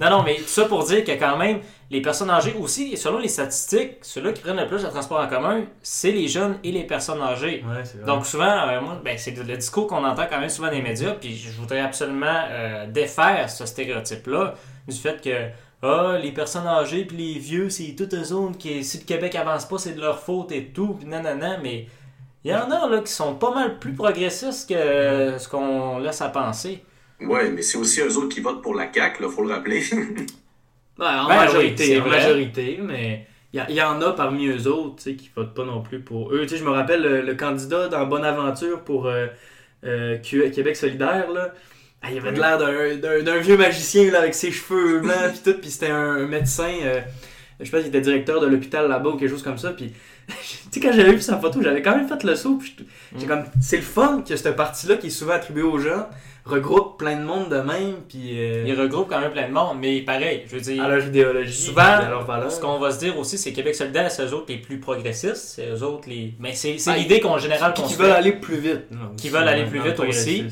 Non, 0.00 0.10
non, 0.10 0.22
mais 0.24 0.38
ça 0.46 0.64
pour 0.64 0.82
dire 0.84 1.04
que 1.04 1.12
quand 1.12 1.36
même, 1.36 1.60
les 1.88 2.02
personnes 2.02 2.30
âgées 2.30 2.56
aussi, 2.58 2.96
selon 2.96 3.18
les 3.18 3.28
statistiques, 3.28 3.98
ceux-là 4.02 4.32
qui 4.32 4.40
prennent 4.42 4.56
le 4.56 4.66
plus 4.66 4.82
le 4.82 4.88
transport 4.88 5.20
en 5.20 5.28
commun, 5.28 5.64
c'est 5.80 6.10
les 6.10 6.26
jeunes 6.26 6.58
et 6.64 6.72
les 6.72 6.82
personnes 6.84 7.22
âgées. 7.22 7.62
Ouais, 7.64 7.82
c'est 7.84 7.98
vrai. 7.98 8.06
Donc 8.06 8.26
souvent, 8.26 8.50
euh, 8.68 8.80
moi, 8.80 9.00
ben, 9.04 9.16
c'est 9.16 9.36
le 9.36 9.56
discours 9.56 9.86
qu'on 9.86 10.02
entend 10.04 10.24
quand 10.28 10.40
même 10.40 10.48
souvent 10.48 10.68
dans 10.68 10.74
les 10.74 10.82
médias, 10.82 11.12
puis 11.12 11.36
je 11.36 11.52
voudrais 11.60 11.80
absolument 11.80 12.40
euh, 12.50 12.86
défaire 12.88 13.48
ce 13.48 13.64
stéréotype-là 13.64 14.54
du 14.88 14.96
fait 14.96 15.22
que 15.22 15.50
ah, 15.86 16.18
les 16.20 16.32
personnes 16.32 16.66
âgées 16.66 17.04
puis 17.04 17.16
les 17.16 17.38
vieux, 17.38 17.70
c'est 17.70 17.94
toute 17.96 18.14
eux 18.14 18.32
autres 18.32 18.58
qui, 18.58 18.82
si 18.82 18.98
le 18.98 19.04
Québec 19.04 19.36
avance 19.36 19.66
pas, 19.66 19.78
c'est 19.78 19.92
de 19.92 20.00
leur 20.00 20.18
faute 20.18 20.50
et 20.50 20.64
tout, 20.66 20.94
puis 20.98 21.06
nanana, 21.06 21.58
mais 21.62 21.86
il 22.44 22.50
y 22.50 22.54
en 22.54 22.68
a 22.72 22.88
là 22.88 23.00
qui 23.02 23.12
sont 23.12 23.34
pas 23.36 23.54
mal 23.54 23.78
plus 23.78 23.92
progressistes 23.92 24.68
que 24.68 25.38
ce 25.38 25.48
qu'on 25.48 25.98
laisse 25.98 26.22
à 26.22 26.28
penser. 26.28 26.82
Ouais, 27.26 27.50
mais 27.50 27.62
c'est 27.62 27.78
aussi 27.78 28.00
eux 28.00 28.16
autres 28.16 28.28
qui 28.28 28.40
votent 28.40 28.62
pour 28.62 28.74
la 28.74 28.92
CAQ, 28.92 29.22
là, 29.22 29.28
faut 29.28 29.44
le 29.44 29.52
rappeler. 29.54 29.82
Ouais, 29.92 29.96
en 31.06 31.26
Ben 31.28 31.28
oui, 31.28 31.36
majorité, 31.36 31.84
c'est 31.86 32.00
en 32.00 32.04
vrai. 32.04 32.18
majorité, 32.18 32.78
mais 32.82 33.26
il 33.52 33.60
y, 33.68 33.72
il 33.74 33.82
en 33.82 34.00
a 34.02 34.12
parmi 34.12 34.46
eux 34.48 34.66
autres 34.66 34.96
tu 34.96 35.02
sais, 35.02 35.14
qui 35.14 35.30
votent 35.34 35.54
pas 35.54 35.64
non 35.64 35.82
plus 35.82 36.00
pour 36.00 36.32
eux. 36.32 36.42
Tu 36.42 36.48
sais, 36.50 36.56
je 36.58 36.64
me 36.64 36.70
rappelle 36.70 37.02
le, 37.02 37.22
le 37.22 37.34
candidat 37.34 37.88
dans 37.88 38.06
Bonaventure 38.06 38.80
pour 38.80 39.06
euh, 39.06 39.26
euh, 39.84 40.18
Québec 40.18 40.76
solidaire, 40.76 41.30
là. 41.32 41.52
Ah, 42.04 42.08
il 42.10 42.18
avait 42.18 42.32
de 42.32 42.40
l'air 42.40 42.58
d'un- 42.58 42.96
d'un 42.96 43.22
d'un 43.22 43.38
vieux 43.38 43.56
magicien 43.56 44.10
là, 44.10 44.18
avec 44.20 44.34
ses 44.34 44.50
cheveux 44.50 44.98
blancs 44.98 45.14
puis 45.34 45.52
tout, 45.52 45.60
puis 45.60 45.70
c'était 45.70 45.90
un 45.90 46.26
médecin, 46.26 46.72
euh, 46.82 47.00
je 47.60 47.70
pense 47.70 47.78
qu'il 47.80 47.88
était 47.90 48.00
directeur 48.00 48.40
de 48.40 48.46
l'hôpital 48.48 48.88
là-bas 48.88 49.10
ou 49.10 49.16
quelque 49.16 49.30
chose 49.30 49.44
comme 49.44 49.58
ça, 49.58 49.70
puis 49.70 49.92
tu 50.26 50.34
sais, 50.72 50.80
quand 50.80 50.90
j'avais 50.92 51.12
vu 51.12 51.20
sa 51.20 51.38
photo, 51.38 51.62
j'avais 51.62 51.80
quand 51.80 51.94
même 51.96 52.08
fait 52.08 52.24
le 52.24 52.34
saut, 52.34 52.56
puis 52.56 52.74
j'étais 53.14 53.26
Mm. 53.26 53.28
comme, 53.28 53.44
c'est 53.60 53.76
le 53.76 53.82
fun 53.84 54.24
que 54.28 54.34
cette 54.34 54.56
partie-là 54.56 54.96
qui 54.96 55.08
est 55.08 55.10
souvent 55.10 55.34
attribuée 55.34 55.62
aux 55.62 55.78
gens 55.78 56.08
regroupe 56.44 56.98
plein 56.98 57.16
de 57.16 57.22
monde 57.24 57.48
de 57.50 57.56
même, 57.60 57.96
puis 58.08 58.38
euh, 58.40 58.64
Ils 58.66 58.78
regroupent 58.80 59.08
quand 59.08 59.20
même 59.20 59.30
plein 59.32 59.48
de 59.48 59.52
monde, 59.52 59.78
mais 59.80 60.00
pareil, 60.00 60.42
je 60.48 60.56
veux 60.56 60.60
dire, 60.60 60.82
à 60.82 60.88
leur 60.88 61.04
idéologie, 61.06 61.52
Souvent, 61.66 61.82
à 61.82 62.50
ce 62.50 62.60
qu'on 62.60 62.78
va 62.78 62.90
se 62.90 62.98
dire 62.98 63.16
aussi, 63.18 63.38
c'est 63.38 63.52
Québec 63.52 63.74
solidaire, 63.74 64.10
c'est 64.10 64.24
eux 64.24 64.34
autres 64.34 64.46
les 64.48 64.58
plus 64.58 64.80
progressistes, 64.80 65.36
c'est 65.36 65.68
eux 65.70 65.82
autres 65.82 66.08
les... 66.08 66.34
Mais 66.40 66.52
c'est 66.54 66.78
c'est 66.78 66.90
Ah, 66.90 66.96
l'idée 66.96 67.20
qu'en 67.20 67.38
général 67.38 67.74
qu'on 67.74 67.82
qui 67.82 67.94
veulent 67.94 68.10
aller 68.12 68.32
plus 68.32 68.56
vite. 68.58 68.82
Qui 69.16 69.28
veulent 69.28 69.46
aller 69.48 69.64
plus 69.64 69.80
vite 69.80 70.00
aussi. 70.00 70.46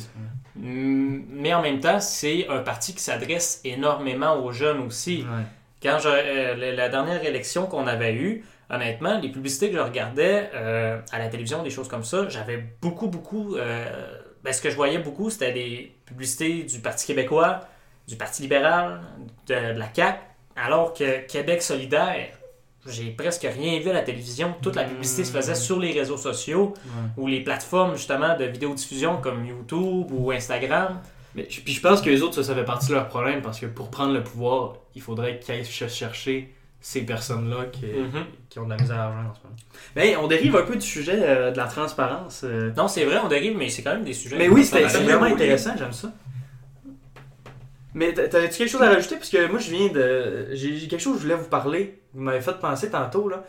Mm, 0.56 1.20
Mais 1.30 1.54
en 1.54 1.62
même 1.62 1.80
temps, 1.80 2.00
c'est 2.00 2.46
un 2.48 2.58
parti 2.58 2.94
qui 2.94 3.02
s'adresse 3.02 3.60
énormément 3.64 4.44
aux 4.44 4.52
jeunes 4.52 4.80
aussi. 4.80 5.18
Ouais. 5.22 5.44
Quand 5.82 5.98
je, 5.98 6.08
euh, 6.08 6.54
la, 6.56 6.72
la 6.72 6.88
dernière 6.88 7.24
élection 7.24 7.66
qu'on 7.66 7.86
avait 7.86 8.12
eue, 8.14 8.44
honnêtement, 8.68 9.18
les 9.18 9.30
publicités 9.30 9.70
que 9.70 9.76
je 9.76 9.82
regardais 9.82 10.50
euh, 10.54 10.98
à 11.12 11.18
la 11.18 11.28
télévision, 11.28 11.62
des 11.62 11.70
choses 11.70 11.88
comme 11.88 12.04
ça, 12.04 12.28
j'avais 12.28 12.62
beaucoup, 12.82 13.08
beaucoup. 13.08 13.56
euh, 13.56 13.86
ben, 14.44 14.52
ce 14.52 14.60
que 14.62 14.70
je 14.70 14.76
voyais 14.76 14.98
beaucoup, 14.98 15.30
c'était 15.30 15.52
des 15.52 15.92
publicités 16.06 16.62
du 16.64 16.78
Parti 16.80 17.06
québécois, 17.06 17.60
du 18.08 18.16
Parti 18.16 18.42
libéral, 18.42 19.00
de, 19.46 19.54
de 19.74 19.78
la 19.78 19.92
CAQ, 19.94 20.18
alors 20.56 20.92
que 20.94 21.26
Québec 21.26 21.62
solidaire, 21.62 22.28
j'ai 22.86 23.10
presque 23.10 23.42
rien 23.42 23.78
vu 23.78 23.90
à 23.90 23.92
la 23.92 24.00
télévision. 24.02 24.54
Toute 24.62 24.74
la 24.76 24.84
publicité 24.84 25.24
se 25.24 25.32
faisait 25.32 25.52
Mm. 25.52 25.56
sur 25.56 25.78
les 25.78 25.92
réseaux 25.92 26.16
sociaux 26.16 26.72
ou 27.18 27.26
les 27.26 27.40
plateformes 27.40 27.94
justement 27.94 28.36
de 28.36 28.44
vidéodiffusion 28.44 29.18
comme 29.20 29.44
YouTube 29.46 30.06
ou 30.10 30.30
Instagram. 30.30 31.00
Mais, 31.34 31.42
puis 31.44 31.72
je 31.74 31.80
pense 31.80 32.00
que 32.00 32.08
les 32.10 32.22
autres, 32.22 32.34
ça, 32.36 32.42
ça 32.42 32.54
fait 32.54 32.64
partie 32.64 32.88
de 32.88 32.94
leur 32.94 33.06
problème 33.08 33.42
parce 33.42 33.60
que 33.60 33.66
pour 33.66 33.90
prendre 33.90 34.12
le 34.14 34.24
pouvoir, 34.24 34.76
il 34.94 35.02
faudrait 35.02 35.38
qu'ils 35.38 35.54
aillent 35.54 35.64
ch- 35.66 35.92
chercher 35.92 36.52
ces 36.80 37.02
personnes-là 37.02 37.66
qui, 37.72 37.84
Mhm. 37.86 38.24
qui 38.48 38.58
ont 38.58 38.64
de 38.64 38.70
la 38.70 38.76
misère 38.78 38.98
à 38.98 39.04
argent 39.08 39.30
en 39.30 39.34
ce 39.34 39.40
moment. 39.44 39.56
Mais 39.96 40.16
on 40.16 40.26
dérive 40.28 40.56
un 40.56 40.62
peu 40.62 40.76
du 40.76 40.86
sujet 40.86 41.18
euh, 41.20 41.50
de 41.50 41.56
la 41.58 41.66
transparence. 41.66 42.42
euh. 42.44 42.72
Non, 42.76 42.88
c'est 42.88 43.04
vrai, 43.04 43.18
on 43.22 43.28
dérive, 43.28 43.56
mais 43.56 43.68
c'est 43.68 43.82
quand 43.82 43.92
même 43.92 44.04
des 44.04 44.14
sujets. 44.14 44.36
Mais 44.38 44.48
oui, 44.48 44.64
c'était 44.64 44.88
c'est 44.88 45.02
vraiment 45.02 45.24
intéressant, 45.26 45.72
j'aime 45.76 45.92
ça. 45.92 46.12
Mais 47.92 48.12
t'a- 48.14 48.28
t'avais-tu 48.28 48.58
quelque 48.58 48.70
chose 48.70 48.82
à 48.82 48.88
rajouter? 48.88 49.16
Parce 49.16 49.30
que 49.30 49.46
moi, 49.48 49.58
je 49.58 49.70
viens 49.70 49.88
de. 49.88 50.48
J'ai 50.52 50.86
quelque 50.88 51.00
chose 51.00 51.14
que 51.14 51.18
je 51.18 51.24
voulais 51.24 51.34
vous 51.36 51.48
parler. 51.48 52.00
Vous 52.14 52.22
m'avez 52.22 52.40
fait 52.40 52.58
penser 52.60 52.88
tantôt, 52.90 53.28
là. 53.28 53.44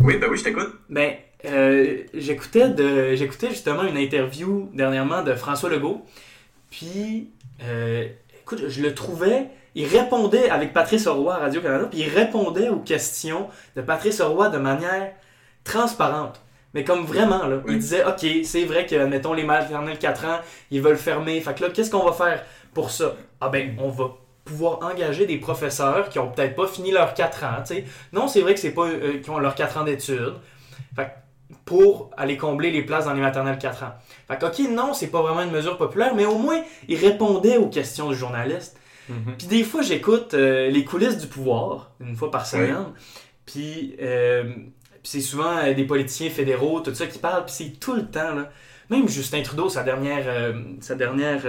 oui, 0.00 0.16
ben 0.18 0.28
oui, 0.30 0.36
je 0.38 0.44
t'écoute. 0.44 0.72
Ben, 0.88 1.14
euh, 1.46 1.98
j'écoutais 2.14 2.70
de, 2.70 3.14
j'écoutais 3.14 3.50
justement 3.50 3.82
une 3.84 3.96
interview 3.98 4.70
dernièrement 4.74 5.22
de 5.22 5.34
François 5.34 5.70
Legault. 5.70 6.04
Puis, 6.70 7.30
euh, 7.62 8.06
écoute, 8.42 8.68
je 8.68 8.82
le 8.82 8.94
trouvais, 8.94 9.48
il 9.74 9.86
répondait 9.86 10.50
avec 10.50 10.72
Patrice 10.72 11.06
Roy 11.06 11.34
à 11.34 11.38
Radio-Canada, 11.38 11.86
puis 11.90 12.00
il 12.00 12.08
répondait 12.08 12.68
aux 12.68 12.78
questions 12.78 13.48
de 13.76 13.82
Patrice 13.82 14.20
Roy 14.20 14.48
de 14.48 14.58
manière 14.58 15.12
transparente. 15.64 16.40
Mais 16.74 16.84
comme 16.84 17.04
vraiment, 17.04 17.46
là, 17.46 17.56
Oui. 17.64 17.74
il 17.74 17.78
disait, 17.78 18.04
OK, 18.04 18.26
c'est 18.44 18.64
vrai 18.64 18.86
que, 18.86 18.96
mettons, 19.06 19.32
les 19.32 19.44
maternelles 19.44 19.98
4 19.98 20.24
ans, 20.24 20.38
ils 20.70 20.82
veulent 20.82 20.96
fermer. 20.96 21.40
Fait 21.40 21.54
que 21.54 21.62
là, 21.62 21.70
qu'est-ce 21.70 21.90
qu'on 21.90 22.04
va 22.04 22.12
faire 22.12 22.42
pour 22.72 22.90
ça? 22.90 23.14
Ah 23.40 23.48
ben, 23.48 23.76
on 23.80 23.88
va 23.88 24.10
pouvoir 24.44 24.80
engager 24.82 25.24
des 25.26 25.38
professeurs 25.38 26.08
qui 26.08 26.18
ont 26.18 26.30
peut-être 26.30 26.54
pas 26.54 26.66
fini 26.66 26.90
leurs 26.90 27.14
4 27.14 27.44
ans, 27.44 27.62
tu 27.66 27.74
sais. 27.76 27.84
Non, 28.12 28.26
c'est 28.28 28.40
vrai 28.40 28.54
que 28.54 28.60
c'est 28.60 28.72
pas 28.72 28.86
euh, 28.86 29.18
qui 29.20 29.30
ont 29.30 29.38
leurs 29.38 29.54
4 29.54 29.78
ans 29.78 29.84
d'études. 29.84 30.34
Fait 30.96 31.04
que 31.04 31.10
pour 31.64 32.10
aller 32.16 32.36
combler 32.36 32.70
les 32.70 32.82
places 32.82 33.04
dans 33.06 33.14
les 33.14 33.20
maternelles 33.20 33.58
4 33.58 33.84
ans. 33.84 33.92
Fait 34.28 34.36
que, 34.36 34.46
OK, 34.46 34.68
non, 34.70 34.92
c'est 34.92 35.06
pas 35.06 35.22
vraiment 35.22 35.42
une 35.42 35.50
mesure 35.52 35.78
populaire, 35.78 36.14
mais 36.14 36.26
au 36.26 36.36
moins, 36.38 36.60
il 36.88 36.98
répondait 36.98 37.56
aux 37.56 37.68
questions 37.68 38.08
du 38.10 38.16
journaliste. 38.16 38.76
Mhm. 39.08 39.34
Puis 39.38 39.46
des 39.46 39.64
fois, 39.64 39.82
j'écoute 39.82 40.34
euh, 40.34 40.70
les 40.70 40.84
coulisses 40.84 41.18
du 41.18 41.26
pouvoir, 41.26 41.90
une 42.00 42.16
fois 42.16 42.30
par 42.30 42.46
semaine. 42.46 42.92
Puis 43.46 43.94
euh, 44.00 44.44
puis 44.44 45.10
c'est 45.12 45.20
souvent 45.20 45.58
euh, 45.58 45.74
des 45.74 45.84
politiciens 45.84 46.30
fédéraux, 46.30 46.80
tout 46.80 46.94
ça 46.94 47.06
qui 47.06 47.18
parlent, 47.18 47.44
puis 47.44 47.54
c'est 47.54 47.78
tout 47.78 47.94
le 47.94 48.06
temps, 48.06 48.34
là. 48.34 48.50
Même 48.90 49.08
Justin 49.08 49.42
Trudeau, 49.42 49.70
sa 49.70 49.82
dernière, 49.82 50.24
euh, 50.26 50.52
sa 50.80 50.94
dernière 50.94 51.42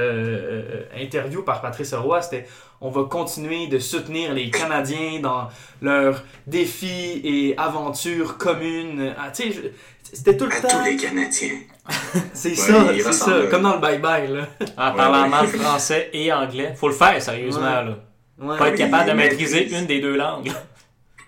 interview 0.98 1.44
par 1.44 1.62
Patrice 1.62 1.94
Roy, 1.94 2.22
c'était 2.22 2.48
on 2.80 2.90
va 2.90 3.04
continuer 3.04 3.68
de 3.68 3.78
soutenir 3.80 4.34
les 4.34 4.50
Canadiens 4.50 5.20
dans 5.22 5.50
leurs 5.82 6.24
défis 6.48 7.22
et 7.24 7.58
aventures 7.58 8.38
communes. 8.38 9.14
Ah, 9.18 9.32
c'était 9.34 10.38
tout 10.38 10.46
le 10.46 10.54
À 10.54 10.62
temps. 10.62 10.68
tous 10.70 10.86
les 10.86 10.96
Canadiens. 10.98 11.58
C'est 12.34 12.50
Ouais, 12.50 12.56
ça, 12.56 12.94
c'est 12.94 13.14
ça, 13.14 13.42
comme 13.50 13.62
dans 13.64 13.76
le 13.76 13.82
bye-bye, 13.82 14.32
là. 14.32 14.48
En 14.78 14.92
Ouais, 14.92 14.98
parlant 14.98 15.24
ouais. 15.24 15.30
mal 15.30 15.48
français 15.48 16.10
et 16.14 16.32
anglais. 16.34 16.74
Faut 16.76 16.88
le 16.88 16.94
faire, 16.96 17.22
sérieusement, 17.22 17.62
Ouais. 17.62 17.86
là. 17.86 17.98
Ouais. 18.40 18.58
Pas 18.58 18.68
être 18.70 18.74
Oui, 18.74 18.78
capable 18.80 19.10
de 19.10 19.16
maîtriser 19.16 19.72
une 19.78 19.86
des 19.86 20.00
deux 20.02 20.16
langues. 20.16 20.52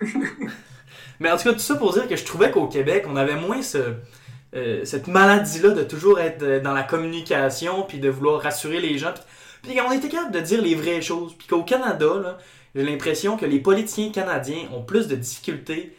Mais 1.20 1.30
en 1.30 1.36
tout 1.36 1.44
cas, 1.44 1.52
tout 1.52 1.58
ça 1.58 1.74
pour 1.76 1.92
dire 1.92 2.06
que 2.08 2.16
je 2.16 2.24
trouvais 2.24 2.50
qu'au 2.50 2.66
Québec, 2.66 3.04
on 3.08 3.16
avait 3.16 3.34
moins 3.36 3.62
ce, 3.62 3.78
euh, 4.54 4.84
cette 4.84 5.08
maladie-là 5.08 5.70
de 5.70 5.82
toujours 5.82 6.20
être 6.20 6.42
euh, 6.42 6.60
dans 6.60 6.72
la 6.72 6.82
communication, 6.82 7.82
puis 7.82 7.98
de 7.98 8.08
vouloir 8.08 8.40
rassurer 8.40 8.80
les 8.80 8.98
gens. 8.98 9.12
Puis, 9.62 9.72
puis 9.72 9.80
on 9.80 9.90
était 9.92 10.08
capable 10.08 10.32
de 10.32 10.40
dire 10.40 10.62
les 10.62 10.74
vraies 10.74 11.02
choses. 11.02 11.34
Puis 11.36 11.48
qu'au 11.48 11.62
Canada, 11.64 12.06
là, 12.22 12.38
j'ai 12.74 12.84
l'impression 12.84 13.36
que 13.36 13.46
les 13.46 13.58
politiciens 13.58 14.10
canadiens 14.10 14.68
ont 14.72 14.82
plus 14.82 15.08
de 15.08 15.16
difficultés 15.16 15.96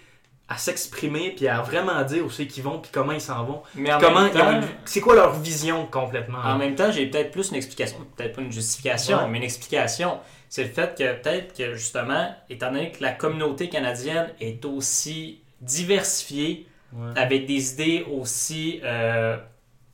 à 0.52 0.58
s'exprimer, 0.58 1.32
puis 1.36 1.48
à 1.48 1.62
vraiment 1.62 2.02
dire 2.04 2.26
où 2.26 2.30
c'est 2.32 2.48
qu'ils 2.48 2.64
vont, 2.64 2.80
puis 2.80 2.90
comment 2.92 3.12
ils 3.12 3.22
s'en 3.22 3.44
vont. 3.44 3.62
Mais 3.76 3.94
en 3.94 4.00
Comment 4.00 4.28
temps, 4.30 4.60
C'est 4.84 5.00
quoi 5.00 5.14
leur 5.16 5.34
vision 5.40 5.86
complètement? 5.86 6.40
là. 6.44 6.56
en 6.56 6.58
même 6.58 6.74
temps, 6.76 6.92
j'ai 6.92 7.06
peut-être 7.06 7.30
plus 7.32 7.50
une 7.52 7.56
explication. 7.58 7.98
Peut-être 8.18 8.36
pas 8.36 8.42
une 8.42 8.52
justification, 8.52 9.18
Ouais. 9.20 9.28
mais 9.30 9.38
une 9.38 9.44
explication. 9.44 10.18
C'est 10.50 10.64
le 10.64 10.70
fait 10.72 10.98
que 10.98 11.14
peut-être 11.22 11.56
que 11.56 11.76
justement, 11.76 12.34
étant 12.50 12.72
donné 12.72 12.92
que 12.92 13.04
la 13.04 13.12
communauté 13.12 13.70
canadienne 13.70 14.30
est 14.42 14.66
aussi 14.66 15.42
diversifiée, 15.62 16.66
Ouais. 16.92 17.12
avec 17.16 17.46
des 17.46 17.74
idées 17.74 18.04
aussi 18.12 18.82
euh, 18.84 19.38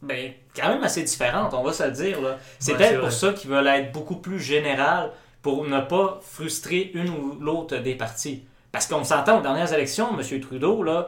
ben, 0.02 0.32
quand 0.56 0.70
même 0.70 0.84
assez 0.86 1.04
différentes, 1.04 1.54
on 1.54 1.62
va 1.64 1.74
se 1.74 1.84
le 1.84 1.92
dire. 1.92 2.22
là. 2.22 2.38
C'est 2.60 2.72
Ouais, 2.72 2.78
peut-être 2.78 3.02
pour 3.02 3.12
ça 3.12 3.34
qu'ils 3.34 3.50
veulent 3.50 3.68
être 3.68 3.92
beaucoup 3.92 4.16
plus 4.16 4.40
général 4.40 5.12
pour 5.42 5.66
ne 5.68 5.82
pas 5.82 6.22
frustrer 6.24 6.92
une 6.94 7.10
ou 7.10 7.38
l'autre 7.42 7.76
des 7.80 7.96
partis. 7.96 8.46
Parce 8.76 8.88
qu'on 8.88 9.06
s'entend 9.06 9.40
aux 9.40 9.42
dernières 9.42 9.72
élections, 9.74 10.10
M. 10.20 10.40
Trudeau, 10.42 10.84
là, 10.84 11.08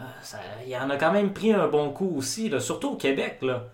euh, 0.00 0.04
ça- 0.20 0.38
il 0.66 0.76
en 0.76 0.90
a 0.90 0.96
quand 0.96 1.12
même 1.12 1.32
pris 1.32 1.52
un 1.52 1.68
bon 1.68 1.90
coup 1.90 2.12
aussi, 2.16 2.48
là, 2.48 2.58
surtout 2.58 2.90
au 2.90 2.96
Québec. 2.96 3.38
Là. 3.42 3.66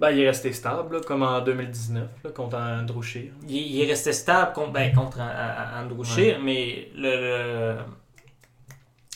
Ben, 0.00 0.10
il 0.10 0.20
est 0.20 0.26
resté 0.28 0.50
stable, 0.54 0.96
là, 0.96 1.00
comme 1.06 1.22
en 1.22 1.40
2019, 1.42 2.08
là, 2.24 2.30
contre 2.30 2.56
Andrew 2.56 3.02
Scheer. 3.02 3.32
Il, 3.46 3.54
il 3.56 3.82
est 3.82 3.86
resté 3.86 4.12
stable 4.14 4.52
contre, 4.54 4.72
ben, 4.72 4.94
contre 4.94 5.20
An- 5.20 5.82
Andrew 5.84 6.02
Scheer, 6.04 6.38
mais 6.42 6.88
le, 6.96 7.74
le, 7.74 7.76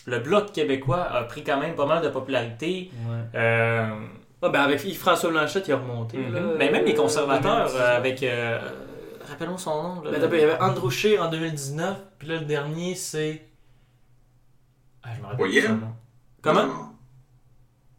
le 0.06 0.18
Bloc 0.20 0.52
québécois 0.52 1.04
a 1.10 1.22
pris 1.24 1.42
quand 1.42 1.58
même 1.58 1.74
pas 1.74 1.86
mal 1.86 2.02
de 2.02 2.08
popularité. 2.10 2.90
Ouais. 3.08 3.38
Euh, 3.40 3.86
Ah, 4.42 4.50
ben, 4.50 4.60
avec 4.60 4.84
Yves-François 4.84 5.30
Blanchette, 5.30 5.66
il 5.68 5.72
a 5.72 5.76
remonté. 5.78 6.18
Mhm. 6.18 6.34
là, 6.34 6.40
Mais 6.58 6.70
même 6.70 6.84
les 6.84 6.94
conservateurs, 6.94 7.64
2019. 7.64 7.80
euh, 7.80 7.96
avec. 7.96 8.22
euh, 8.22 8.58
Rappelle-moi 9.28 9.58
son 9.58 9.82
nom. 9.82 10.02
là. 10.02 10.18
D'abord, 10.18 10.34
il 10.38 10.40
y 10.40 10.44
avait 10.44 10.60
Andrew 10.60 10.90
Scheer 10.90 11.18
en 11.22 11.28
2019, 11.30 11.98
puis 12.18 12.28
là, 12.28 12.36
le 12.38 12.44
dernier, 12.46 12.94
c'est. 12.94 13.44
Ah, 15.02 15.10
je 15.14 15.20
me 15.20 15.26
rappelle 15.26 15.70
nom. 15.80 15.94
Comment? 16.42 16.66
Non. 16.66 16.88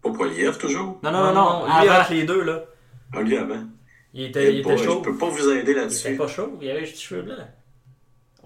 Pas 0.01 0.11
Poilievre, 0.11 0.57
toujours? 0.57 0.99
Non, 1.03 1.11
non, 1.11 1.33
non, 1.33 1.33
non. 1.33 1.65
Lui, 1.65 1.87
avant. 1.89 2.01
entre 2.01 2.13
les 2.13 2.23
deux, 2.23 2.43
là. 2.43 2.63
Ah, 3.13 3.21
lui, 3.21 3.37
avant. 3.37 3.63
Il 4.13 4.23
était, 4.23 4.53
il 4.53 4.59
était 4.59 4.77
chaud. 4.77 5.01
Je 5.03 5.09
peux 5.11 5.17
pas 5.17 5.29
vous 5.29 5.49
aider 5.49 5.59
Il 5.59 5.69
était 5.69 5.73
là-dessus. 5.73 6.15
pas 6.15 6.27
chaud, 6.27 6.57
il 6.61 6.69
avait 6.69 6.81
juste 6.81 6.93
des 6.93 6.99
cheveux 6.99 7.21
blancs. 7.21 7.37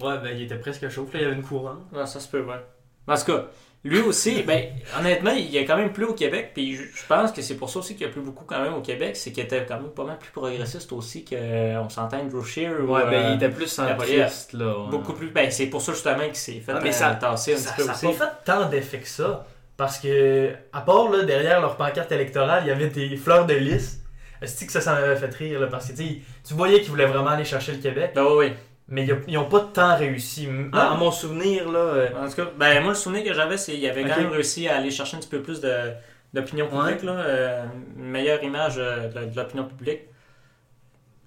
Ouais, 0.00 0.18
ben, 0.18 0.36
il 0.36 0.42
était 0.42 0.58
presque 0.58 0.88
chaud. 0.88 1.04
Puis 1.04 1.14
là, 1.14 1.20
il 1.20 1.22
y 1.22 1.30
avait 1.30 1.40
une 1.40 1.46
couronne. 1.46 1.84
Ouais, 1.92 2.06
ça 2.06 2.20
se 2.20 2.28
peut, 2.28 2.42
ouais. 2.42 2.64
En 3.06 3.16
tout 3.16 3.24
cas, 3.24 3.46
lui 3.84 4.00
aussi, 4.00 4.42
ben, 4.42 4.64
honnêtement, 4.98 5.32
il 5.32 5.56
a 5.58 5.60
quand 5.64 5.76
même 5.76 5.92
plu 5.92 6.04
au 6.04 6.14
Québec, 6.14 6.52
puis 6.54 6.74
je, 6.76 7.06
pense 7.06 7.32
que 7.32 7.42
c'est 7.42 7.56
pour 7.56 7.68
ça 7.68 7.80
aussi 7.80 7.94
qu'il 7.96 8.06
a 8.06 8.10
plu 8.10 8.22
beaucoup 8.22 8.44
quand 8.46 8.62
même 8.62 8.72
au 8.74 8.80
Québec, 8.80 9.14
c'est 9.16 9.30
qu'il 9.30 9.44
était 9.44 9.64
quand 9.66 9.76
même 9.78 9.90
pas 9.90 10.04
mal 10.04 10.18
plus 10.18 10.30
progressiste 10.30 10.90
aussi 10.92 11.24
qu'on 11.24 11.88
s'entend 11.90 12.18
Andrew 12.18 12.42
Scheer. 12.42 12.72
ou, 12.80 12.94
Ouais, 12.94 13.04
ben, 13.04 13.12
euh, 13.12 13.28
il 13.30 13.34
était 13.36 13.50
plus 13.50 13.66
centriste, 13.66 14.54
là. 14.54 14.78
ouais. 14.78 14.90
Beaucoup 14.90 15.12
plus. 15.12 15.28
Ben, 15.28 15.50
c'est 15.50 15.66
pour 15.66 15.82
ça 15.82 15.92
justement 15.92 16.24
qu'il 16.24 16.34
s'est 16.36 16.60
fait 16.60 16.72
Ah, 16.74 16.80
mais 16.82 16.88
euh, 16.88 16.92
ça- 16.92 17.14
tasser 17.14 17.54
un 17.54 17.56
Ça 17.58 17.72
petit 17.72 17.82
peu 17.82 17.86
n'a 17.86 17.92
aussi. 17.92 18.06
pas 18.06 18.12
fait 18.12 18.32
tant 18.44 18.68
d'effet 18.68 18.98
que 19.00 19.08
ça. 19.08 19.46
Parce 19.76 19.98
que, 19.98 20.52
à 20.72 20.80
part 20.82 21.10
là, 21.10 21.24
derrière 21.24 21.60
leur 21.60 21.76
pancarte 21.76 22.10
électorale, 22.12 22.62
il 22.64 22.68
y 22.68 22.70
avait 22.70 22.88
des 22.88 23.16
fleurs 23.16 23.44
de 23.44 23.54
lys. 23.54 24.00
Est-ce 24.40 24.64
que 24.64 24.70
ça 24.72 24.80
s'en 24.80 24.92
avait 24.92 25.16
fait 25.16 25.34
rire? 25.34 25.58
Là, 25.60 25.66
parce 25.66 25.88
que 25.90 25.96
tu 25.96 26.54
voyais 26.54 26.80
qu'ils 26.80 26.90
voulaient 26.90 27.06
vraiment 27.06 27.30
aller 27.30 27.44
chercher 27.44 27.72
le 27.72 27.78
Québec. 27.78 28.12
Ben 28.14 28.22
oui, 28.24 28.46
oui. 28.46 28.52
Mais 28.88 29.06
ils 29.28 29.34
n'ont 29.34 29.48
pas 29.48 29.60
tant 29.72 29.96
réussi. 29.96 30.46
À, 30.72 30.92
à 30.92 30.96
mon 30.96 31.10
souvenir, 31.10 31.70
là. 31.70 31.78
euh, 31.78 32.08
En 32.22 32.28
tout 32.28 32.36
cas, 32.36 32.46
ben 32.58 32.80
moi 32.82 32.90
le 32.90 32.94
souvenir 32.94 33.24
que 33.24 33.32
j'avais, 33.32 33.56
c'est 33.56 33.72
qu'il 33.72 33.86
avait 33.88 34.02
quand 34.02 34.16
même 34.16 34.30
réussi 34.30 34.68
à 34.68 34.76
aller 34.76 34.90
chercher 34.90 35.16
un 35.16 35.20
petit 35.20 35.28
peu 35.28 35.42
plus 35.42 35.60
de 35.60 35.92
d'opinion 36.34 36.66
publique, 36.68 37.02
là, 37.04 37.12
euh, 37.12 37.64
une 37.96 38.10
meilleure 38.10 38.42
image 38.42 38.74
euh, 38.78 39.08
de, 39.08 39.30
de 39.30 39.36
l'opinion 39.36 39.64
publique. 39.64 40.00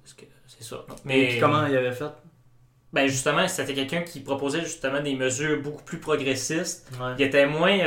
Parce 0.04 0.14
que 0.14 0.26
c'est 0.48 0.64
ça. 0.64 0.86
Mais 1.06 1.18
Mais 1.18 1.28
puis 1.30 1.40
comment 1.40 1.66
il 1.66 1.76
avait 1.78 1.92
fait? 1.94 2.12
ben 2.94 3.08
justement, 3.08 3.48
c'était 3.48 3.74
quelqu'un 3.74 4.02
qui 4.02 4.20
proposait 4.22 4.62
justement 4.62 5.02
des 5.02 5.16
mesures 5.16 5.62
beaucoup 5.62 5.84
plus 5.84 6.00
progressistes. 6.00 6.90
Ouais. 7.00 7.14
Il 7.18 7.26
était 7.26 7.46
moins 7.46 7.78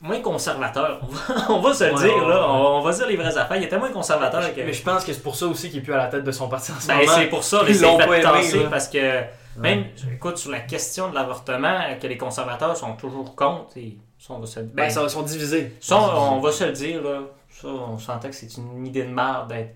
moins 0.00 0.20
conservateur. 0.20 1.00
On 1.48 1.60
va, 1.60 1.74
se 1.74 1.84
le 1.84 1.94
Ouais, 1.94 2.00
dire 2.00 2.14
ouais, 2.16 2.28
là, 2.28 2.40
ouais. 2.40 2.46
on, 2.48 2.80
va 2.80 2.92
dire 2.92 3.06
les 3.06 3.16
vraies 3.16 3.36
affaires. 3.36 3.56
Il 3.56 3.64
était 3.64 3.78
moins 3.78 3.90
conservateur 3.90 4.54
que. 4.54 4.60
Mais 4.60 4.72
je 4.72 4.82
pense 4.82 5.04
que 5.04 5.12
c'est 5.12 5.22
pour 5.22 5.36
ça 5.36 5.46
aussi 5.46 5.68
qu'il 5.70 5.80
est 5.80 5.82
plus 5.82 5.92
à 5.92 5.98
la 5.98 6.06
tête 6.08 6.24
de 6.24 6.32
son 6.32 6.48
parti 6.48 6.72
en 6.72 6.80
ce 6.80 6.86
Ben, 6.88 6.98
moment. 6.98 7.12
c'est 7.16 7.26
pour 7.26 7.44
ça, 7.44 7.62
l'ont 7.62 7.98
fait 7.98 8.04
aimé, 8.04 8.20
tasser 8.22 8.66
parce 8.70 8.88
que 8.88 9.22
même, 9.56 9.84
écoute, 10.12 10.38
sur 10.38 10.50
la 10.50 10.60
question 10.60 11.10
de 11.10 11.14
l'avortement, 11.14 11.78
que 12.00 12.06
les 12.06 12.16
conservateurs 12.16 12.76
sont 12.76 12.94
toujours 12.94 13.34
contre, 13.36 13.76
et 13.76 13.98
ça, 14.18 14.34
on 14.34 14.38
va 14.38 14.46
se, 14.46 14.60
Ben, 14.60 14.90
ben, 14.94 15.08
sont 15.08 15.22
divisés. 15.22 15.76
ça, 15.80 15.98
on, 15.98 16.40
va 16.40 16.52
se 16.52 16.64
le 16.64 16.72
dire, 16.72 17.02
là. 17.02 17.20
Ça, 17.50 17.68
on 17.68 17.98
sentait 17.98 18.30
que 18.30 18.34
c'est 18.36 18.56
une 18.56 18.86
idée 18.86 19.02
de 19.02 19.10
merde 19.12 19.48
d'être 19.48 19.74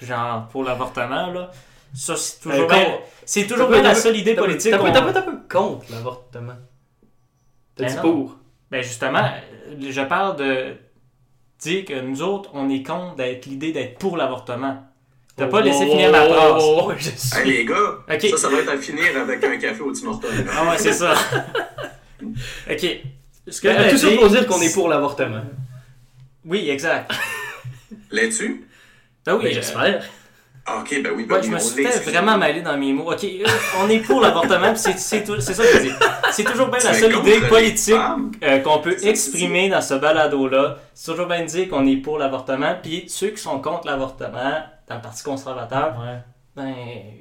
genre 0.00 0.48
pour 0.48 0.64
l'avortement, 0.64 1.28
là. 1.28 1.50
Ça, 1.94 2.16
c'est 2.16 2.40
toujours 2.40 2.64
Euh, 2.64 2.68
bien, 2.68 2.98
c'est 3.24 3.46
toujours 3.46 3.68
bien 3.68 3.82
la 3.82 3.94
seule 3.94 4.16
idée 4.16 4.34
politique. 4.34 4.72
T'as 4.72 4.90
t'as 4.92 5.22
pas 5.22 5.32
contre 5.48 5.84
l'avortement. 5.92 6.54
T'as 7.76 7.84
Ben 7.84 7.94
dit 7.94 8.00
pour. 8.00 8.36
Ben 8.70 8.82
justement, 8.82 9.22
je 9.80 10.00
parle 10.02 10.36
de 10.36 10.74
dire 11.60 11.84
que 11.84 12.00
nous 12.00 12.22
autres, 12.22 12.50
on 12.54 12.68
est 12.68 12.82
contre 12.82 13.16
d'être 13.16 13.46
l'idée 13.46 13.72
d'être 13.72 13.98
pour 13.98 14.16
l'avortement. 14.16 14.84
T'as 15.36 15.46
pas 15.46 15.58
Oh, 15.60 15.64
laissé 15.64 15.84
oh, 15.86 15.90
finir 15.92 16.10
ma 16.12 16.26
oh, 16.26 16.32
phrase. 16.32 16.62
oh, 16.64 16.82
oh, 16.84 16.92
je 16.98 17.08
suis- 17.08 17.38
Hey, 17.38 17.46
les 17.58 17.64
gars, 17.64 17.74
ça, 18.30 18.36
ça 18.36 18.48
va 18.50 18.58
être 18.58 18.70
à 18.72 18.76
finir 18.76 19.16
avec 19.16 19.42
un 19.42 19.56
café 19.56 19.80
au 19.80 19.92
Tim 19.92 20.08
Hortons. 20.08 20.28
Ah 20.52 20.70
ouais, 20.70 20.78
c'est 20.78 20.92
ça. 20.92 21.14
ok. 22.70 22.86
Ce 23.48 23.60
que 23.60 23.68
Ben, 23.68 23.84
je 23.86 23.90
Tout 23.90 23.96
ça 23.98 24.08
dire- 24.08 24.20
pour 24.20 24.28
dire 24.28 24.46
qu'on 24.46 24.60
est 24.60 24.74
pour 24.74 24.88
l'avortement. 24.88 25.42
Oui, 26.44 26.68
exact. 26.68 27.10
Là-dessus? 28.10 28.66
Ben 29.24 29.36
oui, 29.36 29.44
Ben, 29.44 29.50
euh, 29.50 29.54
j'espère. 29.54 30.04
Ah, 30.64 30.78
ok, 30.80 31.02
ben 31.02 31.12
oui, 31.16 31.24
ben 31.24 31.34
Ouais, 31.34 31.40
oui, 31.40 31.46
je 31.46 31.50
me 31.50 31.56
on 31.56 31.60
suis 31.60 31.84
fait 31.84 32.10
vraiment 32.10 32.38
mêler 32.38 32.62
dans 32.62 32.76
mes 32.76 32.92
mots. 32.92 33.10
Ok, 33.12 33.24
euh, 33.24 33.44
on 33.82 33.88
est 33.90 33.98
pour 33.98 34.20
l'avortement, 34.20 34.68
puis 34.70 34.78
c'est 34.78 34.96
c'est 34.98 35.24
tout- 35.24 35.40
c'est 35.40 35.54
ça 35.54 35.64
que 35.64 35.72
je 35.78 35.82
dis. 35.82 35.92
C'est 36.30 36.44
toujours 36.44 36.68
bien 36.68 36.78
la 36.78 36.94
seule 36.94 37.16
idée 37.16 37.40
politique 37.48 37.96
euh, 38.44 38.58
qu'on 38.60 38.78
peut 38.78 38.96
exprimer 39.04 39.68
dans 39.68 39.80
ce 39.80 39.94
balado-là. 39.94 40.76
C'est 40.94 41.10
toujours 41.10 41.26
bien 41.26 41.40
de 41.40 41.46
dire 41.46 41.68
qu'on 41.68 41.84
est 41.86 41.96
pour 41.96 42.16
l'avortement, 42.18 42.74
puis 42.80 43.04
ceux 43.08 43.30
qui 43.30 43.42
sont 43.42 43.60
contre 43.60 43.88
l'avortement, 43.88 44.62
dans 44.88 44.94
le 44.94 45.00
Parti 45.02 45.24
conservateur, 45.24 45.96
Ouais. 46.00 46.18
ben, 46.54 46.74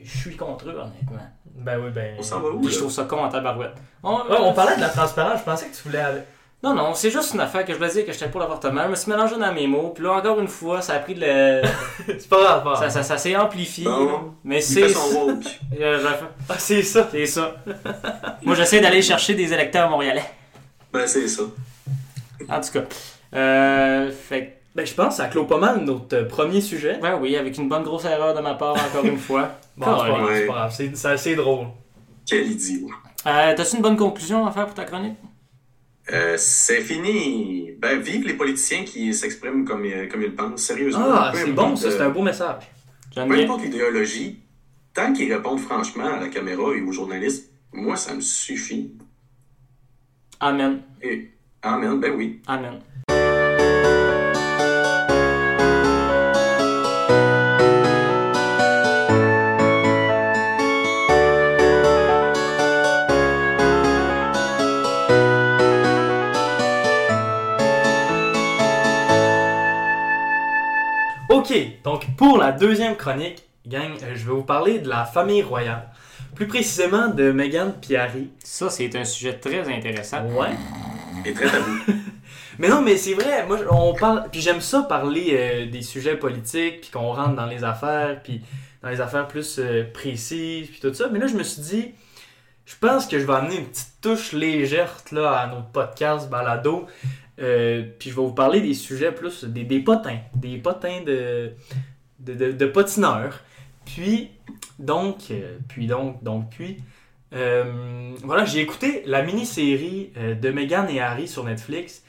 je 0.03 0.17
suis 0.17 0.35
contre 0.35 0.65
eux, 0.69 0.75
honnêtement. 0.79 1.27
Ben 1.55 1.79
oui, 1.83 1.89
ben. 1.89 2.15
On 2.19 2.21
s'en 2.23 2.39
va 2.41 2.49
où, 2.49 2.67
je 2.69 2.77
trouve 2.77 2.91
ça 2.91 3.03
con 3.05 3.23
en 3.23 3.29
tabarouette. 3.29 3.73
On, 4.03 4.17
Ouais, 4.17 4.37
on 4.39 4.53
parlait 4.53 4.75
de 4.75 4.81
la 4.81 4.89
transparence, 4.89 5.39
je 5.39 5.43
pensais 5.45 5.65
que 5.67 5.75
tu 5.75 5.81
voulais 5.87 5.99
aller. 5.99 6.21
Non, 6.63 6.75
non, 6.75 6.93
c'est 6.93 7.09
juste 7.09 7.33
une 7.33 7.39
affaire 7.39 7.65
que 7.65 7.73
je 7.73 7.77
voulais 7.79 7.89
dire 7.89 8.05
que 8.05 8.11
j'étais 8.13 8.29
pour 8.29 8.39
l'avortement. 8.39 8.83
Je 8.85 8.89
me 8.89 8.95
suis 8.95 9.09
mélangé 9.11 9.35
dans 9.35 9.51
mes 9.51 9.65
mots, 9.65 9.89
puis 9.95 10.03
là, 10.03 10.13
encore 10.13 10.39
une 10.39 10.47
fois, 10.47 10.79
ça 10.81 10.93
a 10.93 10.99
pris 10.99 11.15
de 11.15 11.21
le... 11.21 11.61
C'est 12.19 12.29
pas 12.29 12.39
grave, 12.43 12.63
pas 12.63 12.75
ça, 12.75 12.81
grave. 12.81 12.91
ça, 12.93 13.03
ça 13.03 13.17
s'est 13.17 13.35
amplifié. 13.35 13.85
Bon. 13.85 14.33
Mais 14.43 14.61
c'est... 14.61 14.83
fait 14.87 14.89
son 14.93 15.25
woke. 15.27 15.43
Euh, 15.81 16.07
Ah, 16.47 16.55
c'est 16.59 16.83
ça. 16.83 17.07
C'est 17.11 17.25
ça. 17.25 17.55
Moi, 18.43 18.53
j'essaie 18.55 18.79
d'aller 18.79 19.01
chercher 19.01 19.33
des 19.33 19.51
électeurs 19.51 19.89
montréalais. 19.89 20.25
Ben, 20.93 21.07
c'est 21.07 21.27
ça. 21.27 21.43
En 22.49 22.61
tout 22.61 22.71
cas. 22.73 22.83
Euh, 23.35 24.11
fait 24.11 24.61
Ben, 24.75 24.85
je 24.85 24.93
pense 24.93 25.07
que 25.09 25.13
ça 25.15 25.27
clôt 25.29 25.45
pas 25.45 25.57
mal 25.57 25.79
notre 25.79 26.15
euh, 26.15 26.25
premier 26.27 26.61
sujet. 26.61 26.99
ben 27.01 27.17
oui, 27.19 27.35
avec 27.37 27.57
une 27.57 27.69
bonne 27.69 27.83
grosse 27.83 28.05
erreur 28.05 28.35
de 28.35 28.41
ma 28.41 28.53
part, 28.53 28.73
encore 28.75 29.05
une 29.05 29.17
fois. 29.17 29.49
Bon, 29.77 29.85
c'est 29.85 29.91
pas 29.91 30.07
grave, 30.09 30.23
Ouais. 30.25 30.35
c'est 30.41 30.45
pas 30.47 30.53
grave. 30.53 30.73
C'est- 30.75 30.95
C'est 30.95 31.07
assez 31.07 31.35
drôle. 31.35 31.67
Quel 32.27 32.51
idiot. 32.51 32.87
Euh, 33.25 33.53
T'as-tu 33.55 33.77
une 33.77 33.81
bonne 33.81 33.97
conclusion 33.97 34.45
à 34.45 34.51
faire 34.51 34.65
pour 34.65 34.75
ta 34.75 34.83
chronique? 34.83 35.15
Euh, 36.11 36.35
c'est 36.37 36.81
fini. 36.81 37.71
Ben, 37.77 37.99
vive 37.99 38.25
les 38.25 38.33
politiciens 38.33 38.83
qui 38.83 39.13
s'expriment 39.13 39.65
comme, 39.65 39.85
euh, 39.85 40.07
comme 40.07 40.23
ils 40.23 40.35
pensent, 40.35 40.61
sérieusement. 40.61 41.05
Ah, 41.07 41.31
c'est 41.33 41.51
bon, 41.51 41.75
ça, 41.75 41.91
c'est 41.91 42.01
un 42.01 42.09
beau 42.09 42.21
message. 42.21 42.63
Peu 43.13 43.21
importe 43.21 43.63
l'idéologie, 43.63 44.39
tant 44.93 45.13
qu'ils 45.13 45.33
répondent 45.33 45.59
franchement 45.59 46.05
à 46.05 46.19
la 46.19 46.27
caméra 46.27 46.75
et 46.75 46.81
aux 46.81 46.91
journalistes, 46.91 47.51
moi, 47.71 47.95
ça 47.95 48.13
me 48.13 48.21
suffit. 48.21 48.93
Amen. 50.39 50.81
Et, 51.01 51.29
amen, 51.61 51.99
ben 51.99 52.13
oui. 52.15 52.41
Amen. 52.47 52.79
Ok, 71.51 71.83
donc 71.83 72.05
pour 72.15 72.37
la 72.37 72.53
deuxième 72.53 72.95
chronique, 72.95 73.43
gang, 73.67 73.91
euh, 74.03 74.13
je 74.15 74.25
vais 74.25 74.31
vous 74.31 74.43
parler 74.43 74.79
de 74.79 74.87
la 74.87 75.03
famille 75.03 75.41
royale. 75.43 75.89
Plus 76.33 76.47
précisément 76.47 77.09
de 77.09 77.33
Meghan 77.33 77.73
et 77.89 77.97
Harry. 77.97 78.29
Ça, 78.41 78.69
c'est 78.69 78.95
un 78.95 79.03
sujet 79.03 79.33
très 79.33 79.67
intéressant. 79.69 80.23
Ouais. 80.27 80.51
Et 81.25 81.33
très 81.33 81.49
tabou. 81.49 81.71
Mais 82.59 82.69
non, 82.69 82.81
mais 82.81 82.95
c'est 82.95 83.15
vrai, 83.15 83.45
moi, 83.47 83.57
on 83.69 83.93
parle. 83.93 84.29
Puis 84.31 84.39
j'aime 84.39 84.61
ça 84.61 84.83
parler 84.83 85.29
euh, 85.31 85.65
des 85.65 85.81
sujets 85.81 86.15
politiques, 86.15 86.81
puis 86.81 86.91
qu'on 86.91 87.11
rentre 87.11 87.35
dans 87.35 87.47
les 87.47 87.63
affaires, 87.63 88.21
puis 88.23 88.41
dans 88.81 88.89
les 88.89 89.01
affaires 89.01 89.27
plus 89.27 89.57
euh, 89.59 89.83
précises, 89.91 90.67
puis 90.69 90.79
tout 90.79 90.93
ça. 90.93 91.09
Mais 91.11 91.19
là, 91.19 91.27
je 91.27 91.33
me 91.33 91.43
suis 91.43 91.61
dit, 91.61 91.91
je 92.65 92.75
pense 92.79 93.07
que 93.07 93.19
je 93.19 93.25
vais 93.25 93.33
amener 93.33 93.57
une 93.57 93.65
petite 93.65 93.99
touche 94.01 94.31
légère 94.31 94.95
là, 95.11 95.31
à 95.31 95.47
notre 95.47 95.67
podcast 95.67 96.29
balado. 96.29 96.87
Euh, 97.39 97.83
puis 97.99 98.09
je 98.09 98.15
vais 98.15 98.21
vous 98.21 98.33
parler 98.33 98.61
des 98.61 98.73
sujets 98.73 99.11
plus 99.11 99.43
des, 99.45 99.63
des 99.63 99.79
potins, 99.79 100.19
des 100.35 100.57
potins 100.57 101.01
de, 101.05 101.53
de, 102.19 102.33
de, 102.33 102.51
de 102.51 102.65
patineurs. 102.65 103.41
Puis, 103.85 104.29
donc, 104.79 105.31
euh, 105.31 105.57
puis 105.67 105.87
donc, 105.87 106.23
donc, 106.23 106.49
puis, 106.51 106.77
euh, 107.33 108.13
voilà, 108.23 108.45
j'ai 108.45 108.59
écouté 108.61 109.03
la 109.05 109.23
mini-série 109.23 110.11
euh, 110.17 110.35
de 110.35 110.49
Meghan 110.51 110.87
et 110.87 110.99
Harry 110.99 111.27
sur 111.27 111.43
Netflix 111.45 112.03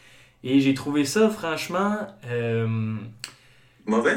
et 0.44 0.60
j'ai 0.60 0.74
trouvé 0.74 1.04
ça 1.04 1.30
franchement. 1.30 1.98
euh, 2.26 2.96
Mauvais? 3.86 4.16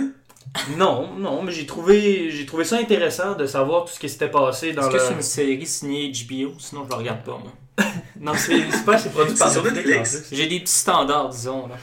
non, 0.67 1.15
non, 1.17 1.43
mais 1.43 1.51
j'ai 1.51 1.65
trouvé, 1.65 2.29
j'ai 2.31 2.45
trouvé 2.45 2.63
ça 2.65 2.77
intéressant 2.77 3.35
de 3.35 3.45
savoir 3.45 3.85
tout 3.85 3.91
ce 3.93 3.99
qui 3.99 4.09
s'était 4.09 4.29
passé 4.31 4.73
dans 4.73 4.81
Est-ce 4.81 4.89
que 4.89 4.97
le. 4.97 4.99
c'est 4.99 5.13
une 5.13 5.21
série 5.21 5.65
signée 5.65 6.11
HBO? 6.11 6.57
Sinon, 6.59 6.85
je 6.85 6.89
la 6.91 6.95
regarde 6.97 7.23
pas, 7.23 7.37
moi. 7.37 7.51
Non, 8.19 8.33
c'est 8.35 8.85
pas, 8.85 8.97
c'est 8.97 9.11
produit 9.11 9.35
par 9.35 9.53
Netflix. 9.63 10.29
J'ai 10.31 10.47
des 10.47 10.61
petits 10.61 10.73
standards, 10.73 11.29
disons. 11.29 11.67
Là. 11.67 11.75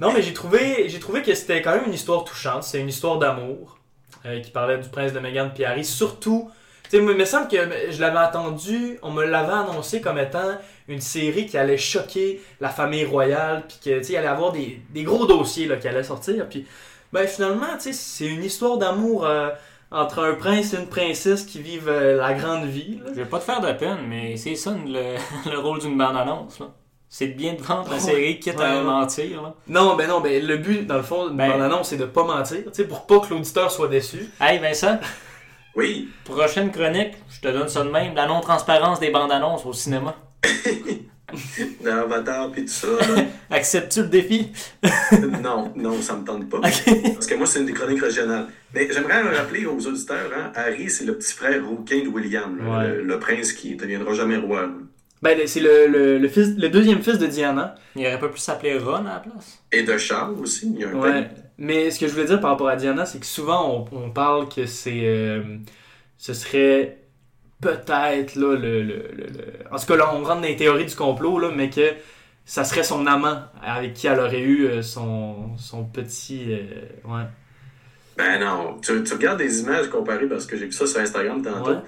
Non, 0.00 0.12
mais 0.12 0.22
j'ai 0.22 0.32
trouvé, 0.32 0.88
j'ai 0.88 0.98
trouvé 0.98 1.22
que 1.22 1.34
c'était 1.34 1.62
quand 1.62 1.72
même 1.72 1.84
une 1.86 1.94
histoire 1.94 2.24
touchante. 2.24 2.64
C'est 2.64 2.80
une 2.80 2.88
histoire 2.88 3.18
d'amour 3.18 3.78
euh, 4.26 4.40
qui 4.40 4.50
parlait 4.50 4.78
du 4.78 4.88
prince 4.88 5.12
de 5.12 5.20
Meghan 5.20 5.50
et 5.56 5.64
Harry. 5.64 5.84
Surtout, 5.84 6.50
tu 6.84 6.90
sais, 6.90 6.96
il 6.98 7.04
me 7.04 7.24
semble 7.24 7.48
que 7.48 7.56
je 7.90 8.00
l'avais 8.00 8.18
entendu, 8.18 8.98
on 9.02 9.12
me 9.12 9.24
l'avait 9.24 9.52
annoncé 9.52 10.00
comme 10.00 10.18
étant 10.18 10.58
une 10.88 11.00
série 11.00 11.46
qui 11.46 11.56
allait 11.56 11.78
choquer 11.78 12.40
la 12.60 12.68
famille 12.68 13.04
royale, 13.04 13.62
puis 13.68 13.78
que, 13.82 14.04
tu 14.04 14.16
allait 14.16 14.26
avoir 14.26 14.52
des, 14.52 14.82
des 14.90 15.04
gros 15.04 15.26
dossiers 15.26 15.66
là, 15.66 15.76
qui 15.76 15.88
allaient 15.88 16.02
sortir. 16.02 16.48
Puis, 16.48 16.66
ben 17.12 17.26
finalement, 17.26 17.76
tu 17.76 17.84
sais, 17.84 17.92
c'est 17.92 18.26
une 18.26 18.42
histoire 18.42 18.78
d'amour 18.78 19.24
euh, 19.24 19.50
entre 19.92 20.24
un 20.24 20.34
prince 20.34 20.72
et 20.74 20.78
une 20.78 20.88
princesse 20.88 21.44
qui 21.44 21.60
vivent 21.60 21.88
euh, 21.88 22.16
la 22.16 22.32
grande 22.34 22.64
vie. 22.66 22.98
là. 23.04 23.10
Je 23.10 23.20
vais 23.20 23.24
pas 23.26 23.38
te 23.38 23.44
faire 23.44 23.60
de 23.60 23.72
peine, 23.72 23.98
mais 24.08 24.36
c'est 24.36 24.56
ça 24.56 24.70
le, 24.72 25.16
le 25.50 25.58
rôle 25.58 25.80
d'une 25.80 25.96
bande-annonce. 25.98 26.58
là. 26.60 26.66
C'est 27.08 27.28
de 27.28 27.34
bien 27.34 27.54
te 27.54 27.62
vendre 27.62 27.88
la 27.90 27.98
série, 27.98 28.40
quitte 28.40 28.56
Ouais, 28.58 28.64
à 28.64 28.78
ouais. 28.78 28.84
mentir. 28.84 29.42
Là. 29.42 29.54
Non, 29.68 29.96
ben 29.96 30.08
non, 30.08 30.20
ben 30.20 30.44
le 30.44 30.56
but, 30.56 30.86
dans 30.86 30.96
le 30.96 31.02
fond, 31.02 31.28
de 31.28 31.34
Ben- 31.34 31.48
mon 31.50 31.60
annonce, 31.62 31.90
c'est 31.90 31.98
de 31.98 32.06
pas 32.06 32.24
mentir, 32.24 32.58
tu 32.64 32.70
sais, 32.72 32.84
pour 32.84 33.06
pas 33.06 33.20
que 33.20 33.28
l'auditeur 33.34 33.70
soit 33.70 33.88
déçu. 33.88 34.30
Hey 34.40 34.58
Vincent, 34.58 34.98
Oui. 35.76 36.08
prochaine 36.24 36.70
chronique, 36.70 37.12
je 37.30 37.40
te 37.40 37.48
donne 37.48 37.68
ça 37.68 37.82
de 37.84 37.90
même, 37.90 38.14
la 38.14 38.26
non-transparence 38.26 38.98
des 39.00 39.10
bandes-annonces 39.10 39.64
au 39.66 39.72
cinéma. 39.72 40.14
Dans 41.84 41.96
Avatar 41.98 42.50
puis 42.52 42.62
tout 42.64 42.72
ça. 42.72 42.88
Acceptes-tu 43.50 44.00
le 44.02 44.08
défi? 44.08 44.52
non, 45.42 45.72
non, 45.76 46.00
ça 46.00 46.16
me 46.16 46.24
tente 46.24 46.48
pas. 46.48 46.60
Parce 46.60 47.26
que 47.26 47.34
moi, 47.34 47.46
c'est 47.46 47.60
une 47.60 47.66
des 47.66 47.72
chroniques 47.72 48.02
régionales. 48.02 48.46
Mais 48.74 48.88
j'aimerais 48.90 49.20
rappeler 49.22 49.66
aux 49.66 49.86
auditeurs, 49.86 50.30
hein, 50.36 50.52
Harry, 50.54 50.88
c'est 50.88 51.04
le 51.04 51.16
petit 51.16 51.34
frère 51.34 51.64
rouquin 51.66 52.02
de 52.02 52.08
William, 52.08 52.56
Ouais. 52.66 52.88
le, 52.88 53.02
le 53.02 53.18
prince 53.18 53.52
qui 53.52 53.74
ne 53.74 53.78
deviendra 53.80 54.14
jamais 54.14 54.36
roi. 54.36 54.68
Ben, 55.20 55.38
c'est 55.46 55.60
le, 55.60 55.86
le, 55.86 56.18
le, 56.18 56.28
fils, 56.28 56.54
le 56.56 56.68
deuxième 56.68 57.00
fils 57.02 57.18
de 57.18 57.26
Diana. 57.26 57.76
Il 57.94 58.04
aurait 58.06 58.18
pas 58.18 58.28
pu 58.28 58.38
s'appeler 58.40 58.76
Ron 58.78 59.04
à 59.06 59.14
la 59.14 59.20
place? 59.20 59.62
Et 59.70 59.82
de 59.84 59.96
Charles 59.96 60.34
aussi, 60.40 60.72
il 60.74 60.80
y 60.80 60.84
a 60.84 60.88
un 60.88 60.94
Ouais. 60.94 61.28
Mais 61.58 61.90
ce 61.92 62.00
que 62.00 62.08
je 62.08 62.12
voulais 62.12 62.24
dire 62.26 62.40
par 62.40 62.50
rapport 62.50 62.68
à 62.68 62.74
Diana, 62.74 63.06
c'est 63.06 63.20
que 63.20 63.26
souvent 63.26 63.86
on, 63.92 63.96
on 64.06 64.10
parle 64.10 64.48
que 64.48 64.66
c'est. 64.66 65.02
euh, 65.04 65.42
ce 66.18 66.34
serait 66.34 67.01
peut-être 67.62 68.34
là 68.34 68.56
le, 68.56 68.82
le, 68.82 68.96
le- 69.16 69.26
le- 69.26 69.54
En 69.70 69.78
tout 69.78 69.86
cas, 69.86 69.96
là, 69.96 70.10
on 70.14 70.18
rentre 70.18 70.36
dans 70.36 70.40
les 70.40 70.56
théories 70.56 70.84
du 70.84 70.94
complot, 70.94 71.38
là, 71.38 71.50
mais 71.56 71.70
que 71.70 71.94
ça 72.44 72.64
serait 72.64 72.82
son 72.84 73.06
amant 73.06 73.40
avec 73.62 73.94
qui 73.94 74.06
elle 74.08 74.18
aurait 74.20 74.40
eu 74.40 74.66
euh, 74.66 74.82
son, 74.82 75.56
son 75.56 75.84
petit. 75.84 76.52
euh, 76.52 76.58
ouais. 77.06 77.24
Ben 78.18 78.38
non, 78.40 78.78
tu, 78.82 79.02
tu 79.04 79.12
regardes 79.14 79.38
des 79.38 79.60
images 79.60 79.88
comparées 79.88 80.26
parce 80.28 80.44
que 80.44 80.56
j'ai 80.58 80.66
vu 80.66 80.72
ça 80.72 80.86
sur 80.86 81.00
Instagram 81.00 81.40
tantôt. 81.42 81.70
Ouais. 81.70 81.78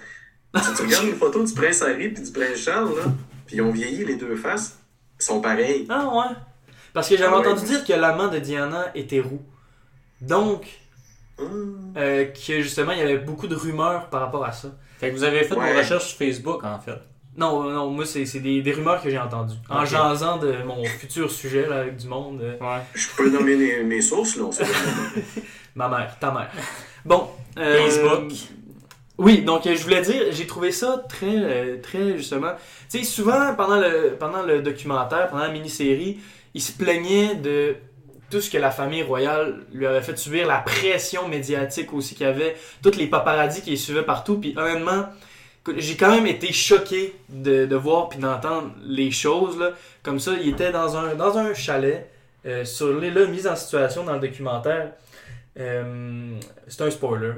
Tu, 0.54 0.60
tu 0.76 0.82
regardes 0.84 1.06
une 1.06 1.16
photo 1.16 1.44
du 1.44 1.52
prince 1.52 1.82
Harry 1.82 2.08
puis 2.08 2.22
du 2.22 2.30
prince 2.32 2.56
Charles, 2.56 2.94
là, 2.96 3.02
puis 3.46 3.56
ils 3.56 3.62
ont 3.62 3.70
vieilli 3.72 4.04
les 4.04 4.16
deux 4.16 4.36
faces. 4.36 4.78
Ils 5.20 5.24
sont 5.24 5.40
pareils. 5.42 5.84
Ah 5.90 6.08
ouais. 6.08 6.34
Parce 6.94 7.08
que 7.08 7.16
j'avais 7.16 7.34
Ah 7.34 7.40
ouais. 7.40 7.46
entendu 7.48 7.66
dire 7.66 7.84
que 7.84 7.92
l'amant 7.92 8.28
de 8.28 8.38
Diana 8.38 8.86
était 8.94 9.20
roux. 9.20 9.42
Donc, 10.20 10.66
Hum. 11.36 11.92
euh, 11.96 12.26
que 12.26 12.60
justement, 12.60 12.92
il 12.92 12.98
y 12.98 13.02
avait 13.02 13.18
beaucoup 13.18 13.48
de 13.48 13.56
rumeurs 13.56 14.08
par 14.08 14.20
rapport 14.20 14.44
à 14.44 14.52
ça. 14.52 14.68
Fait 15.04 15.10
que 15.10 15.16
vous 15.16 15.24
avez 15.24 15.44
fait 15.44 15.54
Ouais. 15.54 15.72
vos 15.72 15.78
recherches 15.78 16.06
sur 16.08 16.18
Facebook, 16.18 16.64
en 16.64 16.78
fait. 16.78 16.98
Non, 17.36 17.64
non, 17.64 17.90
moi, 17.90 18.06
c'est 18.06 18.26
c'est 18.26 18.38
des, 18.40 18.62
des 18.62 18.72
rumeurs 18.72 19.02
que 19.02 19.10
j'ai 19.10 19.18
entendues. 19.18 19.56
En 19.68 19.80
Ok. 19.82 19.86
jasant 19.88 20.36
de 20.38 20.62
mon 20.64 20.84
futur 20.84 21.30
sujet 21.30 21.66
là, 21.68 21.80
avec 21.80 21.96
du 21.96 22.06
monde. 22.06 22.40
euh, 22.42 22.56
Ouais. 22.60 22.80
Je 22.94 23.08
peux 23.16 23.28
nommer 23.28 23.56
mes, 23.56 23.82
mes 23.82 24.00
sources, 24.00 24.36
là, 24.36 24.44
on 24.44 24.52
sait 24.52 24.64
ma 25.74 25.88
mère, 25.88 26.16
ta 26.20 26.30
mère. 26.30 26.50
Bon. 27.04 27.28
euh, 27.58 27.76
Facebook. 27.88 28.32
Oui, 29.18 29.42
donc 29.42 29.66
euh, 29.66 29.74
je 29.76 29.82
voulais 29.84 30.02
dire, 30.02 30.24
j'ai 30.30 30.46
trouvé 30.46 30.72
ça 30.72 31.04
très, 31.08 31.26
euh, 31.36 31.76
très 31.82 32.16
justement. 32.16 32.52
Tu 32.90 32.98
sais, 32.98 33.04
souvent 33.04 33.54
pendant 33.56 33.80
le, 33.80 34.16
pendant 34.18 34.42
le 34.42 34.60
documentaire, 34.62 35.28
pendant 35.30 35.44
la 35.44 35.50
mini-série, 35.52 36.18
il 36.52 36.60
se 36.60 36.72
plaignait 36.72 37.34
de 37.36 37.76
tout 38.34 38.40
ce 38.40 38.50
que 38.50 38.58
la 38.58 38.72
famille 38.72 39.04
royale 39.04 39.60
lui 39.72 39.86
avait 39.86 40.02
fait 40.02 40.18
subir, 40.18 40.44
la 40.48 40.58
pression 40.58 41.28
médiatique 41.28 41.92
aussi 41.92 42.16
qu'il 42.16 42.26
y 42.26 42.28
avait, 42.28 42.56
toutes 42.82 42.96
les 42.96 43.06
paparazzis 43.06 43.62
qui 43.62 43.70
les 43.70 43.76
suivaient 43.76 44.02
partout. 44.02 44.40
Puis 44.40 44.52
honnêtement, 44.56 45.06
j'ai 45.76 45.96
quand 45.96 46.10
même 46.10 46.26
été 46.26 46.52
choqué 46.52 47.14
de, 47.28 47.64
de 47.64 47.76
voir 47.76 48.08
puis 48.08 48.18
d'entendre 48.18 48.72
les 48.82 49.12
choses. 49.12 49.56
Là. 49.56 49.70
Comme 50.02 50.18
ça, 50.18 50.32
il 50.32 50.48
était 50.48 50.72
dans 50.72 50.96
un, 50.96 51.14
dans 51.14 51.38
un 51.38 51.54
chalet, 51.54 52.10
euh, 52.44 52.64
sur 52.64 52.98
l'île, 52.98 53.14
là, 53.14 53.26
mise 53.26 53.46
en 53.46 53.54
situation 53.54 54.02
dans 54.02 54.14
le 54.14 54.18
documentaire. 54.18 54.90
Euh, 55.60 56.36
c'est 56.66 56.82
un 56.82 56.90
spoiler. 56.90 57.34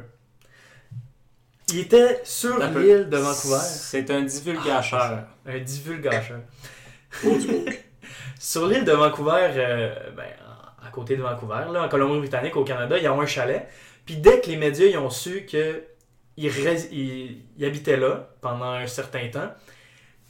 Il 1.75 1.81
était 1.81 2.23
sur 2.25 2.63
Un 2.63 2.71
l'île 2.71 3.11
de 3.11 3.19
Vancouver, 3.19 3.59
C'est 3.61 4.11
un 4.11 4.23
divulgateur. 4.23 5.25
un 5.45 5.59
divulgateur. 5.59 6.39
Mot 7.23 7.37
du 7.37 7.47
bouc. 7.49 7.83
Sur 8.41 8.67
l'île 8.67 8.85
de 8.87 8.93
Vancouver, 8.93 9.51
euh, 9.57 9.95
ben, 10.17 10.25
côté 10.97 11.17
de 11.17 11.23
Vancouver, 11.23 11.67
là, 11.73 11.85
en 11.85 11.89
Colombie-Britannique, 11.89 12.57
au 12.57 12.65
Canada, 12.65 12.97
il 12.97 13.05
y 13.05 13.07
a 13.07 13.13
un 13.13 13.27
chalet. 13.27 13.69
Puis 14.07 14.17
dès 14.17 14.41
que 14.41 14.49
les 14.49 14.57
médias 14.57 14.87
ils 14.87 14.99
ont 14.99 15.11
su 15.11 15.45
qu'il 15.45 15.83
il, 16.37 17.37
il 17.59 17.65
habitait 17.65 17.97
là 17.97 18.29
pendant 18.41 18.71
un 18.73 18.87
certain 18.87 19.29
temps, 19.29 19.51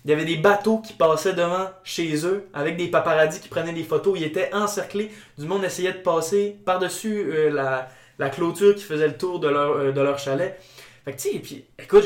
il 0.07 0.11
y 0.11 0.12
avait 0.12 0.25
des 0.25 0.37
bateaux 0.37 0.79
qui 0.79 0.93
passaient 0.93 1.33
devant 1.33 1.69
chez 1.83 2.25
eux 2.27 2.49
avec 2.55 2.77
des 2.77 2.87
paparazzis 2.87 3.41
qui 3.41 3.49
prenaient 3.49 3.73
des 3.73 3.83
photos. 3.83 4.17
Ils 4.17 4.25
étaient 4.25 4.55
encerclés. 4.55 5.11
Du 5.37 5.47
monde 5.47 5.64
essayait 5.64 5.93
de 5.93 5.99
passer 5.99 6.57
par-dessus 6.64 7.27
euh, 7.29 7.51
la, 8.19 8.31
clôture 8.31 8.77
qui 8.77 8.85
faisait 8.85 9.09
le 9.09 9.17
tour 9.17 9.41
de 9.41 9.49
leur, 9.49 9.73
euh, 9.73 10.17
chalet. 10.17 10.61
Fait 11.05 11.12
que 11.12 11.21
tu 11.21 11.45
sais, 11.45 11.64
écoute, 11.77 12.05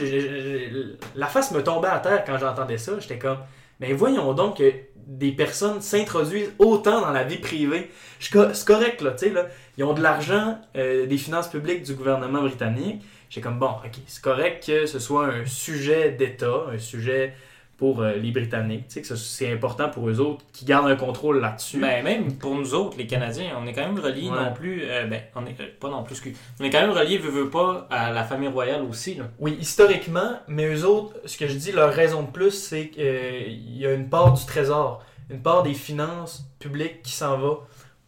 la 1.14 1.26
face 1.26 1.52
me 1.52 1.62
tombait 1.62 1.88
à 1.88 1.98
terre 1.98 2.24
quand 2.24 2.38
j'entendais 2.38 2.78
ça. 2.78 2.98
J'étais 3.00 3.18
comme, 3.18 3.38
mais 3.80 3.92
voyons 3.92 4.32
donc 4.34 4.58
que 4.58 4.72
des 5.06 5.32
personnes 5.32 5.80
s'introduisent 5.80 6.52
autant 6.58 7.00
dans 7.00 7.10
la 7.10 7.24
vie 7.24 7.38
privée. 7.38 7.90
C'est 8.20 8.64
correct, 8.64 9.00
là, 9.00 9.10
tu 9.12 9.26
sais, 9.26 9.30
là. 9.30 9.48
Ils 9.76 9.84
ont 9.84 9.92
de 9.92 10.02
l'argent 10.02 10.58
euh, 10.76 11.06
des 11.06 11.16
finances 11.16 11.48
publiques 11.48 11.82
du 11.82 11.94
gouvernement 11.94 12.42
britannique. 12.42 13.02
J'ai 13.28 13.40
comme, 13.40 13.58
bon, 13.58 13.70
ok, 13.84 13.92
c'est 14.06 14.22
correct 14.22 14.66
que 14.66 14.86
ce 14.86 14.98
soit 14.98 15.26
un 15.26 15.46
sujet 15.46 16.12
d'État, 16.12 16.66
un 16.72 16.78
sujet 16.78 17.34
pour 17.80 18.02
euh, 18.02 18.12
les 18.16 18.30
Britanniques, 18.30 18.88
tu 18.88 19.02
sais, 19.02 19.16
c'est 19.16 19.50
important 19.50 19.88
pour 19.88 20.06
eux 20.10 20.20
autres 20.20 20.44
qui 20.52 20.66
gardent 20.66 20.88
un 20.88 20.96
contrôle 20.96 21.40
là-dessus. 21.40 21.78
Ben, 21.80 22.04
même 22.04 22.34
pour 22.36 22.54
nous 22.54 22.74
autres, 22.74 22.98
les 22.98 23.06
Canadiens, 23.06 23.52
on 23.58 23.66
est 23.66 23.72
quand 23.72 23.86
même 23.86 23.98
reliés 23.98 24.28
Ouais. 24.28 24.36
non 24.44 24.52
plus. 24.52 24.82
euh, 24.84 25.06
ben, 25.06 25.22
on 25.34 25.46
est 25.46 25.58
euh, 25.58 25.64
pas 25.80 25.88
non 25.88 26.02
plus. 26.04 26.14
On 26.60 26.64
est 26.64 26.68
quand 26.68 26.82
même 26.82 26.90
reliés, 26.90 27.16
veux, 27.16 27.30
veux 27.30 27.48
pas, 27.48 27.88
à 27.90 28.12
la 28.12 28.22
famille 28.22 28.50
royale 28.50 28.82
aussi. 28.82 29.14
Là. 29.14 29.24
Oui, 29.38 29.56
historiquement, 29.58 30.38
mais 30.46 30.66
eux 30.74 30.84
autres, 30.84 31.14
ce 31.24 31.38
que 31.38 31.48
je 31.48 31.54
dis, 31.54 31.72
leur 31.72 31.90
raison 31.90 32.22
de 32.22 32.28
plus, 32.30 32.50
c'est 32.50 32.88
qu'il 32.90 33.78
y 33.78 33.86
a 33.86 33.94
une 33.94 34.10
part 34.10 34.34
du 34.34 34.44
trésor 34.44 35.02
une 35.30 35.40
part 35.42 35.62
des 35.62 35.74
finances 35.74 36.44
publiques 36.58 37.02
qui 37.02 37.12
s'en 37.12 37.38
va 37.38 37.60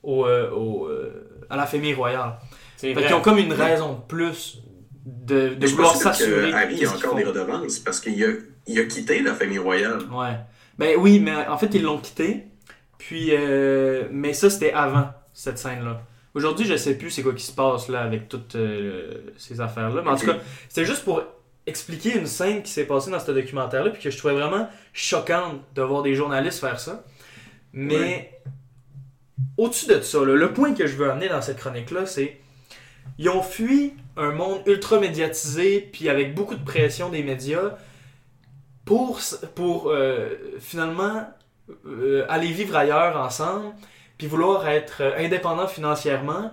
au, 0.02 0.26
euh, 0.26 0.50
au, 0.50 0.86
euh, 0.88 1.30
à 1.48 1.56
la 1.56 1.64
famille 1.66 1.94
royale. 1.94 2.34
C'est 2.76 2.88
Fait 2.88 2.94
vrai. 2.94 3.06
qu'ils 3.06 3.14
ont 3.14 3.20
comme 3.22 3.38
une 3.38 3.52
raison 3.52 3.92
de 3.94 4.00
plus 4.08 4.60
de, 5.06 5.50
de 5.50 5.56
Mais 5.60 5.66
je 5.68 5.74
vouloir 5.76 5.94
s'assurer. 5.94 6.52
Harry 6.52 6.84
a 6.84 6.90
encore 6.90 7.14
des 7.14 7.24
redevances 7.24 7.78
parce 7.78 8.00
qu'il 8.00 8.22
a, 8.24 8.28
il 8.66 8.78
a 8.78 8.84
quitté 8.84 9.22
la 9.22 9.34
famille 9.34 9.58
royale. 9.58 10.02
Ouais. 10.10 10.36
Ben 10.78 10.96
oui, 10.98 11.20
mais 11.20 11.46
en 11.46 11.58
fait, 11.58 11.74
ils 11.74 11.82
l'ont 11.82 11.98
quitté. 11.98 12.46
Puis, 12.98 13.28
euh, 13.32 14.04
mais 14.10 14.32
ça, 14.32 14.48
c'était 14.48 14.72
avant 14.72 15.10
cette 15.32 15.58
scène-là. 15.58 16.02
Aujourd'hui, 16.34 16.66
je 16.66 16.76
sais 16.76 16.94
plus 16.94 17.10
c'est 17.10 17.22
quoi 17.22 17.34
qui 17.34 17.44
se 17.44 17.52
passe 17.52 17.88
là 17.88 18.02
avec 18.02 18.28
toutes 18.28 18.54
euh, 18.54 19.32
ces 19.36 19.60
affaires-là. 19.60 20.02
Mais 20.02 20.10
en 20.10 20.16
tout 20.16 20.26
cas, 20.26 20.38
c'était 20.68 20.86
juste 20.86 21.04
pour 21.04 21.22
expliquer 21.66 22.16
une 22.16 22.26
scène 22.26 22.62
qui 22.62 22.70
s'est 22.70 22.86
passée 22.86 23.10
dans 23.10 23.20
ce 23.20 23.30
documentaire-là, 23.30 23.90
puis 23.90 24.02
que 24.02 24.10
je 24.10 24.16
trouvais 24.16 24.34
vraiment 24.34 24.68
choquante 24.92 25.60
de 25.74 25.82
voir 25.82 26.02
des 26.02 26.14
journalistes 26.14 26.60
faire 26.60 26.80
ça. 26.80 27.04
Mais 27.72 28.40
au-dessus 29.56 29.86
de 29.86 30.00
ça, 30.00 30.18
là, 30.24 30.34
le 30.34 30.52
point 30.52 30.74
que 30.74 30.86
je 30.86 30.96
veux 30.96 31.10
amener 31.10 31.28
dans 31.28 31.42
cette 31.42 31.58
chronique-là, 31.58 32.06
c'est 32.06 32.38
ils 33.18 33.28
ont 33.28 33.42
fui 33.42 33.94
un 34.16 34.32
monde 34.32 34.62
ultra 34.66 34.98
médiatisé, 34.98 35.88
puis 35.92 36.08
avec 36.08 36.34
beaucoup 36.34 36.54
de 36.54 36.64
pression 36.64 37.08
des 37.08 37.22
médias, 37.22 37.76
pour, 38.84 39.20
euh, 39.86 40.30
finalement 40.60 41.24
euh, 41.86 42.24
aller 42.28 42.48
vivre 42.48 42.76
ailleurs 42.76 43.16
ensemble, 43.16 43.72
puis 44.18 44.26
vouloir 44.26 44.68
être 44.68 45.02
euh, 45.02 45.24
indépendant 45.24 45.66
financièrement 45.66 46.50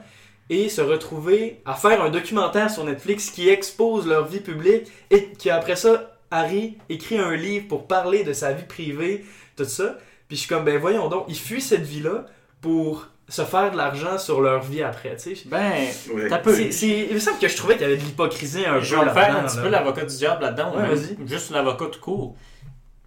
et 0.49 0.69
se 0.69 0.82
retrouver 0.82 1.61
à 1.65 1.75
faire 1.75 2.01
un 2.01 2.09
documentaire 2.09 2.69
sur 2.71 2.84
Netflix 2.84 3.30
qui 3.30 3.49
expose 3.49 4.07
leur 4.07 4.25
vie 4.25 4.39
publique 4.39 4.88
et 5.11 5.32
qui 5.34 5.49
après 5.49 5.75
ça, 5.75 6.17
Harry 6.32 6.77
écrit 6.89 7.17
un 7.17 7.36
livre 7.36 7.67
pour 7.67 7.88
parler 7.88 8.23
de 8.23 8.34
sa 8.34 8.53
vie 8.53 8.65
privée, 8.65 9.25
tout 9.55 9.65
ça. 9.65 9.97
Puis 10.27 10.38
je 10.38 10.41
suis 10.41 10.49
comme, 10.49 10.63
ben 10.63 10.77
voyons 10.77 11.07
donc, 11.07 11.25
ils 11.27 11.38
fuient 11.38 11.61
cette 11.61 11.84
vie-là 11.84 12.25
pour 12.61 13.07
se 13.30 13.43
faire 13.43 13.71
de 13.71 13.77
l'argent 13.77 14.17
sur 14.17 14.41
leur 14.41 14.61
vie 14.63 14.82
après, 14.84 15.15
tu 15.15 15.36
sais. 15.36 15.43
Ben, 15.45 15.71
t'as 16.30 16.39
peu. 16.39 16.53
C'est- 16.55 16.71
c'est- 16.71 17.07
Il 17.09 17.13
me 17.13 17.19
semble 17.19 17.39
que 17.39 17.47
je 17.47 17.55
trouvais 17.55 17.75
qu'il 17.75 17.84
y 17.84 17.86
avait 17.86 17.97
de 17.97 18.01
l'hypocrisie 18.03 18.65
un 18.65 18.80
Je 18.82 18.95
peu 18.95 18.99
vais 19.01 19.05
me 19.07 19.11
faire 19.13 19.23
un 19.23 19.27
là-dedans, 19.34 19.47
petit 19.47 19.57
là. 19.57 19.63
peu 19.63 19.69
l'avocat 19.69 20.05
du 20.05 20.15
diable 20.17 20.41
là-dedans. 20.43 20.75
Ouais, 20.75 20.88
vas-y. 20.95 21.27
Juste 21.27 21.51
l'avocat 21.51 21.86
tout 21.91 21.99
court. 21.99 22.36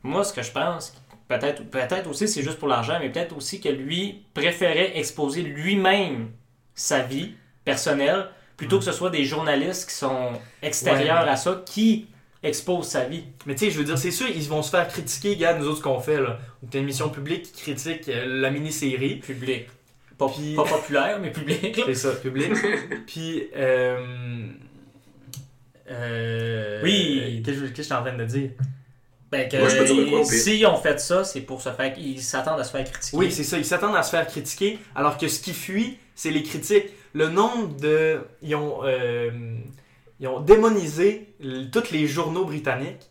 Moi, 0.03 0.25
ce 0.25 0.33
que 0.33 0.43
je 0.43 0.51
pense, 0.53 0.95
peut-être 1.29 1.65
peut 1.71 1.81
aussi 2.11 2.27
c'est 2.29 2.43
juste 2.43 2.59
pour 2.59 2.69
l'argent, 2.69 2.99
mais 3.01 3.11
peut-être 3.11 3.37
aussi 3.37 3.61
que 3.61 3.69
lui 3.69 4.25
préférait 4.35 4.97
exposer 4.99 5.43
lui-même 5.43 6.31
sa 6.75 7.01
vie 7.01 7.33
personnelle 7.65 8.29
plutôt 8.57 8.79
que 8.79 8.85
ce 8.85 8.93
soit 8.93 9.11
des 9.11 9.25
journalistes 9.25 9.89
qui 9.89 9.95
sont 9.97 10.31
extérieurs 10.63 11.25
Ouais. 11.25 11.31
à 11.31 11.37
ça 11.37 11.63
qui 11.67 12.07
exposent 12.45 12.89
sa 12.89 13.05
vie. 13.05 13.25
Mais 13.47 13.55
tu 13.55 13.65
sais, 13.67 13.71
je 13.71 13.79
veux 13.79 13.85
dire, 13.85 13.99
c'est 13.99 14.11
sûr, 14.11 14.29
ils 14.29 14.43
vont 14.49 14.63
se 14.63 14.71
faire 14.71 14.87
critiquer, 14.89 15.35
regarde, 15.35 15.59
nous 15.61 15.67
autres, 15.69 15.79
ce 15.79 15.83
qu'on 15.83 16.01
fait, 16.01 16.21
là. 16.21 16.39
On 16.63 16.71
une 16.77 16.83
émission 16.85 17.09
publique 17.09 17.45
qui 17.53 17.63
critique 17.63 18.09
euh, 18.09 18.25
la 18.41 18.51
mini-série. 18.51 19.17
Public. 19.17 19.67
Pas, 20.27 20.33
Puis- 20.33 20.55
pas 20.55 20.65
populaire, 20.65 21.19
mais 21.21 21.31
public. 21.31 21.77
là. 21.77 21.83
C'est 21.87 21.95
ça, 21.95 22.13
public. 22.13 22.53
Puis, 23.07 23.49
euh... 23.57 24.47
euh, 25.91 26.81
Oui. 26.83 27.43
Qu'est-ce 27.45 27.59
que 27.61 27.63
qu'est-ce 27.67 27.73
que 27.73 27.77
je 27.79 27.83
suis 27.83 27.93
en 27.95 28.03
train 28.03 28.17
de 28.17 28.25
dire? 28.25 28.51
Ben, 29.31 29.49
que, 29.49 29.57
Moi, 29.57 29.69
je 29.69 29.77
peux 29.79 29.85
dire 29.87 29.97
de 29.97 30.05
quoi, 30.11 30.21
au 30.21 30.23
pire? 30.29 30.31
s'ils 30.39 30.67
ont 30.67 30.77
fait 30.77 31.01
ça, 31.01 31.25
c'est 31.25 31.41
pour 31.41 31.63
se 31.63 31.71
faire. 31.71 31.95
Ils 31.99 32.21
s'attendent 32.21 32.61
à 32.61 32.65
se 32.65 32.71
faire 32.71 32.85
critiquer. 32.85 33.17
Oui, 33.17 33.33
c'est 33.33 33.45
ça. 33.45 33.57
Ils 33.59 33.65
s'attendent 33.65 33.97
à 33.97 34.03
se 34.03 34.11
faire 34.11 34.27
critiquer, 34.27 34.79
alors 34.95 35.17
que 35.17 35.27
ce 35.29 35.41
qui 35.41 35.55
fuit, 35.55 35.99
c'est 36.15 36.31
les 36.31 36.43
critiques. 36.43 36.87
Le 37.15 37.29
nombre 37.29 37.75
de. 37.79 38.21
Ils 38.43 38.55
ont, 38.57 38.81
euh, 38.85 39.31
ils 40.21 40.29
ont 40.29 40.41
démonisé 40.41 41.35
l- 41.43 41.71
tous 41.73 41.91
les 41.93 42.07
journaux 42.07 42.45
britanniques 42.45 43.09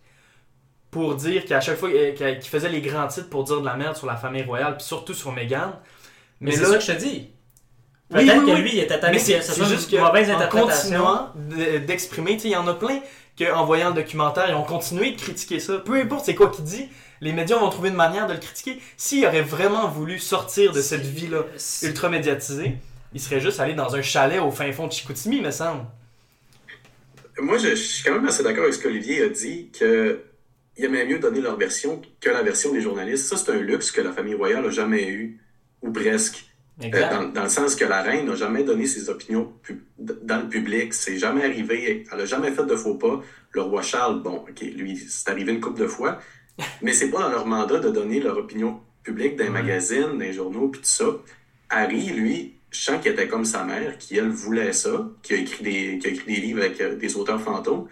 pour 0.92 1.16
dire 1.16 1.46
qu'à 1.46 1.60
chaque 1.62 1.78
fois 1.78 1.90
euh, 1.90 2.12
qu'ils 2.14 2.38
qu'ils 2.40 2.50
faisaient 2.50 2.70
les 2.70 2.82
grands 2.82 3.08
titres 3.08 3.30
pour 3.30 3.44
dire 3.44 3.60
de 3.62 3.66
la 3.66 3.76
merde 3.76 3.96
sur 3.96 4.06
la 4.08 4.16
famille 4.16 4.44
royale, 4.44 4.78
puis 4.78 4.86
surtout 4.86 5.14
sur 5.16 5.32
Meghan. 5.32 5.74
Mais 6.42 6.52
Mais 6.52 6.58
c'est 6.58 6.62
là, 6.64 6.70
ça 6.70 6.78
que 6.78 6.84
je 6.84 6.92
te 6.94 6.98
dis. 7.00 7.30
Oui, 8.14 8.26
Peut-être 8.26 8.40
oui, 8.40 8.46
que 8.46 8.52
oui. 8.52 8.62
lui, 8.62 8.72
il 8.74 8.80
était 8.80 9.00
tanné 9.00 9.14
Mais 9.14 9.20
que 9.20 9.26
c'est 9.26 9.66
juste 9.66 9.90
que 9.90 9.96
mauvaise 9.98 10.30
en 10.32 10.48
continuant 10.50 11.30
de- 11.36 11.78
d'exprimer, 11.80 12.34
tu 12.36 12.42
sais, 12.42 12.48
il 12.50 12.52
y 12.52 12.56
en 12.58 12.68
a 12.68 12.74
plein 12.74 13.00
que 13.38 13.52
en 13.54 13.66
voyant 13.66 13.90
le 13.90 13.96
documentaire, 13.96 14.50
ils 14.50 14.56
ont 14.56 14.64
continué 14.64 15.12
de 15.12 15.20
critiquer 15.22 15.60
ça. 15.60 15.78
Peu 15.80 15.96
importe 15.96 16.26
c'est 16.26 16.36
quoi 16.36 16.50
qu'il 16.50 16.66
dit, 16.66 16.90
les 17.22 17.32
médias 17.32 17.58
vont 17.58 17.70
trouver 17.70 17.90
une 17.90 17.96
manière 17.96 18.28
de 18.28 18.34
le 18.34 18.40
critiquer. 18.40 18.80
S'il 18.98 19.26
aurait 19.26 19.42
vraiment 19.42 19.88
voulu 19.88 20.20
sortir 20.20 20.74
de 20.74 20.82
cette 20.82 21.06
vie-là 21.06 21.44
ultra 21.84 22.10
médiatisée, 22.10 22.76
il 23.14 23.22
serait 23.22 23.40
juste 23.40 23.60
allé 23.62 23.74
dans 23.76 23.96
un 23.96 24.02
chalet 24.02 24.40
au 24.42 24.52
fin 24.52 24.72
fond 24.74 24.88
de 24.88 24.92
Chicoutimi, 24.92 25.42
me 25.42 25.52
semble. 25.52 25.86
Moi, 27.40 27.58
je, 27.58 27.70
je 27.70 27.76
suis 27.76 28.04
quand 28.04 28.14
même 28.14 28.28
assez 28.28 28.44
d'accord 28.44 28.64
avec 28.64 28.74
ce 28.76 28.82
qu'Olivier 28.84 29.24
a 29.24 29.30
dit, 29.30 29.72
que 29.72 30.24
il 30.78 30.86
aimait 30.86 31.06
mieux 31.06 31.20
donner 31.20 31.42
leur 31.42 31.58
version 31.58 32.02
que 32.20 32.30
la 32.30 32.44
version 32.44 32.72
des 32.74 32.82
journalistes. 32.82 33.28
Ça, 33.28 33.38
c'est 33.38 33.52
un 33.52 33.60
luxe 33.60 33.92
que 33.92 34.02
la 34.02 34.12
famille 34.14 34.36
royale 34.36 34.64
n'a 34.64 34.70
jamais 34.72 35.08
eu, 35.10 35.42
ou 35.82 35.92
presque. 35.92 36.46
Euh, 36.84 36.90
dans, 36.90 37.32
dans 37.32 37.44
le 37.44 37.50
sens 37.50 37.76
que 37.76 37.86
la 37.86 38.02
reine 38.02 38.26
n'a 38.26 38.36
jamais 38.36 38.64
donné 38.64 38.88
ses 38.88 39.10
opinions 39.10 39.54
dans 40.00 40.42
le 40.42 40.50
public. 40.50 40.94
C'est 40.94 41.18
jamais 41.18 41.44
arrivé. 41.44 42.06
Elle 42.12 42.18
n'a 42.18 42.26
jamais 42.26 42.52
fait 42.52 42.66
de 42.66 42.76
faux 42.76 42.96
pas. 42.96 43.22
Le 43.52 43.62
roi 43.62 43.82
Charles, 43.82 44.22
bon, 44.22 44.46
OK, 44.50 44.62
lui, 44.62 44.98
c'est 44.98 45.30
arrivé 45.30 45.52
une 45.52 45.60
couple 45.60 45.82
de 45.82 45.88
fois. 45.88 46.20
Mais 46.82 46.94
c'est 46.94 47.10
pas 47.10 47.20
dans 47.20 47.30
leur 47.30 47.46
mandat 47.46 47.80
de 47.80 47.90
donner 47.90 48.20
leur 48.20 48.38
opinion 48.38 48.80
publique 49.04 49.36
dans 49.36 49.44
les 49.44 49.50
magazines, 49.50 50.14
dans 50.14 50.20
les 50.20 50.34
journaux, 50.34 50.70
puis 50.70 50.82
tout 50.82 50.88
ça. 50.88 51.06
Harry, 51.70 52.08
lui, 52.08 52.56
je 52.72 52.80
sens 52.80 53.02
qu'il 53.02 53.12
était 53.12 53.28
comme 53.28 53.46
sa 53.46 53.64
mère, 53.64 53.98
qui, 53.98 54.18
elle, 54.18 54.30
voulait 54.30 54.74
ça, 54.74 55.10
qui 55.22 55.34
a 55.34 55.38
écrit 55.38 55.64
des, 55.64 56.00
qui 56.00 56.08
a 56.08 56.10
écrit 56.12 56.36
des 56.36 56.42
livres 56.42 56.62
avec 56.62 56.80
euh, 56.82 56.96
des 56.96 57.16
auteurs 57.16 57.42
fantômes. 57.42 57.88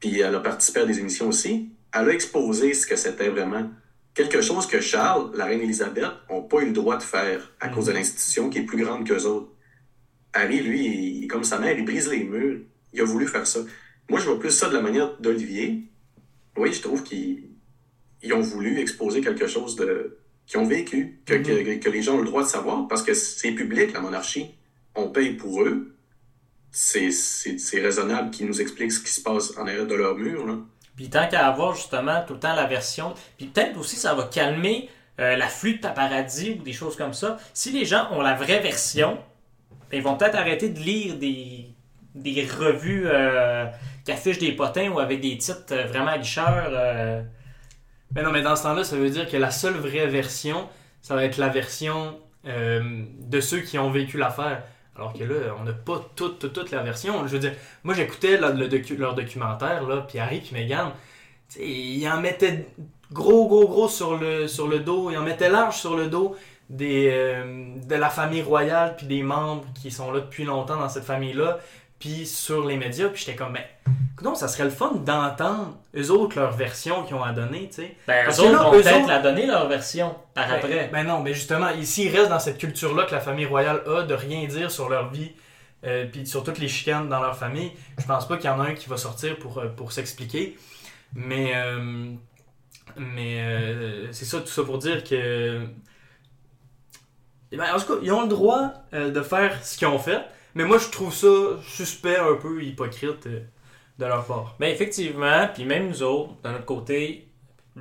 Puis 0.00 0.20
elle 0.20 0.34
a 0.34 0.40
participé 0.40 0.80
à 0.80 0.86
des 0.86 0.98
émissions 1.00 1.28
aussi. 1.28 1.70
Elle 1.92 2.08
a 2.08 2.12
exposé 2.12 2.74
ce 2.74 2.86
que 2.86 2.96
c'était 2.96 3.28
vraiment 3.28 3.70
quelque 4.18 4.40
chose 4.40 4.66
que 4.66 4.80
Charles, 4.80 5.30
la 5.36 5.44
reine 5.46 5.60
Élisabeth, 5.60 6.10
n'ont 6.28 6.42
pas 6.42 6.60
eu 6.62 6.66
le 6.66 6.72
droit 6.72 6.96
de 6.96 7.02
faire 7.02 7.52
à 7.60 7.68
Mhm. 7.68 7.74
cause 7.74 7.86
de 7.86 7.92
l'institution 7.92 8.50
qui 8.50 8.58
est 8.58 8.62
plus 8.62 8.82
grande 8.84 9.06
qu'eux 9.06 9.24
autres. 9.24 9.50
Harry, 10.32 10.60
lui, 10.60 10.84
il- 11.22 11.28
comme 11.28 11.44
sa 11.44 11.58
mère, 11.58 11.78
il 11.78 11.84
brise 11.84 12.08
les 12.08 12.24
murs. 12.24 12.60
Il 12.92 13.00
a 13.00 13.04
voulu 13.04 13.26
faire 13.28 13.46
ça. 13.46 13.60
Moi, 14.10 14.18
je 14.20 14.26
vois 14.26 14.38
plus 14.40 14.50
ça 14.50 14.68
de 14.68 14.74
la 14.74 14.80
manière 14.82 15.16
d'Olivier. 15.20 15.84
Oui, 16.56 16.72
je 16.72 16.80
trouve 16.82 17.02
qu'ils 17.02 17.44
ils 18.20 18.32
ont 18.34 18.40
voulu 18.40 18.80
exposer 18.80 19.20
quelque 19.20 19.46
chose 19.46 19.76
de 19.76 20.18
qu'ils 20.46 20.58
ont 20.58 20.66
vécu, 20.66 21.20
que, 21.26 21.34
Mhm. 21.34 21.42
que, 21.44 21.78
que 21.84 21.90
les 21.90 22.02
gens 22.02 22.16
ont 22.16 22.20
le 22.20 22.24
droit 22.32 22.42
de 22.42 22.48
savoir, 22.48 22.88
parce 22.88 23.02
que 23.04 23.14
c'est 23.14 23.52
public, 23.52 23.92
la 23.92 24.00
monarchie. 24.00 24.46
On 24.96 25.10
paye 25.10 25.34
pour 25.34 25.62
eux. 25.62 25.94
C'est 26.70 27.80
raisonnable 27.80 28.30
qu'ils 28.32 28.46
nous 28.46 28.60
expliquent 28.60 28.92
ce 28.92 29.00
qui 29.00 29.10
se 29.12 29.20
passe 29.22 29.56
en 29.56 29.62
arrière 29.66 29.86
de 29.86 29.94
leur 29.94 30.16
mur. 30.16 30.46
Là. 30.46 30.58
Puis 30.98 31.08
tant 31.10 31.28
qu'à 31.28 31.46
avoir 31.46 31.76
justement 31.76 32.24
tout 32.26 32.34
le 32.34 32.40
temps 32.40 32.56
la 32.56 32.66
version, 32.66 33.14
puis 33.36 33.46
peut-être 33.46 33.78
aussi 33.78 33.94
ça 33.94 34.14
va 34.14 34.24
calmer 34.24 34.90
euh, 35.20 35.36
l'afflux 35.36 35.74
de 35.74 35.78
paparazzi 35.78 36.56
ou 36.58 36.64
des 36.64 36.72
choses 36.72 36.96
comme 36.96 37.14
ça. 37.14 37.36
Si 37.54 37.70
les 37.70 37.84
gens 37.84 38.08
ont 38.10 38.20
la 38.20 38.34
vraie 38.34 38.58
version, 38.58 39.16
ben, 39.90 39.98
ils 39.98 40.02
vont 40.02 40.16
peut-être 40.16 40.34
arrêter 40.34 40.70
de 40.70 40.80
lire 40.80 41.14
des, 41.14 41.72
revues 42.50 43.04
euh, 43.06 43.66
qui 44.04 44.10
affichent 44.10 44.40
des 44.40 44.50
potins 44.50 44.88
ou 44.88 44.98
avec 44.98 45.20
des 45.20 45.38
titres 45.38 45.62
euh, 45.70 45.86
vraiment 45.86 46.16
licheurs. 46.16 46.72
Mais 48.12 48.24
non, 48.24 48.32
mais 48.32 48.42
dans 48.42 48.56
ce 48.56 48.64
temps-là, 48.64 48.82
ça 48.82 48.96
veut 48.96 49.10
dire 49.10 49.30
que 49.30 49.36
la 49.36 49.52
seule 49.52 49.74
vraie 49.74 50.08
version, 50.08 50.68
ça 51.00 51.14
va 51.14 51.22
être 51.22 51.36
la 51.36 51.48
version 51.48 52.18
de 52.44 53.40
ceux 53.40 53.60
qui 53.60 53.78
ont 53.78 53.90
vécu 53.90 54.16
l'affaire. 54.16 54.62
Alors 54.98 55.12
que 55.12 55.22
là, 55.22 55.54
on 55.60 55.64
n'a 55.64 55.72
pas 55.72 56.04
toute, 56.16 56.40
toute, 56.40 56.52
toute 56.52 56.70
la 56.72 56.82
version. 56.82 57.26
Je 57.26 57.32
veux 57.32 57.38
dire, 57.38 57.54
moi 57.84 57.94
j'écoutais 57.94 58.36
leur 58.36 59.14
documentaire, 59.14 59.86
là, 59.86 60.04
puis 60.08 60.18
Harry 60.18 60.40
puis 60.40 60.54
Meghan, 60.54 60.92
ils 61.58 62.08
en 62.08 62.20
mettaient 62.20 62.66
gros, 63.12 63.46
gros, 63.46 63.68
gros 63.68 63.88
sur 63.88 64.16
le, 64.16 64.48
sur 64.48 64.66
le 64.66 64.80
dos, 64.80 65.10
ils 65.10 65.16
en 65.16 65.22
mettaient 65.22 65.48
large 65.48 65.76
sur 65.76 65.96
le 65.96 66.08
dos 66.08 66.36
euh, 66.80 67.74
de 67.86 67.94
la 67.94 68.10
famille 68.10 68.42
royale, 68.42 68.96
puis 68.96 69.06
des 69.06 69.22
membres 69.22 69.64
qui 69.80 69.90
sont 69.90 70.10
là 70.10 70.20
depuis 70.20 70.44
longtemps 70.44 70.76
dans 70.76 70.88
cette 70.88 71.04
famille-là, 71.04 71.58
puis 71.98 72.26
sur 72.26 72.66
les 72.66 72.76
médias, 72.76 73.08
puis 73.08 73.24
j'étais 73.24 73.36
comme, 73.36 73.52
ben, 73.54 73.64
donc 74.22 74.36
ça 74.36 74.48
serait 74.48 74.64
le 74.64 74.70
fun 74.70 74.92
d'entendre 75.04 75.76
eux 75.96 76.10
autres 76.10 76.38
leur 76.38 76.52
version 76.52 77.04
qu'ils 77.04 77.14
ont 77.16 77.22
à 77.22 77.32
donner, 77.32 77.68
tu 77.68 77.82
sais. 77.82 77.96
Ben, 78.06 78.24
Parce 78.24 78.38
eux 78.38 78.42
autres 78.44 78.52
là, 78.52 78.62
vont 78.64 78.74
eux 78.74 78.82
peut-être 78.82 78.96
autres- 78.98 79.08
la 79.08 79.18
donner 79.20 79.46
leur 79.46 79.68
version 79.68 80.14
par 80.34 80.46
Ben, 80.48 80.54
après. 80.54 80.88
Ben 80.92 81.04
non, 81.04 81.20
mais 81.22 81.34
justement, 81.34 81.70
ici, 81.70 82.04
ils 82.06 82.16
restent 82.16 82.30
dans 82.30 82.38
cette 82.40 82.58
culture-là 82.58 83.04
que 83.04 83.12
la 83.12 83.20
famille 83.20 83.46
royale 83.46 83.82
a 83.86 84.02
de 84.02 84.14
rien 84.14 84.46
dire 84.46 84.70
sur 84.70 84.88
leur 84.88 85.10
vie, 85.10 85.32
euh, 85.84 86.06
puis 86.10 86.26
sur 86.26 86.42
toutes 86.42 86.58
les 86.58 86.68
chicanes 86.68 87.08
dans 87.08 87.20
leur 87.20 87.36
famille. 87.36 87.72
Je 87.98 88.04
pense 88.06 88.26
pas 88.26 88.36
qu'il 88.36 88.46
y 88.46 88.52
en 88.52 88.58
a 88.60 88.64
un 88.64 88.74
qui 88.74 88.88
va 88.88 88.96
sortir 88.96 89.36
pour, 89.38 89.58
euh, 89.58 89.68
pour 89.68 89.92
s'expliquer. 89.92 90.56
Mais, 91.14 91.52
euh, 91.54 92.10
mais 92.96 93.40
euh, 93.40 94.12
c'est 94.12 94.24
ça, 94.24 94.40
tout 94.40 94.46
ça 94.48 94.62
pour 94.64 94.78
dire 94.78 95.04
que. 95.04 95.60
Ben, 97.52 97.72
en 97.74 97.78
tout 97.78 97.94
cas, 97.94 98.00
ils 98.02 98.12
ont 98.12 98.22
le 98.22 98.28
droit 98.28 98.72
de 98.92 99.22
faire 99.22 99.64
ce 99.64 99.78
qu'ils 99.78 99.86
ont 99.86 99.98
fait, 99.98 100.20
mais 100.58 100.64
moi 100.64 100.76
je 100.78 100.88
trouve 100.90 101.14
ça 101.14 101.28
suspect, 101.66 102.18
un 102.18 102.34
peu 102.34 102.62
hypocrite 102.62 103.26
euh, 103.26 103.40
de 103.98 104.04
leur 104.04 104.24
part. 104.26 104.56
Ben 104.60 104.70
effectivement, 104.70 105.48
puis 105.54 105.64
même 105.64 105.88
nous 105.88 106.02
autres, 106.02 106.32
de 106.44 106.48
notre 106.50 106.64
côté, 106.66 107.28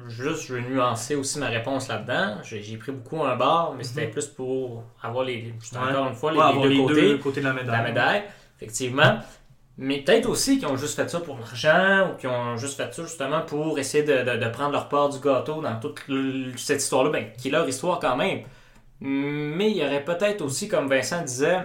juste 0.07 0.47
je 0.47 0.53
veux 0.53 0.61
nuancer 0.61 1.15
aussi 1.15 1.39
ma 1.39 1.47
réponse 1.47 1.87
là-dedans. 1.89 2.37
J'ai 2.43 2.77
pris 2.77 2.91
beaucoup 2.91 3.23
un 3.23 3.35
bar, 3.35 3.73
mais 3.75 3.83
c'était 3.83 4.05
Mhm. 4.05 4.11
plus 4.13 4.27
pour 4.27 4.83
avoir 5.03 5.25
les, 5.25 5.53
Ouais. 5.73 5.77
encore 5.91 6.07
une 6.07 6.15
fois 6.15 6.31
les, 6.31 6.37
Ouais, 6.37 6.43
les 6.45 6.49
avoir 6.51 6.63
deux 6.63 6.69
les 6.69 6.77
côtés 6.77 7.01
deux 7.01 7.17
côtés 7.17 7.39
de 7.41 7.45
la 7.45 7.51
de 7.51 7.55
médaille. 7.57 7.77
la 7.77 7.83
médaille. 7.83 8.23
Effectivement. 8.57 9.19
Mais 9.79 9.99
peut-être 10.01 10.27
aussi 10.27 10.57
qu'ils 10.57 10.67
ont 10.67 10.75
juste 10.77 10.95
fait 10.95 11.07
ça 11.07 11.19
pour 11.19 11.37
l'argent 11.37 12.09
ou 12.11 12.17
qu'ils 12.17 12.29
ont 12.29 12.57
juste 12.57 12.77
fait 12.77 12.91
ça 12.93 13.03
justement 13.03 13.41
pour 13.41 13.77
essayer 13.77 14.03
de, 14.03 14.23
de- 14.23 14.37
de 14.43 14.49
prendre 14.49 14.71
leur 14.71 14.89
part 14.89 15.09
du 15.09 15.19
gâteau 15.19 15.61
dans 15.61 15.79
toute 15.79 16.01
cette 16.57 16.81
histoire-là, 16.81 17.11
ben, 17.11 17.25
qui 17.37 17.49
est 17.49 17.51
leur 17.51 17.67
histoire 17.69 17.99
quand 17.99 18.15
même. 18.15 18.41
Mais 18.99 19.69
il 19.69 19.77
y 19.77 19.83
aurait 19.85 20.03
peut-être 20.03 20.41
aussi, 20.41 20.67
comme 20.67 20.87
Vincent 20.89 21.21
disait, 21.23 21.59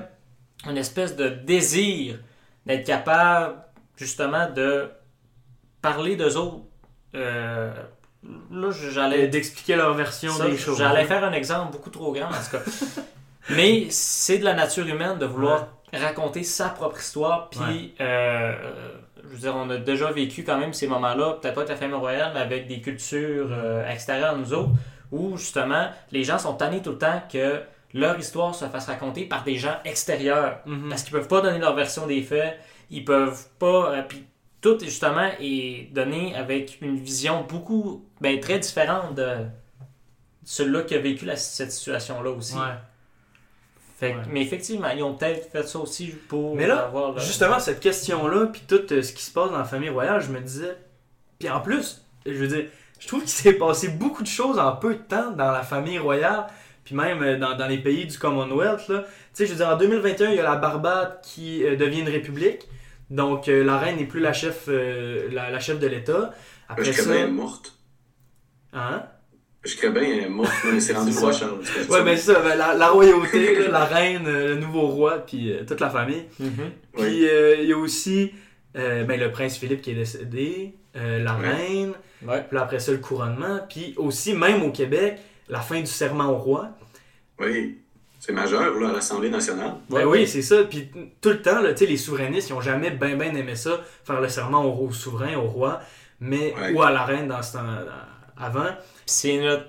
une 0.68 0.76
espèce 0.76 1.16
de 1.16 1.28
désir 1.28 2.18
d'être 2.66 2.86
capable 2.86 3.56
justement 3.96 4.50
de 4.50 4.88
parler 5.80 6.16
d'eux 6.16 6.36
autres. 6.36 6.64
Euh, 7.14 7.72
là, 8.50 8.70
j'allais 8.70 9.28
D'expliquer 9.28 9.76
leur 9.76 9.94
version 9.94 10.32
ça, 10.32 10.48
des 10.48 10.56
choses. 10.56 10.78
J'allais 10.78 11.04
faire 11.04 11.24
un 11.24 11.32
exemple 11.32 11.72
beaucoup 11.72 11.90
trop 11.90 12.12
grand, 12.12 12.28
en 12.28 12.30
tout 12.30 12.56
cas. 12.56 12.62
Mais 13.50 13.88
c'est 13.90 14.38
de 14.38 14.44
la 14.44 14.54
nature 14.54 14.86
humaine 14.86 15.18
de 15.18 15.26
vouloir 15.26 15.68
raconter 15.92 16.44
sa 16.44 16.68
propre 16.68 17.00
histoire. 17.00 17.50
Puis, 17.50 17.94
euh, 18.00 18.54
je 19.22 19.28
veux 19.28 19.38
dire, 19.38 19.54
on 19.56 19.68
a 19.70 19.76
déjà 19.76 20.10
vécu 20.10 20.44
quand 20.44 20.58
même 20.58 20.72
ces 20.72 20.86
moments-là, 20.86 21.38
peut-être 21.40 21.54
pas 21.54 21.62
avec 21.62 21.70
la 21.70 21.76
famille 21.76 21.96
royale, 21.96 22.30
mais 22.34 22.40
avec 22.40 22.66
des 22.68 22.80
cultures 22.80 23.48
euh, 23.50 23.86
extérieures 23.88 24.34
à 24.34 24.36
nous 24.36 24.54
autres, 24.54 24.70
où 25.10 25.36
justement, 25.36 25.88
les 26.12 26.24
gens 26.24 26.38
sont 26.38 26.54
tannés 26.54 26.80
tout 26.80 26.90
le 26.90 26.98
temps 26.98 27.20
que 27.30 27.60
leur 27.94 28.18
histoire 28.18 28.54
se 28.54 28.64
fasse 28.66 28.86
raconter 28.86 29.24
par 29.26 29.44
des 29.44 29.56
gens 29.56 29.76
extérieurs. 29.84 30.60
Mhm. 30.66 30.88
Parce 30.88 31.02
qu'ils 31.02 31.12
peuvent 31.12 31.28
pas 31.28 31.40
donner 31.40 31.58
leur 31.58 31.74
version 31.74 32.06
des 32.06 32.22
faits, 32.22 32.58
ils 32.90 33.04
peuvent 33.04 33.46
pas. 33.58 33.92
euh, 33.92 34.02
puis 34.02 34.24
tout 34.60 34.78
justement 34.80 35.28
est 35.40 35.88
donné 35.92 36.34
avec 36.36 36.78
une 36.80 36.96
vision 36.96 37.44
beaucoup, 37.48 38.04
ben, 38.20 38.38
très 38.40 38.58
différente 38.60 39.14
de 39.16 39.38
celui-là 40.44 40.82
qui 40.82 40.94
a 40.94 40.98
vécu 40.98 41.24
la- 41.24 41.36
cette 41.36 41.72
situation-là 41.72 42.30
aussi. 42.30 42.54
Ouais. 42.54 42.60
Fait 43.98 44.12
que- 44.12 44.16
Ouais. 44.18 44.22
Mais 44.30 44.42
effectivement, 44.42 44.88
ils 44.90 45.02
ont 45.02 45.14
peut-être 45.14 45.50
fait 45.50 45.66
ça 45.68 45.78
aussi 45.78 46.06
pour 46.28 46.56
Mais 46.56 46.66
là, 46.66 46.84
avoir 46.86 47.18
Justement, 47.18 47.58
cette 47.60 47.80
question-là, 47.80 48.46
puis 48.46 48.62
tout 48.66 48.80
euh, 48.92 49.02
ce 49.02 49.12
qui 49.12 49.22
se 49.22 49.30
passe 49.32 49.50
dans 49.50 49.58
la 49.58 49.64
famille 49.64 49.90
royale, 49.90 50.20
je 50.20 50.30
me 50.30 50.40
disais. 50.40 50.76
Puis 51.38 51.48
en 51.48 51.60
plus, 51.60 52.04
je 52.26 52.32
veux 52.32 52.48
dire, 52.48 52.66
je 52.98 53.06
trouve 53.08 53.20
qu'il 53.20 53.30
s'est 53.30 53.52
passé 53.54 53.88
beaucoup 53.88 54.22
de 54.22 54.28
choses 54.28 54.58
en 54.58 54.74
peu 54.76 54.94
de 54.94 55.00
temps 55.00 55.30
dans 55.32 55.50
la 55.52 55.62
famille 55.62 55.98
royale, 55.98 56.46
puis 56.84 56.94
même 56.94 57.22
euh, 57.22 57.38
dans, 57.38 57.56
dans 57.56 57.66
les 57.66 57.78
pays 57.78 58.06
du 58.06 58.18
Commonwealth. 58.18 58.88
Là. 58.88 59.04
Tu 59.04 59.08
sais, 59.34 59.46
je 59.46 59.52
veux 59.52 59.56
dire, 59.58 59.68
en 59.68 59.76
2021, 59.76 60.30
il 60.30 60.36
y 60.36 60.40
a 60.40 60.42
la 60.42 60.56
Barbade 60.56 61.20
qui 61.22 61.64
euh, 61.64 61.76
devient 61.76 62.00
une 62.00 62.08
république. 62.08 62.68
Donc, 63.10 63.48
euh, 63.48 63.62
la 63.62 63.78
reine 63.78 63.96
n'est 63.98 64.06
plus 64.06 64.20
la 64.20 64.32
chef, 64.32 64.64
euh, 64.68 65.28
la, 65.32 65.50
la 65.50 65.60
chef 65.60 65.78
de 65.78 65.86
l'État. 65.86 66.32
Après 66.68 66.84
Je 66.84 66.92
ça. 67.02 67.10
bien 67.12 67.26
morte. 67.28 67.74
Hein? 68.72 69.02
Je 69.64 69.70
serais 69.70 69.90
bien 69.90 70.28
morte, 70.28 70.50
mais 70.72 70.80
c'est 70.80 70.92
rendu 70.96 71.16
roi 71.18 71.32
ça. 71.32 71.40
Charles. 71.40 71.60
Ouais, 71.90 72.02
mais 72.02 72.16
c'est 72.16 72.32
ça, 72.32 72.40
ben, 72.40 72.56
la, 72.56 72.74
la 72.74 72.88
royauté, 72.88 73.54
là, 73.60 73.68
la 73.68 73.84
reine, 73.84 74.24
euh, 74.26 74.54
le 74.54 74.60
nouveau 74.60 74.88
roi, 74.88 75.18
puis 75.24 75.52
euh, 75.52 75.64
toute 75.64 75.80
la 75.80 75.90
famille. 75.90 76.24
Mhm. 76.40 76.50
Oui. 76.96 77.02
Puis 77.04 77.28
euh, 77.28 77.56
il 77.60 77.68
y 77.68 77.72
a 77.72 77.76
aussi 77.78 78.32
euh, 78.76 79.04
ben, 79.04 79.20
le 79.20 79.30
prince 79.30 79.58
Philippe 79.58 79.82
qui 79.82 79.90
est 79.92 79.94
décédé, 79.94 80.74
euh, 80.96 81.22
la 81.22 81.36
Ouais. 81.36 81.48
reine, 81.50 81.92
Ouais. 82.26 82.44
puis 82.48 82.56
après 82.58 82.78
ça 82.78 82.92
le 82.92 82.98
couronnement, 82.98 83.60
puis 83.68 83.94
aussi 83.98 84.32
même 84.34 84.62
au 84.62 84.70
Québec, 84.70 85.18
la 85.52 85.60
fin 85.60 85.78
du 85.80 85.86
serment 85.86 86.30
au 86.30 86.36
roi. 86.38 86.70
Oui. 87.38 87.78
C'est 88.18 88.32
majeur, 88.32 88.78
là, 88.78 88.90
à 88.90 88.92
l'Assemblée 88.92 89.30
nationale. 89.30 89.74
Ben 89.90 89.98
Ouais, 89.98 90.04
oui, 90.04 90.28
c'est 90.28 90.42
ça. 90.42 90.62
Puis 90.64 90.90
tout 91.20 91.30
le 91.30 91.42
temps, 91.42 91.60
là, 91.60 91.72
tu 91.72 91.78
sais, 91.80 91.86
les 91.86 91.96
souverainistes, 91.96 92.50
ils 92.50 92.52
ont 92.52 92.60
jamais 92.60 92.90
bien 92.90 93.16
bien 93.16 93.34
aimé 93.34 93.56
ça, 93.56 93.80
faire 94.04 94.20
le 94.20 94.28
serment 94.28 94.64
au, 94.64 94.86
au 94.88 94.92
souverain, 94.92 95.34
au 95.36 95.42
roi, 95.42 95.80
mais 96.20 96.54
Ouais. 96.54 96.72
ou 96.72 96.82
à 96.82 96.90
la 96.90 97.04
reine 97.04 97.26
dans 97.28 97.42
ce 97.42 97.54
temps 97.54 97.64
avant. 98.36 98.68
C'est 99.06 99.38
notre 99.38 99.66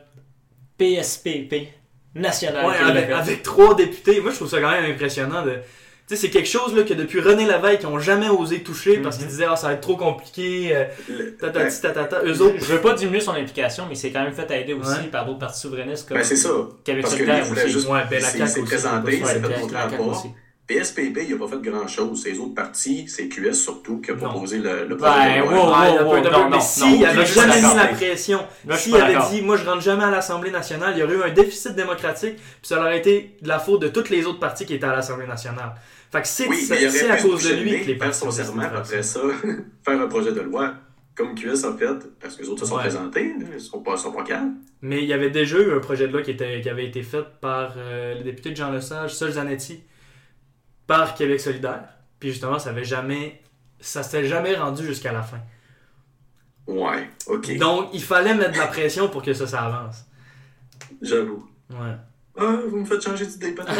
PSPP 0.78 1.70
national. 2.16 2.66
Ouais, 2.68 2.78
avec, 2.78 3.10
avec 3.10 3.44
trois 3.44 3.76
députés. 3.76 4.22
Moi, 4.22 4.32
je 4.32 4.36
trouve 4.38 4.50
ça 4.50 4.62
quand 4.62 4.72
même 4.72 4.92
impressionnant 4.92 5.44
de. 5.44 5.58
Tu 6.06 6.16
sais, 6.16 6.22
c'est 6.22 6.30
quelque 6.30 6.50
chose 6.50 6.76
là, 6.76 6.84
que 6.84 6.94
depuis 6.94 7.22
René 7.22 7.46
Lévesque, 7.46 7.80
ils 7.84 7.88
ont 7.88 7.98
jamais 7.98 8.28
osé 8.28 8.62
toucher 8.62 8.98
parce 8.98 9.16
Mhm. 9.16 9.22
qu'ils 9.22 9.30
disaient, 9.32 9.46
ah, 9.50 9.56
ça 9.56 9.68
va 9.68 9.74
être 9.74 9.82
trop 9.82 9.96
compliqué, 9.96 10.76
euh, 10.76 10.84
tatati, 11.40 11.82
tatata. 11.82 12.22
Eux 12.26 12.34
Je 12.34 12.44
autres, 12.44 12.56
je 12.60 12.66
veux 12.74 12.82
pas 12.82 12.94
diminuer 12.94 13.22
son 13.22 13.32
implication, 13.32 13.86
mais 13.88 13.96
c'est 13.96 14.12
quand 14.12 14.22
même 14.24 14.34
fait 14.34 14.52
aider 14.52 14.74
aussi 14.74 14.90
Ouais. 14.90 15.08
par 15.08 15.26
d'autres 15.26 15.40
partis 15.40 15.62
souverainistes 15.62 16.08
comme 16.10 16.18
Ben, 16.18 16.24
c'est 16.26 16.36
ça. 16.36 16.50
Québec 16.84 17.04
Parce 17.04 17.16
que 17.16 17.24
lui, 17.24 17.30
il 17.30 17.32
solidaire 17.32 17.46
voulait 17.48 17.64
aussi. 17.64 17.72
juste. 17.74 17.88
Ouais, 17.88 18.02
ben, 18.10 18.22
présenté, 18.66 19.12
c'est 19.24 19.40
fait 19.42 19.60
montrer 19.62 19.78
à 19.78 19.88
PSPP, 20.66 21.20
il 21.28 21.32
n'a 21.32 21.38
pas 21.38 21.48
fait 21.48 21.62
grand-chose. 21.62 22.26
Les 22.26 22.40
autres 22.40 22.54
partis, 22.56 23.06
c'est 23.10 23.28
QS 23.28 23.54
surtout, 23.54 24.00
qui 24.00 24.12
a 24.12 24.16
Non. 24.16 24.30
proposé 24.30 24.60
le, 24.60 24.86
le 24.88 24.96
Ben, 24.96 24.98
projet 24.98 25.40
de 25.42 25.50
loi. 25.50 25.60
wow, 26.04 26.16
non, 26.24 26.50
mais 26.50 26.56
non, 26.56 26.60
s'il 26.62 27.00
non, 27.02 27.06
avait 27.08 27.26
jamais 27.26 27.56
mis 27.62 27.76
la 27.76 27.88
pression, 27.88 28.40
s'il 28.78 28.96
avait 28.96 29.18
dit 29.30 29.42
moi 29.42 29.58
je 29.58 29.66
rentre 29.66 29.82
jamais 29.82 30.06
à 30.06 30.10
l'Assemblée 30.10 30.52
nationale, 30.52 30.94
il 30.96 31.00
y 31.00 31.04
aurait 31.04 31.16
eu 31.16 31.24
un 31.24 31.34
déficit 31.34 31.76
démocratique, 31.76 32.36
puis 32.38 32.44
ça 32.64 32.80
aurait 32.80 32.98
été 32.98 33.36
de 33.42 33.48
la 33.50 33.60
faute 33.60 33.82
de 33.82 33.90
tous 33.90 34.10
les 34.10 34.26
autres 34.26 34.40
partis 34.40 34.66
qui 34.66 34.76
étaient 34.76 34.86
à 34.86 34.96
l'Assemblée 34.96 35.28
nationale. 35.28 35.74
Fait 36.12 36.22
que 36.22 36.28
c'est 36.28 36.48
Oui, 36.48 36.58
à 37.10 37.18
cause 37.18 37.42
se 37.42 37.50
de 37.50 37.54
lui 37.62 37.82
que 37.82 37.88
les 37.88 37.94
le 37.94 38.00
partis 38.00 38.20
son 38.20 38.28
ont 38.28 38.30
décidé 38.30 38.46
serment, 38.46 38.62
après 38.62 39.04
ça. 39.04 39.20
faire 39.86 40.00
un 40.02 40.08
projet 40.08 40.32
de 40.32 40.42
loi, 40.42 40.74
comme 41.16 41.36
QS 41.36 41.66
a 41.66 41.74
fait, 41.78 42.08
parce 42.22 42.36
que 42.38 42.44
les 42.44 42.50
autres 42.50 42.62
se 42.62 42.68
sont 42.68 42.76
Ouais. 42.76 42.84
présentés, 42.84 43.34
ils 43.54 43.60
sont 43.60 43.80
pas, 43.82 43.98
sont 43.98 44.12
pas 44.14 44.24
calmes. 44.24 44.56
Mais 44.82 45.02
il 45.02 45.10
y 45.10 45.14
avait 45.14 45.30
déjà 45.30 45.58
eu 45.60 45.74
un 45.74 45.80
projet 45.80 46.08
de 46.08 46.14
loi 46.14 46.22
qui, 46.22 46.32
était, 46.32 46.62
qui 46.62 46.70
avait 46.70 46.86
été 46.86 47.04
fait 47.04 47.24
par 47.42 47.74
euh, 47.78 48.16
le 48.16 48.24
député 48.24 48.52
de 48.52 48.56
Jean 48.56 48.72
Lesage, 48.72 49.14
Sol 49.14 49.32
Zanetti, 49.32 49.82
par 50.88 51.16
Québec 51.16 51.40
solidaire. 51.40 51.84
Puis 52.20 52.30
justement, 52.32 52.60
ça 52.60 52.70
avait 52.70 52.84
jamais. 52.86 53.42
Ça 53.80 54.02
s'était 54.04 54.26
jamais 54.26 54.56
rendu 54.56 54.86
jusqu'à 54.86 55.12
la 55.12 55.22
fin. 55.22 55.40
Ouais, 56.68 57.10
ok, 57.28 57.58
Donc, 57.58 57.90
il 57.94 58.02
fallait 58.02 58.34
mettre 58.34 58.54
de 58.54 58.58
la 58.58 58.68
pression 58.68 59.10
pour 59.10 59.22
que 59.22 59.34
ça, 59.34 59.46
ça 59.46 59.64
avance. 59.64 60.06
j'avoue. 61.02 61.46
Ouais. 61.70 61.96
Ah, 62.38 62.56
vous 62.70 62.78
me 62.78 62.86
faites 62.86 63.02
changer 63.04 63.26
d'idée, 63.26 63.52
peut-être. 63.52 63.74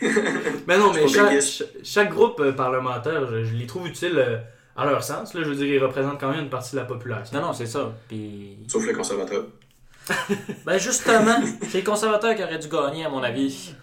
Mais 0.68 0.78
non, 0.78 0.92
mais 0.92 1.40
chaque 1.82 2.10
groupe 2.10 2.38
euh, 2.40 2.52
parlementaire, 2.52 3.26
je, 3.26 3.42
je 3.42 3.54
les 3.54 3.66
trouve 3.66 3.88
utiles 3.88 4.18
euh, 4.18 4.36
à 4.76 4.84
leur 4.84 5.02
sens. 5.02 5.34
Là, 5.34 5.42
je 5.42 5.48
veux 5.48 5.56
dire, 5.56 5.66
ils 5.66 5.82
représentent 5.82 6.20
quand 6.20 6.30
même 6.30 6.44
une 6.44 6.50
partie 6.50 6.72
de 6.72 6.76
la 6.76 6.84
population. 6.84 7.40
Non, 7.40 7.48
non, 7.48 7.52
c'est 7.52 7.66
ça. 7.66 7.92
Puis... 8.06 8.58
Sauf 8.68 8.86
les 8.86 8.92
conservateurs. 8.92 9.46
Ben 10.64 10.78
justement, 10.78 11.36
c'est 11.62 11.78
les 11.78 11.84
conservateurs 11.84 12.34
qui 12.34 12.42
auraient 12.42 12.58
dû 12.58 12.68
gagner, 12.68 13.04
à 13.04 13.08
mon 13.10 13.22
avis. 13.22 13.74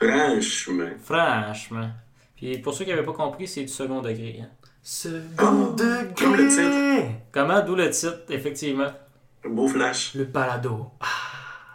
Franchement. 0.00 0.88
Franchement. 1.02 1.88
Puis 2.36 2.58
pour 2.58 2.74
ceux 2.74 2.84
qui 2.84 2.90
n'avaient 2.90 3.02
pas 3.04 3.12
compris, 3.12 3.46
c'est 3.48 3.62
du 3.62 3.68
second 3.68 4.00
degré. 4.02 4.40
hein. 4.42 4.48
Second 4.82 5.22
Ah, 5.38 5.76
degré. 5.76 6.14
comme 6.18 6.36
le 6.36 6.48
titre. 6.48 7.10
Comment? 7.32 7.60
D'où 7.64 7.74
le 7.74 7.88
titre, 7.90 8.18
effectivement. 8.28 8.88
Un 9.44 9.48
beau 9.50 9.66
flash. 9.68 10.14
Le 10.14 10.24
balado. 10.24 10.90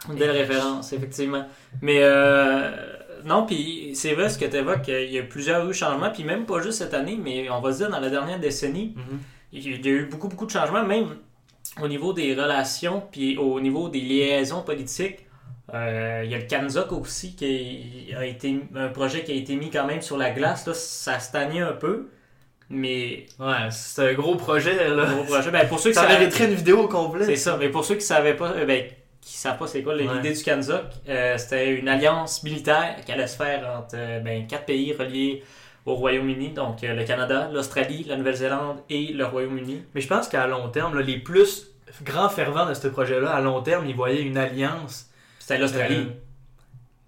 Une 0.08 0.16
belle 0.16 0.30
référence, 0.30 0.92
effectivement. 0.92 1.44
Mais 1.82 1.98
euh, 2.02 2.70
non, 3.24 3.46
puis 3.46 3.90
c'est 3.94 4.14
vrai 4.14 4.28
ce 4.28 4.38
que 4.38 4.44
tu 4.46 4.56
évoques, 4.56 4.88
il 4.88 5.10
y 5.10 5.18
a 5.18 5.22
plusieurs 5.24 5.68
eu 5.68 5.74
changements, 5.74 6.10
puis 6.10 6.24
même 6.24 6.46
pas 6.46 6.60
juste 6.62 6.78
cette 6.78 6.94
année, 6.94 7.18
mais 7.22 7.50
on 7.50 7.60
va 7.60 7.72
se 7.72 7.78
dire 7.78 7.90
dans 7.90 8.00
la 8.00 8.10
dernière 8.10 8.38
décennie, 8.40 8.94
Mhm. 8.96 9.18
il 9.52 9.84
y 9.86 9.88
a 9.88 9.92
eu 9.92 10.06
beaucoup, 10.06 10.28
beaucoup 10.28 10.46
de 10.46 10.50
changements, 10.50 10.84
même 10.84 11.16
au 11.82 11.88
niveau 11.88 12.12
des 12.12 12.34
relations, 12.34 13.02
puis 13.12 13.36
au 13.36 13.60
niveau 13.60 13.88
des 13.88 14.00
liaisons 14.00 14.62
politiques. 14.62 15.26
Euh, 15.74 16.22
il 16.24 16.30
y 16.30 16.34
a 16.34 16.38
le 16.38 16.46
Kanzok 16.46 16.92
aussi, 16.92 17.34
qui 17.36 18.12
a 18.16 18.24
été 18.24 18.60
un 18.74 18.88
projet 18.88 19.22
qui 19.22 19.32
a 19.32 19.34
été 19.34 19.54
mis 19.56 19.70
quand 19.70 19.86
même 19.86 20.02
sur 20.02 20.16
la 20.16 20.30
glace. 20.30 20.66
Là, 20.66 20.74
ça 20.74 21.18
stagnait 21.18 21.60
un 21.60 21.72
peu, 21.72 22.08
mais 22.68 23.26
Ouais, 23.38 23.68
c'est 23.70 24.10
un 24.10 24.14
gros 24.14 24.36
projet, 24.36 24.88
là. 24.88 25.04
gros 25.06 25.24
projet. 25.24 25.50
Ben, 25.50 25.66
pour 25.68 25.78
ceux 25.80 25.90
qui 25.90 25.94
Ça 25.96 26.06
mériterait 26.08 26.46
une 26.46 26.54
vidéo 26.54 26.88
complète. 26.88 27.26
c'est 27.26 27.36
ça, 27.36 27.56
mais 27.58 27.68
pour 27.68 27.84
ceux 27.84 27.94
qui 27.96 28.00
savaient 28.04 28.34
pas, 28.36 28.52
euh, 28.52 28.64
ben, 28.64 28.84
qui 29.20 29.36
savent 29.36 29.58
pas 29.58 29.66
c'est 29.66 29.82
quoi 29.82 29.94
l'idée 29.94 30.08
Ouais. 30.08 30.32
du 30.32 30.42
Kanzok, 30.42 30.82
euh, 31.08 31.36
c'était 31.36 31.70
une 31.74 31.88
alliance 31.88 32.42
militaire 32.42 32.96
qui 33.04 33.12
allait 33.12 33.26
se 33.26 33.36
faire 33.36 33.68
entre 33.78 33.96
ben, 34.22 34.46
quatre 34.46 34.64
pays 34.64 34.92
reliés 34.94 35.42
au 35.86 35.94
Royaume-Uni, 35.94 36.50
donc 36.50 36.82
euh, 36.84 36.94
le 36.94 37.04
Canada, 37.04 37.50
l'Australie, 37.52 38.04
la 38.08 38.16
Nouvelle-Zélande 38.16 38.78
et 38.88 39.12
le 39.12 39.24
Royaume-Uni. 39.26 39.82
Mais 39.94 40.00
je 40.00 40.08
pense 40.08 40.28
qu'à 40.28 40.46
long 40.46 40.68
terme, 40.68 40.94
là, 40.98 41.02
les 41.02 41.18
plus 41.18 41.66
grands 42.02 42.28
fervents 42.28 42.66
de 42.66 42.74
ce 42.74 42.88
projet-là, 42.88 43.30
à 43.30 43.40
long 43.40 43.60
terme, 43.62 43.86
ils 43.86 43.94
voyaient 43.96 44.22
une 44.22 44.36
alliance. 44.38 45.09
C'était 45.50 45.60
l'Australie. 45.62 46.06
Euh, 46.08 46.12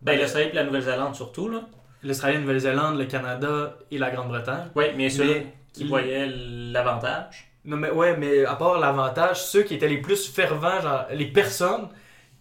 Ben, 0.03 0.19
l'Australie 0.19 0.49
et 0.49 0.53
la 0.55 0.65
Nouvelle-Zélande 0.65 1.15
surtout, 1.15 1.49
là. 1.49 1.61
L'Australie, 2.03 2.35
la 2.35 2.41
Nouvelle-Zélande, 2.41 2.99
le 2.99 3.05
Canada 3.05 3.79
et 3.91 3.99
la 3.99 4.11
Grande-Bretagne. 4.11 4.69
Oui, 4.75 4.87
mais 4.97 5.09
ceux 5.11 5.43
qui 5.73 5.85
voyaient 5.87 6.27
l'avantage. 6.29 7.49
Non, 7.65 7.77
mais 7.77 7.91
ouais, 7.91 8.17
mais 8.17 8.45
à 8.45 8.57
part 8.57 8.81
l'avantage, 8.81 9.41
ceux 9.45 9.63
qui 9.63 9.75
étaient 9.75 9.89
les 9.89 9.99
plus 10.03 10.29
fervents, 10.29 10.81
genre 10.81 11.07
les 11.13 11.27
personnes 11.27 11.89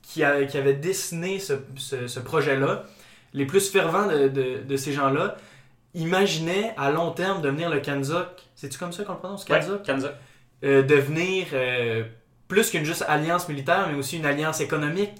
qui, 0.01 0.23
a- 0.23 0.43
qui 0.45 0.57
avaient 0.57 0.73
dessiné 0.73 1.37
ce, 1.39 1.53
ce- 1.77 2.07
ce 2.07 2.19
projet-là, 2.19 2.85
les 3.33 3.45
plus 3.45 3.69
fervents 3.69 4.07
de, 4.07 4.27
de- 4.29 4.63
de 4.67 4.77
ces 4.77 4.93
gens-là, 4.93 5.35
imaginaient 5.93 6.73
à 6.77 6.89
long 6.91 7.11
terme 7.11 7.41
devenir 7.41 7.69
le 7.69 7.79
Kanzok. 7.81 8.27
C'est-tu 8.55 8.77
comme 8.79 8.91
ça 8.91 9.03
qu'on 9.03 9.13
le 9.13 9.19
prononce, 9.19 9.45
Kanzok? 9.45 9.87
Ouais. 9.87 10.09
Euh, 10.63 10.81
devenir 10.83 11.47
euh, 11.53 12.03
plus 12.47 12.69
qu'une 12.71 12.85
juste 12.85 13.05
alliance 13.07 13.47
militaire, 13.49 13.87
mais 13.91 13.97
aussi 13.97 14.17
une 14.17 14.25
alliance 14.25 14.59
économique, 14.61 15.11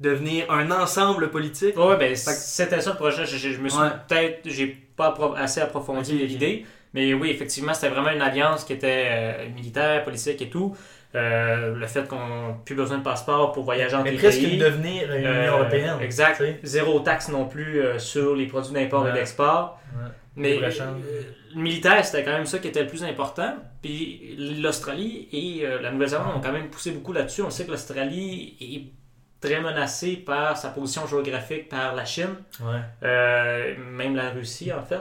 devenir 0.00 0.50
un 0.50 0.70
ensemble 0.70 1.30
politique. 1.30 1.76
Ouais, 1.76 1.96
ben, 1.96 2.14
c'était 2.14 2.80
ça 2.80 2.90
le 2.90 2.96
projet. 2.96 3.26
Je, 3.26 3.36
je- 3.36 3.50
je 3.50 3.58
me 3.60 3.68
suis 3.68 3.80
Ouais. 3.80 3.88
peut-être, 4.08 4.40
j'ai 4.48 4.66
pas 4.96 5.14
assez 5.36 5.60
approfondi 5.60 6.12
Ok, 6.14 6.20
ok. 6.22 6.28
l'idée, 6.28 6.66
mais 6.94 7.14
oui, 7.14 7.30
effectivement, 7.30 7.74
c'était 7.74 7.88
vraiment 7.88 8.10
une 8.10 8.22
alliance 8.22 8.64
qui 8.64 8.72
était 8.74 9.06
euh, 9.10 9.48
militaire, 9.54 10.04
politique 10.04 10.40
et 10.42 10.48
tout. 10.50 10.76
Euh, 11.14 11.74
le 11.74 11.86
fait 11.86 12.06
qu'on 12.06 12.56
plus 12.66 12.74
besoin 12.74 12.98
de 12.98 13.02
passeport 13.02 13.52
pour 13.52 13.64
voyager 13.64 13.94
entre 13.94 14.04
mais 14.04 14.10
les 14.12 14.18
presque 14.18 14.40
pays. 14.40 14.58
devenir 14.58 15.10
une 15.14 15.24
Euh, 15.26 15.40
Union 15.42 15.56
européenne. 15.58 15.96
Exact. 16.02 16.36
tu 16.36 16.44
sais. 16.44 16.60
Zéro 16.64 17.00
taxe 17.00 17.28
non 17.30 17.46
plus 17.46 17.80
sur 17.98 18.36
les 18.36 18.46
produits 18.46 18.74
d'import 18.74 19.04
Ouais. 19.04 19.10
et 19.10 19.14
d'export. 19.14 19.80
Ouais. 19.96 20.10
Mais 20.36 20.60
le 20.60 21.60
militaire, 21.60 22.04
c'était 22.04 22.22
quand 22.24 22.32
même 22.32 22.44
ça 22.46 22.58
qui 22.58 22.68
était 22.68 22.82
le 22.82 22.86
plus 22.88 23.02
important. 23.04 23.54
Puis 23.82 24.36
l'Australie 24.60 25.28
et 25.32 25.66
la 25.82 25.90
Nouvelle-Zélande 25.90 26.36
ont 26.36 26.40
quand 26.40 26.52
même 26.52 26.68
poussé 26.68 26.90
beaucoup 26.92 27.12
là-dessus. 27.14 27.40
On 27.42 27.50
sait 27.50 27.64
que 27.64 27.70
l'Australie 27.70 28.56
est 28.60 28.92
très 29.40 29.60
menacée 29.60 30.16
par 30.16 30.56
sa 30.56 30.68
position 30.70 31.06
géographique 31.06 31.68
par 31.68 31.94
la 31.94 32.04
Chine, 32.04 32.34
Ouais. 32.60 32.80
euh, 33.04 33.74
même 33.92 34.16
la 34.16 34.30
Russie 34.30 34.72
en 34.72 34.82
fait. 34.82 35.00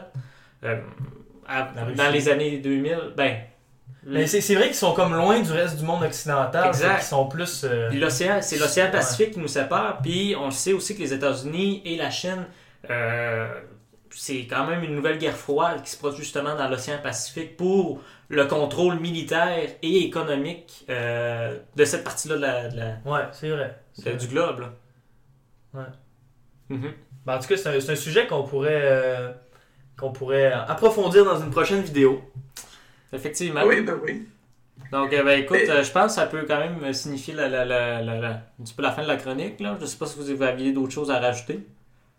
Euh, 0.63 0.79
à- 1.47 1.69
La 1.75 1.83
Russie. 1.85 1.97
dans 1.97 2.09
les 2.11 2.29
années 2.29 2.57
2000, 2.57 3.13
ben. 3.15 3.37
Mais 4.09 4.25
c'est 4.27 4.39
c'est 4.41 4.55
vrai 4.55 4.67
qu'ils 4.67 4.75
sont 4.75 4.93
comme 4.93 5.13
loin 5.15 5.39
du 5.41 5.51
reste 5.51 5.77
du 5.77 5.83
monde 5.85 6.03
occidental. 6.03 6.67
Exact. 6.67 6.95
qu'ils 6.95 7.03
sont 7.07 7.27
plus. 7.27 7.63
euh, 7.65 7.89
l'océan, 7.91 8.39
c'est 8.41 8.57
l'océan 8.57 8.85
Ouais. 8.85 8.91
Pacifique 8.91 9.31
qui 9.33 9.39
nous 9.39 9.47
sépare. 9.49 9.97
Puis 10.01 10.33
on 10.39 10.49
sait 10.51 10.71
aussi 10.73 10.95
que 10.95 11.01
les 11.01 11.13
États-Unis 11.13 11.81
et 11.83 11.97
la 11.97 12.09
Chine, 12.09 12.45
c'est 14.19 14.47
quand 14.47 14.65
même 14.65 14.83
une 14.83 14.95
nouvelle 14.95 15.17
guerre 15.17 15.35
froide 15.37 15.83
qui 15.83 15.91
se 15.91 15.97
produit 15.97 16.23
justement 16.23 16.55
dans 16.55 16.67
l'océan 16.67 16.97
Pacifique 17.01 17.55
pour 17.57 18.01
le 18.29 18.45
contrôle 18.45 18.99
militaire 18.99 19.69
et 19.81 19.97
économique 20.05 20.85
euh, 20.89 21.57
de 21.75 21.85
cette 21.85 22.03
partie-là 22.03 22.35
de 22.35 22.41
la- 22.41 22.69
de 22.69 22.77
la- 22.77 22.97
Ouais, 23.05 23.27
c'est 23.31 23.49
vrai. 23.49 23.79
C'est 23.93 24.05
de- 24.05 24.09
vrai. 24.11 24.17
du 24.19 24.27
globe. 24.27 24.59
là. 24.61 24.69
Ouais. 25.75 26.75
Mhm. 26.75 26.93
Ben, 27.25 27.35
en 27.35 27.39
tout 27.39 27.47
cas, 27.47 27.57
c'est 27.57 27.89
un, 27.91 27.95
sujet 27.95 28.25
qu'on 28.27 28.43
pourrait, 28.43 28.81
euh, 28.83 29.31
qu'on 29.97 30.11
pourrait 30.11 30.51
approfondir 30.51 31.23
dans 31.25 31.39
une 31.39 31.51
prochaine 31.51 31.81
vidéo. 31.81 32.21
Effectivement. 33.13 33.63
Oui, 33.65 33.81
ben 33.81 33.95
oui. 34.03 34.27
Donc, 34.91 35.11
euh, 35.13 35.23
ben, 35.23 35.39
écoute, 35.39 35.57
Mais- 35.65 35.69
euh, 35.69 35.83
je 35.83 35.91
pense 35.91 36.07
que 36.15 36.21
ça 36.21 36.25
peut 36.27 36.45
quand 36.47 36.59
même 36.59 36.93
signifier 36.93 37.33
la, 37.33 37.47
la, 37.49 37.65
la, 37.65 38.01
la- 38.01 38.19
la- 38.19 38.29
un 38.29 38.63
petit 38.63 38.73
peu 38.73 38.83
la 38.83 38.91
fin 38.91 39.03
de 39.03 39.07
la 39.07 39.17
chronique. 39.17 39.59
Là. 39.59 39.77
Je 39.79 39.85
sais 39.85 39.97
pas 39.97 40.05
si 40.05 40.17
vous 40.19 40.41
aviez 40.41 40.71
d'autres 40.71 40.93
choses 40.93 41.11
à 41.11 41.19
rajouter. 41.19 41.65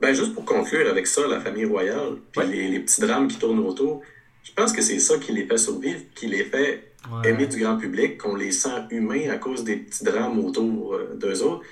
Ben, 0.00 0.14
juste 0.14 0.34
pour 0.34 0.44
conclure 0.44 0.88
avec 0.88 1.06
ça, 1.06 1.26
la 1.26 1.40
famille 1.40 1.64
royale, 1.64 2.16
puis 2.32 2.40
Ouais. 2.40 2.46
les, 2.46 2.68
les 2.68 2.80
petits 2.80 3.00
drames 3.00 3.26
qui 3.28 3.36
tournent 3.38 3.58
autour, 3.60 4.02
je 4.44 4.52
pense 4.52 4.72
que 4.72 4.80
c'est 4.82 4.98
ça 5.00 5.18
qui 5.18 5.32
les 5.32 5.44
fait 5.46 5.58
survivre, 5.58 6.00
qui 6.14 6.26
les 6.28 6.44
fait 6.44 6.92
aimer 7.24 7.46
du 7.46 7.58
grand 7.60 7.76
public, 7.76 8.18
qu'on 8.18 8.36
les 8.36 8.52
sent 8.52 8.70
humains 8.90 9.28
à 9.30 9.36
cause 9.38 9.64
des 9.64 9.76
petits 9.76 10.04
drames 10.04 10.38
autour 10.44 10.94
euh, 10.94 11.14
d'eux 11.16 11.42
autres. 11.42 11.64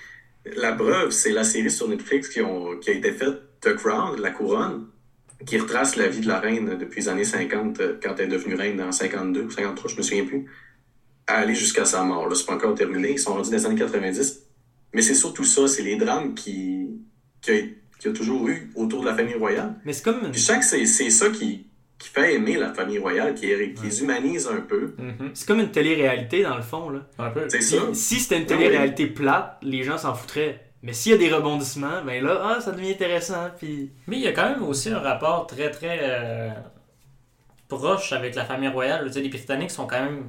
La 0.56 0.72
preuve, 0.72 1.10
c'est 1.10 1.32
la 1.32 1.44
série 1.44 1.70
sur 1.70 1.88
Netflix 1.88 2.28
qui, 2.28 2.40
ont- 2.40 2.76
qui 2.78 2.90
a 2.90 2.92
été 2.94 3.12
faite, 3.12 3.38
The 3.60 3.74
Crown, 3.74 4.20
La 4.20 4.30
Couronne, 4.30 4.86
qui 5.46 5.58
retrace 5.58 5.96
la 5.96 6.08
vie 6.08 6.20
de 6.20 6.28
la 6.28 6.38
reine 6.40 6.76
depuis 6.78 7.00
les 7.02 7.08
années 7.08 7.24
50, 7.24 7.80
euh, 7.80 7.98
quand 8.02 8.14
elle 8.18 8.26
est 8.26 8.28
devenue 8.28 8.54
reine 8.54 8.80
en 8.80 8.92
52 8.92 9.42
ou 9.42 9.50
53, 9.50 9.90
je 9.90 9.96
me 9.96 10.02
souviens 10.02 10.24
plus, 10.24 10.46
à 11.26 11.38
aller 11.38 11.54
jusqu'à 11.54 11.84
sa 11.84 12.02
mort. 12.02 12.28
Là, 12.28 12.34
c'est 12.34 12.46
pas 12.46 12.54
encore 12.54 12.74
terminé, 12.74 13.12
ils 13.12 13.18
sont 13.18 13.34
rendus 13.34 13.50
dans 13.50 13.56
les 13.56 13.66
années 13.66 13.78
90. 13.78 14.42
Mais 14.94 15.02
c'est 15.02 15.14
surtout 15.14 15.44
ça, 15.44 15.66
c'est 15.68 15.82
les 15.82 15.96
drames 15.96 16.34
qui, 16.34 16.88
qui, 17.42 17.74
a, 17.99 18.01
qui 18.01 18.09
a 18.09 18.12
toujours 18.12 18.49
eu 18.49 18.70
autour 18.74 19.03
de 19.03 19.07
la 19.07 19.14
famille 19.14 19.34
royale. 19.34 19.74
Mais 19.84 19.92
c'est 19.92 20.03
comme. 20.05 20.20
Puis 20.30 20.40
je 20.40 20.44
sens 20.47 20.59
que 20.59 20.64
c'est, 20.64 20.86
c'est 20.86 21.11
ça 21.11 21.28
qui, 21.30 21.66
qui 21.99 22.09
fait 22.09 22.34
aimer 22.34 22.57
la 22.57 22.72
famille 22.74 22.99
royale, 22.99 23.34
qui, 23.34 23.47
qui 23.74 23.82
les 23.84 24.03
humanise 24.03 24.49
un 24.49 24.61
peu. 24.61 24.94
C'est 25.34 25.47
comme 25.47 25.61
une 25.61 25.70
télé-réalité 25.70 26.42
dans 26.42 26.57
le 26.57 26.62
fond. 26.62 26.90
Là. 26.90 27.01
Un 27.18 27.30
peu. 27.30 27.49
C'est 27.49 27.61
ça. 27.61 27.76
si 27.92 28.20
c'était 28.20 28.36
une 28.38 28.42
Ah 28.42 28.53
oui. 28.53 28.59
télé-réalité 28.59 29.07
plate, 29.07 29.59
les 29.62 29.82
gens 29.82 29.99
s'en 29.99 30.14
foutraient. 30.14 30.62
Mais 30.82 30.92
s'il 30.92 31.12
y 31.12 31.14
a 31.14 31.18
des 31.18 31.32
rebondissements, 31.32 32.05
ben 32.07 32.22
là, 32.22 32.40
ah, 32.57 32.61
ça 32.61 32.70
devient 32.70 32.90
intéressant. 32.92 33.49
Puis... 33.59 33.90
Mais 34.07 34.16
il 34.18 34.22
y 34.22 34.28
a 34.28 34.32
quand 34.32 34.49
même 34.49 34.62
aussi 34.62 34.88
un 34.90 35.01
rapport 35.01 35.47
très 35.49 35.70
très 35.70 35.99
euh, 36.03 36.51
proche 37.68 38.12
avec 38.12 38.34
la 38.34 38.44
famille 38.44 38.68
royale. 38.68 39.01
Je 39.01 39.05
veux 39.05 39.11
dire, 39.11 39.22
les 39.22 39.28
Britanniques 39.28 39.70
sont 39.70 39.86
quand 39.86 40.03
même 40.05 40.28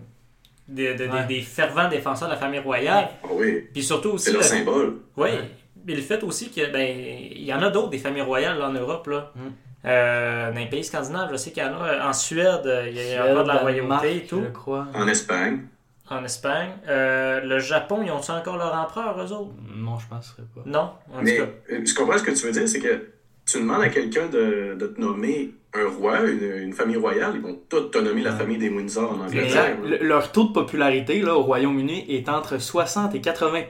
des, 0.68 0.96
des- 0.96 1.08
des- 1.08 1.14
Ouais. 1.14 1.26
des 1.28 1.42
fervents 1.42 1.90
défenseurs 1.90 2.28
de 2.28 2.34
la 2.34 2.40
famille 2.40 2.60
royale. 2.60 3.10
Ah 3.24 3.28
oui, 3.32 3.66
Puis 3.74 3.84
surtout 3.84 4.12
aussi. 4.12 4.26
c'est 4.26 4.32
leur 4.32 4.42
le- 4.42 4.48
symbole. 4.48 4.98
Oui, 5.16 5.30
Ouais. 5.30 5.50
Mais 5.88 5.96
le 5.96 6.02
fait 6.02 6.22
aussi 6.24 6.52
que 6.52 6.72
ben 6.72 6.88
il 7.32 7.44
y 7.44 7.54
en 7.54 7.62
a 7.64 7.70
d'autres 7.72 7.90
des 7.90 7.98
familles 7.98 8.22
royales 8.22 8.60
là, 8.60 8.68
en 8.70 8.74
Europe 8.74 9.08
là. 9.08 9.32
Mm. 9.36 9.40
Euh, 9.86 10.52
dans 10.52 10.60
les 10.60 10.66
pays 10.68 10.84
scandinaves, 10.84 11.30
je 11.32 11.38
sais 11.38 11.52
qu'il 11.52 11.64
y 11.64 11.66
en 11.66 11.80
a. 11.82 11.88
euh, 11.88 12.10
En 12.10 12.14
Suède, 12.14 12.62
euh, 12.66 12.88
il 12.90 12.96
y 12.96 13.00
a 13.00 13.04
Suède, 13.24 13.32
encore 13.32 13.44
de 13.44 13.48
la 13.48 13.58
royauté 13.58 14.18
et 14.18 14.22
tout. 14.26 14.42
Je 14.46 14.52
crois. 14.52 14.88
En 14.94 15.08
Espagne. 15.08 15.62
En 16.10 16.24
Espagne. 16.24 16.72
Euh, 16.88 17.42
le 17.42 17.60
Japon, 17.60 18.02
ils 18.04 18.12
ont-ils 18.12 18.32
encore 18.32 18.58
leur 18.58 18.74
empereur, 18.76 19.18
eux 19.20 19.32
autres? 19.32 19.52
Non, 19.76 19.98
je 20.00 20.08
penserais 20.08 20.44
pas. 20.56 20.62
Non, 20.66 20.90
en 21.14 21.22
Mais 21.22 21.38
tout 21.38 21.44
cas. 21.44 21.76
je 21.86 21.94
comprends 21.96 22.18
ce 22.18 22.24
que 22.24 22.32
tu 22.32 22.46
veux 22.48 22.52
dire, 22.52 22.68
c'est 22.68 22.80
que 22.80 23.08
tu 23.46 23.60
demandes 23.60 23.82
à 23.84 23.90
quelqu'un 23.90 24.28
de, 24.28 24.76
de 24.78 24.88
te 24.88 25.00
nommer 25.00 25.52
un 25.74 25.88
roi, 25.88 26.22
une, 26.22 26.64
une 26.64 26.74
famille 26.74 26.98
royale, 26.98 27.34
ils 27.36 27.42
vont 27.42 27.58
tous 27.70 27.82
te 27.92 27.98
nommer 28.00 28.24
la 28.24 28.32
famille 28.34 28.58
des 28.58 28.70
Windsor 28.70 29.12
en 29.14 29.26
Angleterre. 29.26 29.78
Le- 29.86 29.98
leur 30.06 30.32
taux 30.32 30.46
de 30.46 30.54
popularité 30.54 31.22
là, 31.22 31.36
au 31.36 31.44
Royaume-Uni 31.44 32.06
est 32.14 32.28
entre 32.30 32.58
60 32.58 33.14
et 33.16 33.22
80 33.22 33.62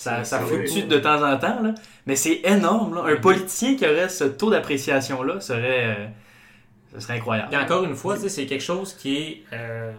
Ça, 0.00 0.24
ça 0.24 0.40
Ah 0.42 0.46
fluctue 0.46 0.84
de 0.88 0.98
temps 0.98 1.22
en 1.22 1.36
temps, 1.36 1.60
là. 1.62 1.74
mais 2.06 2.16
c'est 2.16 2.40
énorme. 2.44 2.94
Là. 2.94 3.02
Un 3.12 3.16
politicien 3.16 3.76
qui 3.76 3.84
aurait 3.84 4.08
ce 4.08 4.24
taux 4.24 4.50
d'appréciation-là 4.50 5.40
serait, 5.40 5.84
euh, 5.88 6.06
ce 6.94 7.00
serait 7.00 7.18
incroyable. 7.18 7.52
Et 7.52 7.58
encore 7.58 7.84
une 7.84 7.94
fois, 7.94 8.16
c'est 8.16 8.46
quelque 8.46 8.62
chose 8.64 8.94
qui 8.94 9.16
est. 9.18 9.42
euh, 9.52 9.92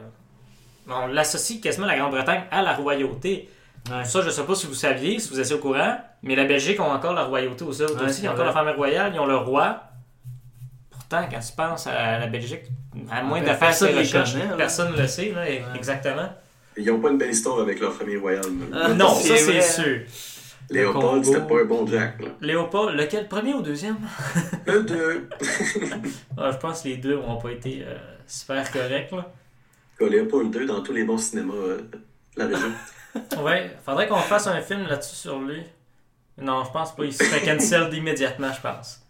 on 0.89 1.05
l'associe 1.05 1.61
quasiment 1.61 1.85
la 1.85 1.97
Grande-Bretagne 1.99 2.41
à 2.49 2.63
la 2.63 2.73
royauté. 2.73 3.47
Ouais. 3.91 4.03
Ça, 4.03 4.21
je 4.21 4.31
sais 4.31 4.43
pas 4.43 4.55
si 4.55 4.65
vous 4.65 4.73
saviez, 4.73 5.19
si 5.19 5.29
vous 5.29 5.39
étiez 5.39 5.53
au 5.53 5.59
courant, 5.59 5.95
mais 6.23 6.35
la 6.35 6.45
Belgique 6.45 6.79
ont 6.79 6.91
encore 6.91 7.13
la 7.13 7.25
royauté 7.25 7.63
aux 7.63 7.81
autres 7.83 8.01
Ouais, 8.03 8.09
aussi. 8.09 8.23
Ils 8.23 8.29
ont 8.29 8.31
encore 8.31 8.45
la 8.45 8.53
famille 8.53 8.73
royale, 8.73 9.11
ils 9.13 9.19
ont 9.19 9.27
le 9.27 9.37
roi. 9.37 9.83
Pourtant, 10.89 11.27
quand 11.31 11.39
tu 11.39 11.53
penses 11.55 11.85
à 11.85 12.17
la 12.17 12.25
Belgique, 12.25 12.61
à 13.11 13.21
moins 13.21 13.39
de 13.41 13.45
Ben, 13.45 13.51
faire 13.55 13.59
personne 14.57 14.93
ne 14.93 14.97
le 14.99 15.07
sait, 15.07 15.31
là, 15.31 15.43
exactement. 15.75 16.29
Ils 16.77 16.85
n'ont 16.85 16.99
pas 16.99 17.09
une 17.09 17.17
belle 17.17 17.31
histoire 17.31 17.59
avec 17.59 17.79
leur 17.79 17.93
famille 17.93 18.17
royale. 18.17 18.45
Ah, 18.73 18.89
non, 18.93 19.13
ça 19.15 19.35
c'est 19.37 19.61
sûr. 19.61 19.99
Léopold, 20.69 21.25
c'était 21.25 21.41
pas 21.41 21.61
un 21.61 21.65
bon 21.65 21.85
Jack. 21.85 22.21
Là. 22.21 22.29
Léopold, 22.39 22.97
lequel, 22.97 23.27
premier 23.27 23.53
ou 23.53 23.61
deuxième? 23.61 23.97
Le 24.65 24.83
deux. 24.83 25.27
Ah, 26.37 26.51
Je 26.51 26.57
pense 26.57 26.83
que 26.83 26.87
les 26.87 26.97
deux 26.97 27.15
n'ont 27.17 27.37
pas 27.41 27.51
été 27.51 27.83
euh, 27.85 27.97
super 28.25 28.71
corrects. 28.71 29.11
Là. 29.11 29.29
Léopold 29.99 30.55
II 30.55 30.65
dans 30.65 30.81
tous 30.81 30.93
les 30.93 31.03
bons 31.03 31.17
cinémas 31.17 31.53
euh, 31.53 31.77
de 31.77 31.99
la 32.37 32.47
région. 32.47 32.71
Ouais, 33.43 33.75
faudrait 33.85 34.07
qu'on 34.07 34.15
fasse 34.15 34.47
un 34.47 34.61
film 34.61 34.87
là-dessus 34.87 35.17
sur 35.17 35.37
lui. 35.41 35.61
Non, 36.37 36.63
je 36.63 36.71
pense 36.71 36.95
pas. 36.95 37.03
Il 37.03 37.13
se 37.13 37.21
ferait 37.23 37.41
cancel 37.41 37.93
immédiatement, 37.93 38.53
je 38.53 38.61
pense. 38.61 39.00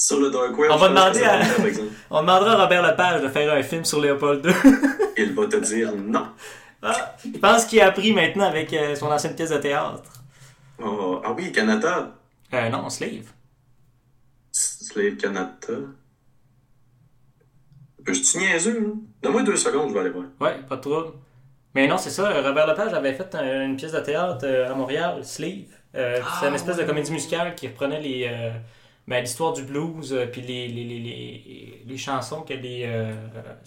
Sur 0.00 0.20
le 0.20 0.30
Dark 0.30 0.56
Web, 0.56 0.70
On 0.72 0.76
va 0.76 0.88
demander 0.88 1.24
à- 1.24 1.38
par. 1.38 1.48
On 2.10 2.20
demandera 2.20 2.52
à 2.52 2.62
Robert 2.62 2.82
Lepage 2.82 3.20
de 3.22 3.28
faire 3.28 3.52
un 3.52 3.62
film 3.62 3.84
sur 3.84 4.00
Léopold 4.00 4.44
II. 4.46 4.52
Il 5.16 5.34
va 5.34 5.46
te 5.46 5.56
dire 5.56 5.92
non. 5.96 6.28
Ah, 6.82 7.16
je 7.24 7.36
pense 7.38 7.64
qu'il 7.64 7.80
a 7.80 7.86
appris 7.86 8.12
maintenant 8.12 8.44
avec 8.46 8.72
euh, 8.72 8.94
son 8.94 9.06
ancienne 9.10 9.34
pièce 9.34 9.50
de 9.50 9.56
théâtre. 9.58 10.02
Oh, 10.80 11.20
ah 11.24 11.32
oui, 11.36 11.50
Canada. 11.50 12.12
Euh, 12.54 12.68
non, 12.68 12.88
Slave. 12.88 13.26
Slave 14.52 15.16
Canada. 15.16 15.56
Je 18.06 18.12
suis 18.12 18.38
niaiseux, 18.38 18.80
là. 18.80 18.86
Donne-moi 19.22 19.42
deux 19.42 19.56
secondes, 19.56 19.88
je 19.88 19.94
vais 19.94 20.00
aller 20.00 20.10
voir. 20.10 20.24
Ouais, 20.40 20.56
pas 20.68 20.76
de 20.76 20.80
trouble. 20.80 21.12
Mais 21.74 21.86
non, 21.88 21.98
c'est 21.98 22.10
ça. 22.10 22.40
Robert 22.40 22.66
Lepage 22.66 22.94
avait 22.94 23.12
fait 23.14 23.34
un- 23.34 23.64
une 23.66 23.76
pièce 23.76 23.92
de 23.92 24.00
théâtre 24.00 24.44
euh, 24.44 24.70
à 24.70 24.74
Montréal, 24.74 25.24
Slave. 25.24 25.64
Euh, 25.96 26.20
Ah, 26.24 26.36
c'est 26.40 26.48
une 26.48 26.54
espèce 26.54 26.76
ouais. 26.76 26.82
de 26.84 26.88
comédie 26.88 27.10
musicale 27.12 27.54
qui 27.54 27.66
reprenait 27.66 28.00
les, 28.00 28.28
euh, 28.30 28.50
ben, 29.08 29.22
l'histoire 29.22 29.52
du 29.54 29.62
blues, 29.62 30.12
euh, 30.12 30.26
puis 30.26 30.42
les, 30.42 30.68
les, 30.68 30.84
les, 30.84 30.98
les, 30.98 31.82
les 31.86 31.96
chansons 31.96 32.42
que 32.42 32.52
les 32.52 32.82
euh, 32.86 33.12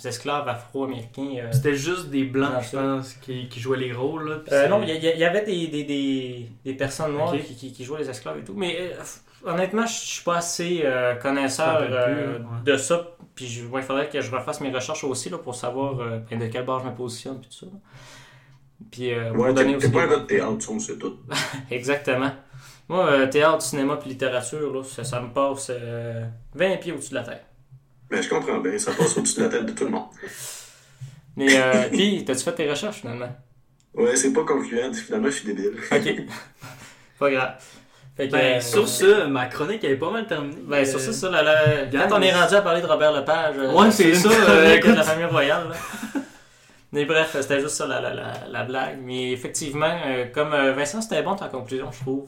esclaves 0.05 0.47
afro-américains. 0.47 1.33
euh, 1.37 1.51
C'était 1.51 1.73
juste 1.75 2.09
des 2.09 2.23
blancs, 2.23 2.61
je 2.71 2.77
pense, 2.77 3.13
qui, 3.15 3.47
qui 3.49 3.59
jouaient 3.59 3.77
les 3.79 3.91
rôles. 3.91 4.29
Là, 4.29 4.35
Euh, 4.51 4.67
non, 4.67 4.81
il 4.83 4.89
y, 5.03 5.23
avait 5.23 5.43
des, 5.43 5.67
des, 5.67 5.83
des, 5.83 6.49
des 6.63 6.73
personnes 6.75 7.13
noires 7.13 7.33
qui, 7.35 7.55
qui, 7.55 7.73
qui 7.73 7.83
jouaient 7.83 7.99
les 8.01 8.09
esclaves 8.09 8.37
et 8.39 8.43
tout. 8.43 8.53
Mais 8.55 8.77
euh, 8.79 9.49
honnêtement, 9.49 9.85
je 9.87 9.93
suis 9.93 10.23
pas 10.23 10.37
assez 10.37 10.81
euh, 10.85 11.15
connaisseur 11.15 11.85
plus, 11.85 11.93
euh, 11.93 12.37
ouais. 12.37 12.43
de 12.63 12.77
ça. 12.77 13.07
Puis 13.33 13.63
ouais, 13.71 13.81
il 13.81 13.83
faudrait 13.83 14.09
que 14.09 14.21
je 14.21 14.29
refasse 14.29 14.61
mes 14.61 14.69
recherches 14.71 15.03
aussi 15.05 15.29
là, 15.31 15.39
pour 15.39 15.55
savoir 15.55 15.99
euh, 16.01 16.19
ben, 16.29 16.37
de 16.37 16.47
quelle 16.47 16.65
base 16.65 16.83
je 16.83 16.89
me 16.89 16.93
positionne. 16.95 17.39
Puis 17.41 17.49
tout 17.49 17.65
ça. 17.65 17.71
Puis 18.91 19.11
euh, 19.13 19.31
Ouais, 19.31 19.53
t'es 19.53 19.63
pas 19.89 20.01
un 20.03 20.07
des- 20.07 20.09
gars 20.13 20.17
de 20.19 20.25
théâtre, 20.25 20.61
ça, 20.61 20.71
on 20.71 20.79
sait 20.79 20.97
tout. 20.97 21.17
Exactement. 21.71 22.31
Moi, 22.89 23.05
euh, 23.09 23.27
théâtre, 23.27 23.61
cinéma 23.61 23.97
puis 23.97 24.09
littérature, 24.09 24.73
là, 24.73 24.84
ça, 24.84 25.03
ça 25.03 25.21
me 25.21 25.29
passe 25.29 25.67
euh, 25.69 26.23
20 26.55 26.77
pieds 26.77 26.91
au-dessus 26.91 27.11
de 27.11 27.15
la 27.15 27.23
tête. 27.23 27.43
Mais 28.09 28.21
je 28.21 28.29
comprends 28.29 28.57
bien, 28.59 28.77
ça 28.77 28.91
passe 28.91 29.17
au-dessus 29.17 29.38
de 29.39 29.43
la 29.45 29.49
tête 29.49 29.65
de 29.65 29.71
tout 29.71 29.86
le 29.86 29.91
monde. 29.91 30.07
Mais 31.38 31.55
euh, 31.57 31.88
puis, 31.91 32.25
t'as-tu 32.25 32.43
fait 32.43 32.51
tes 32.53 32.69
recherches 32.69 32.97
finalement? 33.01 33.34
Ouais, 33.93 34.15
c'est 34.15 34.34
pas 34.34 34.43
concluant, 34.43 34.91
finalement, 34.93 35.27
je 35.27 35.34
suis 35.36 35.45
débile. 35.53 35.73
Ok. 35.91 36.25
pas 37.19 37.32
grave. 37.32 37.53
Fait 38.17 38.27
que, 38.27 38.34
Ben, 38.34 38.57
euh, 38.57 38.61
sur 38.61 38.88
ce, 38.89 39.25
ma 39.27 39.45
chronique 39.45 39.82
elle 39.86 39.91
est 39.91 39.95
pas 39.97 40.11
mal 40.11 40.27
terminée. 40.27 40.57
Ben, 40.65 40.86
sur 40.86 40.99
ça, 40.99 41.13
ça, 41.13 41.29
la- 41.29 41.86
Gang. 41.86 42.09
quand 42.09 42.17
on 42.17 42.21
est 42.21 42.34
rendu 42.34 42.55
à 42.55 42.61
parler 42.61 42.82
de 42.82 42.86
Robert 42.88 43.13
Lepage, 43.13 43.55
euh, 43.57 43.71
Ouais, 43.73 43.89
c'est 43.91 44.13
ça, 44.13 44.29
euh, 44.29 44.77
de 44.77 44.91
la 44.91 45.03
famille 45.03 45.25
royale. 45.25 45.69
là. 45.69 45.75
Mais 46.91 47.05
bref, 47.05 47.38
c'était 47.39 47.61
juste 47.61 47.75
ça 47.75 47.88
la, 47.88 48.01
la, 48.01 48.13
la, 48.13 48.34
la 48.49 48.63
blague. 48.63 48.99
Mais 49.01 49.32
effectivement, 49.32 49.97
euh, 50.05 50.25
comme 50.34 50.51
euh, 50.53 50.73
Vincent, 50.73 51.01
c'était 51.01 51.23
bon 51.23 51.36
ta 51.38 51.47
conclusion, 51.47 51.89
je 51.89 51.99
trouve. 52.01 52.27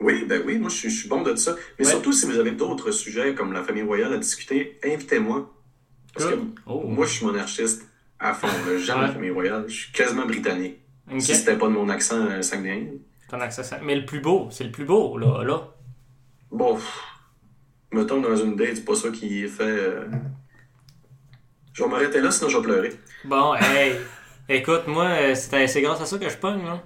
Oui, 0.00 0.24
ben 0.26 0.42
oui, 0.46 0.58
moi, 0.58 0.70
je 0.70 0.76
suis, 0.76 0.90
je 0.90 1.00
suis 1.00 1.08
bon 1.08 1.22
de 1.22 1.34
ça. 1.36 1.54
Mais 1.78 1.84
Ouais. 1.84 1.90
surtout, 1.90 2.12
si 2.12 2.26
vous 2.26 2.38
avez 2.38 2.52
d'autres 2.52 2.90
sujets 2.90 3.34
comme 3.34 3.52
la 3.52 3.62
famille 3.62 3.82
royale 3.82 4.12
à 4.14 4.16
discuter, 4.18 4.78
invitez-moi. 4.84 5.52
Parce 6.14 6.30
que 6.30 6.36
Oh. 6.66 6.82
moi, 6.86 7.06
je 7.06 7.12
suis 7.12 7.26
monarchiste 7.26 7.86
à 8.18 8.32
fond. 8.34 8.48
J'aime 8.78 9.00
la 9.00 9.06
Ouais. 9.08 9.12
famille 9.12 9.30
royale. 9.30 9.64
Je 9.68 9.74
suis 9.74 9.92
quasiment 9.92 10.26
britannique. 10.26 10.78
Ok. 11.12 11.20
Si 11.20 11.34
c'était 11.34 11.56
pas 11.56 11.66
de 11.66 11.72
mon 11.72 11.88
accent 11.88 12.16
euh, 12.26 12.40
sanguin. 12.42 12.86
Ton 13.28 13.38
ça- 13.50 13.78
Mais 13.82 13.94
le 13.94 14.04
plus 14.04 14.20
beau, 14.20 14.48
c'est 14.50 14.64
le 14.64 14.70
plus 14.72 14.84
beau, 14.84 15.16
là. 15.18 15.44
là. 15.44 15.68
Bon, 16.50 16.74
pff, 16.74 17.02
mettons, 17.92 18.20
dans 18.20 18.34
une 18.36 18.56
date, 18.56 18.76
c'est 18.76 18.84
pas 18.84 18.94
ça 18.96 19.10
qui 19.10 19.46
fait. 19.48 19.62
euh, 19.62 20.06
Je 21.72 21.84
vais 21.84 21.88
m'arrêter 21.88 22.20
là, 22.20 22.30
sinon 22.30 22.48
je 22.50 22.56
vais 22.56 22.62
pleurer. 22.64 22.92
Bon, 23.24 23.54
hey. 23.54 23.94
Écoute, 24.48 24.86
moi, 24.88 25.04
euh, 25.04 25.34
c'est 25.36 25.66
c'est 25.68 25.80
grâce 25.82 26.00
à 26.00 26.06
ça 26.06 26.18
que 26.18 26.28
je 26.28 26.36
pogne, 26.36 26.64
là. 26.64 26.82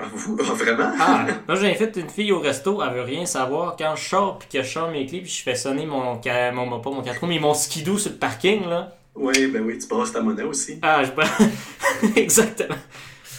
Ah, 0.00 0.04
vous? 0.12 0.36
Ah, 0.40 0.52
vraiment? 0.54 0.90
Ah, 0.98 1.26
moi 1.46 1.56
j'ai 1.56 1.74
fait 1.74 1.94
une 1.96 2.08
fille 2.08 2.32
au 2.32 2.40
resto, 2.40 2.82
elle 2.82 2.94
veut 2.94 3.02
rien 3.02 3.26
savoir. 3.26 3.76
Quand 3.76 3.94
je 3.96 4.08
sors 4.08 4.38
puis 4.38 4.48
que 4.48 4.62
je 4.62 4.68
sors 4.72 4.90
mes 4.90 5.04
clés 5.06 5.20
puis 5.20 5.30
je 5.30 5.42
fais 5.42 5.54
sonner 5.54 5.84
mon, 5.86 6.20
ca- 6.22 6.52
mon, 6.52 6.66
mon- 6.66 6.80
pas 6.80 6.90
mon 6.90 7.02
4 7.02 7.26
mais 7.26 7.38
mon 7.38 7.52
skidoo 7.54 7.98
sur 7.98 8.10
le 8.12 8.16
parking, 8.16 8.66
là. 8.68 8.92
Oui, 9.14 9.46
ben 9.48 9.62
oui, 9.62 9.76
tu 9.78 9.86
passes 9.88 10.12
ta 10.12 10.20
monnaie 10.20 10.42
aussi. 10.44 10.78
Ah, 10.82 11.02
je 11.04 11.10
Exactement. 12.16 12.76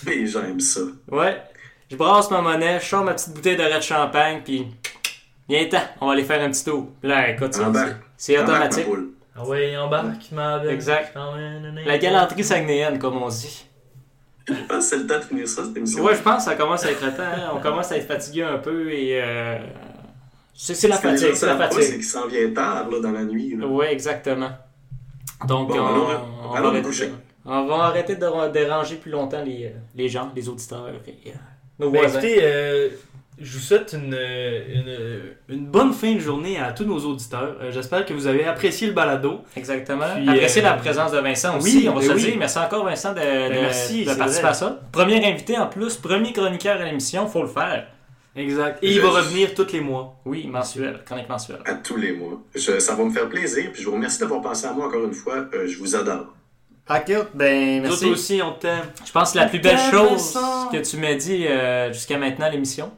Mais 0.06 0.26
j'aime 0.28 0.60
ça. 0.60 0.82
Ouais. 1.10 1.42
Je 1.90 1.96
brasse 1.96 2.30
ma 2.32 2.42
monnaie, 2.42 2.80
je 2.80 2.86
sors 2.86 3.04
ma 3.04 3.14
petite 3.14 3.34
bouteille 3.34 3.58
de 3.58 3.64
de 3.76 3.82
champagne 3.82 4.42
puis. 4.44 4.68
Viens 5.50 5.66
ten 5.68 5.82
on 6.00 6.08
va 6.08 6.14
aller 6.14 6.24
faire 6.24 6.42
un 6.42 6.50
petit 6.50 6.64
tour. 6.64 6.90
Là, 7.04 7.30
écoute, 7.32 7.54
c'est- 8.18 8.40
automatique. 8.40 8.86
Ah 9.36 9.46
ouais, 9.46 9.76
embarque, 9.78 10.32
ma 10.32 10.60
belle. 10.60 10.72
Exact. 10.74 11.14
La 11.16 11.82
La 11.86 11.98
galanterie 11.98 12.44
sagnéenne, 12.44 13.00
comme 13.00 13.18
on 13.18 13.28
dit. 13.30 13.66
Je 14.52 14.64
pense 14.68 14.78
que 14.78 14.82
c'est 14.84 14.98
le 14.98 15.08
temps 15.08 15.18
de 15.18 15.24
finir 15.24 15.48
ça, 15.48 15.64
cette 15.66 15.78
émission. 15.78 16.04
Ouais, 16.04 16.16
je 16.16 16.22
pense 16.22 16.38
que 16.46 16.52
ça 16.52 16.56
commence 16.56 16.86
à 16.86 16.92
être 16.92 17.04
le 17.06 17.12
temps. 17.12 17.24
hein. 17.24 17.52
On 17.56 17.60
commence 17.60 17.92
à 17.92 17.98
être 17.98 18.08
fatigué 18.08 18.44
un 18.44 18.58
peu 18.58 18.92
et. 18.92 19.22
Euh... 19.22 19.58
C'est 20.54 20.76
c'est 20.76 20.88
la 20.88 20.98
fatigue, 20.98 21.34
c'est 21.34 21.46
la 21.48 21.58
fatigue. 21.58 21.82
c'est 21.82 21.94
qu'il 21.96 22.04
s'en 22.04 22.28
vient 22.28 22.52
tard, 22.54 22.88
là, 22.90 23.00
dans 23.00 23.12
la 23.12 23.24
nuit. 23.24 23.58
Oui, 23.64 23.86
exactement. 23.90 24.52
Donc, 25.48 25.70
Bon, 25.70 25.76
on, 25.80 25.88
alors, 25.88 26.28
on 26.50 26.54
allons 26.54 26.72
va 26.72 26.78
arrêter 26.80 27.06
de, 27.06 27.12
on 27.46 27.68
va 27.68 27.84
arrêter 27.86 28.16
de 28.16 28.52
déranger 28.52 28.96
plus 28.98 29.10
longtemps 29.10 29.44
les, 29.44 29.74
les 29.96 30.08
gens, 30.10 30.32
les 30.36 30.48
auditeurs 30.48 30.88
et 31.08 31.30
euh, 31.30 31.32
nos 31.80 31.90
Ben, 31.90 32.00
voisins. 32.02 32.20
écoutez, 32.20 32.40
euh, 32.44 32.90
je 33.42 33.54
vous 33.58 33.60
souhaite 33.64 33.94
une, 33.94 34.14
une, 34.14 34.96
Une 35.50 35.66
bonne 35.66 35.94
fin 35.94 36.14
de 36.14 36.20
journée 36.20 36.60
à 36.60 36.72
tous 36.72 36.86
nos 36.86 37.00
auditeurs. 37.00 37.56
Euh, 37.62 37.72
J'espère 37.72 38.06
que 38.06 38.14
vous 38.14 38.28
avez 38.28 38.46
apprécié 38.46 38.88
le 38.88 38.94
balado. 38.94 39.42
Exactement. 39.56 40.06
Puis, 40.16 40.30
Appréciez 40.30 40.62
euh, 40.62 40.66
la 40.66 40.74
présence 40.74 41.12
de 41.12 41.18
Vincent 41.20 41.54
oui, 41.62 41.78
aussi, 41.78 41.90
on 41.90 41.94
va 41.94 42.00
ben 42.02 42.08
se 42.08 42.14
oui. 42.14 42.22
dire. 42.24 42.36
Merci 42.38 42.58
encore 42.60 42.86
Vincent 42.86 43.14
de, 43.14 43.20
de- 43.20 43.62
merci, 43.62 44.06
de 44.06 44.10
c'est 44.10 44.18
participer 44.18 44.42
vrai. 44.44 44.52
à 44.52 44.54
ça. 44.54 44.80
Premier 44.92 45.26
invité 45.26 45.58
en 45.58 45.68
plus, 45.68 45.96
premier 45.98 46.34
chroniqueur 46.34 46.80
à 46.80 46.86
l'émission, 46.86 47.28
faut 47.28 47.42
le 47.42 47.48
faire. 47.50 47.88
Exact. 48.36 48.80
Et 48.82 48.92
il 48.94 49.02
va 49.02 49.10
revenir 49.10 49.54
tous 49.54 49.68
les 49.74 49.82
mois. 49.82 50.16
Oui, 50.26 50.48
mensuel, 50.48 51.02
chronique 51.06 51.28
mensuelle. 51.28 51.60
À 51.66 51.74
tous 51.74 51.98
les 51.98 52.14
mois. 52.14 52.42
Je- 52.56 52.80
ça 52.80 52.96
va 52.96 53.04
me 53.04 53.12
faire 53.12 53.28
plaisir, 53.28 53.72
puis 53.74 53.82
je 53.82 53.88
vous 53.90 53.94
remercie 53.96 54.20
d'avoir 54.20 54.42
pensé 54.42 54.66
à 54.68 54.72
moi 54.74 54.88
encore 54.88 55.04
une 55.04 55.14
fois. 55.14 55.48
Euh, 55.54 55.68
je 55.68 55.78
vous 55.78 55.96
adore. 55.96 56.28
Ok, 56.90 57.12
ben 57.36 57.78
Nous 57.78 57.82
merci. 57.90 58.06
autres 58.06 58.14
aussi, 58.14 58.42
on 58.44 58.54
t'aime. 58.54 58.84
Je 59.06 59.12
pense 59.12 59.34
que 59.34 59.38
la 59.38 59.46
plus 59.48 59.60
belle 59.60 59.78
chose 59.92 60.38
que 60.72 60.78
tu 60.78 60.98
m'as 60.98 61.14
dit 61.16 61.46
euh, 61.48 61.92
jusqu'à 61.94 62.18
maintenant 62.18 62.46
à 62.48 62.50
l'émission. 62.50 62.92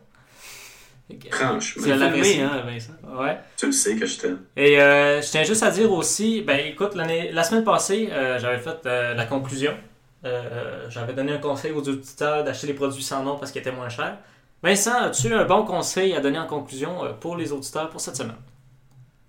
Franchement, 1.31 1.83
C'est 1.85 1.95
l'apprécie. 1.95 2.31
filmé, 2.33 2.43
hein, 2.45 2.63
Vincent? 2.65 2.93
Ouais. 3.21 3.37
tu 3.57 3.65
le 3.67 3.71
sais 3.71 3.95
que 3.95 4.05
je 4.05 4.17
t'aime. 4.17 4.39
Et 4.55 4.79
euh, 4.81 5.21
je 5.21 5.29
tiens 5.29 5.43
juste 5.43 5.63
à 5.63 5.71
dire 5.71 5.91
aussi, 5.91 6.41
ben 6.41 6.59
écoute, 6.65 6.95
l'année, 6.95 7.31
la 7.31 7.43
semaine 7.43 7.63
passée, 7.63 8.09
euh, 8.11 8.39
j'avais 8.39 8.59
fait 8.59 8.85
euh, 8.85 9.13
la 9.13 9.25
conclusion. 9.25 9.73
Euh, 10.25 10.89
j'avais 10.89 11.13
donné 11.13 11.33
un 11.33 11.37
conseil 11.37 11.71
aux 11.73 11.81
auditeurs 11.87 12.43
d'acheter 12.43 12.67
des 12.67 12.73
produits 12.73 13.03
sans 13.03 13.23
nom 13.23 13.37
parce 13.37 13.51
qu'ils 13.51 13.61
étaient 13.61 13.71
moins 13.71 13.89
chers. 13.89 14.17
Vincent, 14.61 14.97
as-tu 15.01 15.33
un 15.33 15.43
bon 15.45 15.65
conseil 15.65 16.13
à 16.15 16.21
donner 16.21 16.39
en 16.39 16.47
conclusion 16.47 17.03
euh, 17.03 17.11
pour 17.11 17.35
les 17.35 17.51
auditeurs 17.51 17.89
pour 17.89 17.99
cette 17.99 18.15
semaine? 18.15 18.37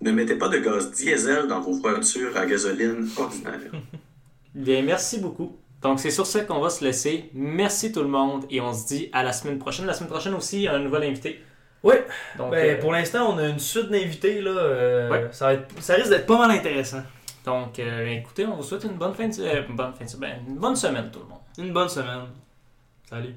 Ne 0.01 0.11
mettez 0.11 0.35
pas 0.35 0.47
de 0.49 0.57
gaz 0.59 0.91
diesel 0.91 1.47
dans 1.47 1.59
vos 1.61 1.73
voitures 1.73 2.35
à 2.37 2.45
gasoline 2.45 3.07
ordinaire. 3.17 3.71
Bien, 4.55 4.81
merci 4.83 5.19
beaucoup. 5.19 5.57
Donc, 5.81 5.99
c'est 5.99 6.09
sur 6.11 6.25
ça 6.25 6.41
qu'on 6.41 6.59
va 6.61 6.69
se 6.69 6.83
laisser. 6.83 7.29
Merci 7.33 7.91
tout 7.91 8.01
le 8.01 8.07
monde 8.07 8.45
et 8.49 8.61
on 8.61 8.73
se 8.73 8.87
dit 8.87 9.09
à 9.13 9.23
la 9.23 9.33
semaine 9.33 9.59
prochaine. 9.59 9.85
La 9.85 9.93
semaine 9.93 10.09
prochaine 10.09 10.33
aussi, 10.33 10.67
un 10.67 10.79
nouvel 10.79 11.03
invité. 11.03 11.41
Ouais. 11.85 12.05
Donc, 12.37 12.51
Ben, 12.51 12.75
euh, 12.77 12.81
pour 12.81 12.91
l'instant, 12.91 13.33
on 13.33 13.37
a 13.37 13.47
une 13.47 13.59
suite 13.59 13.89
d'invités. 13.89 14.41
là. 14.41 14.51
euh, 14.51 15.09
Ouais. 15.09 15.27
ça, 15.31 15.45
va 15.45 15.53
être, 15.53 15.81
Ça 15.81 15.93
risque 15.93 16.09
d'être 16.09 16.25
pas 16.25 16.37
mal 16.37 16.51
intéressant. 16.51 17.03
donc 17.45 17.77
euh, 17.79 18.05
écoutez, 18.07 18.45
on 18.45 18.55
vous 18.55 18.63
souhaite 18.63 18.83
une 18.83 18.97
bonne 18.97 19.13
fin 19.13 19.27
de, 19.27 19.67
une 19.69 19.75
bonne 19.75 19.93
fin 19.93 20.03
de 20.05 20.09
semaine. 20.09 20.39
Une 20.47 20.57
bonne 20.57 20.75
semaine, 20.75 21.09
tout 21.11 21.19
le 21.19 21.25
monde. 21.27 21.39
Une 21.57 21.71
bonne 21.73 21.89
semaine. 21.89 22.25
Salut. 23.09 23.35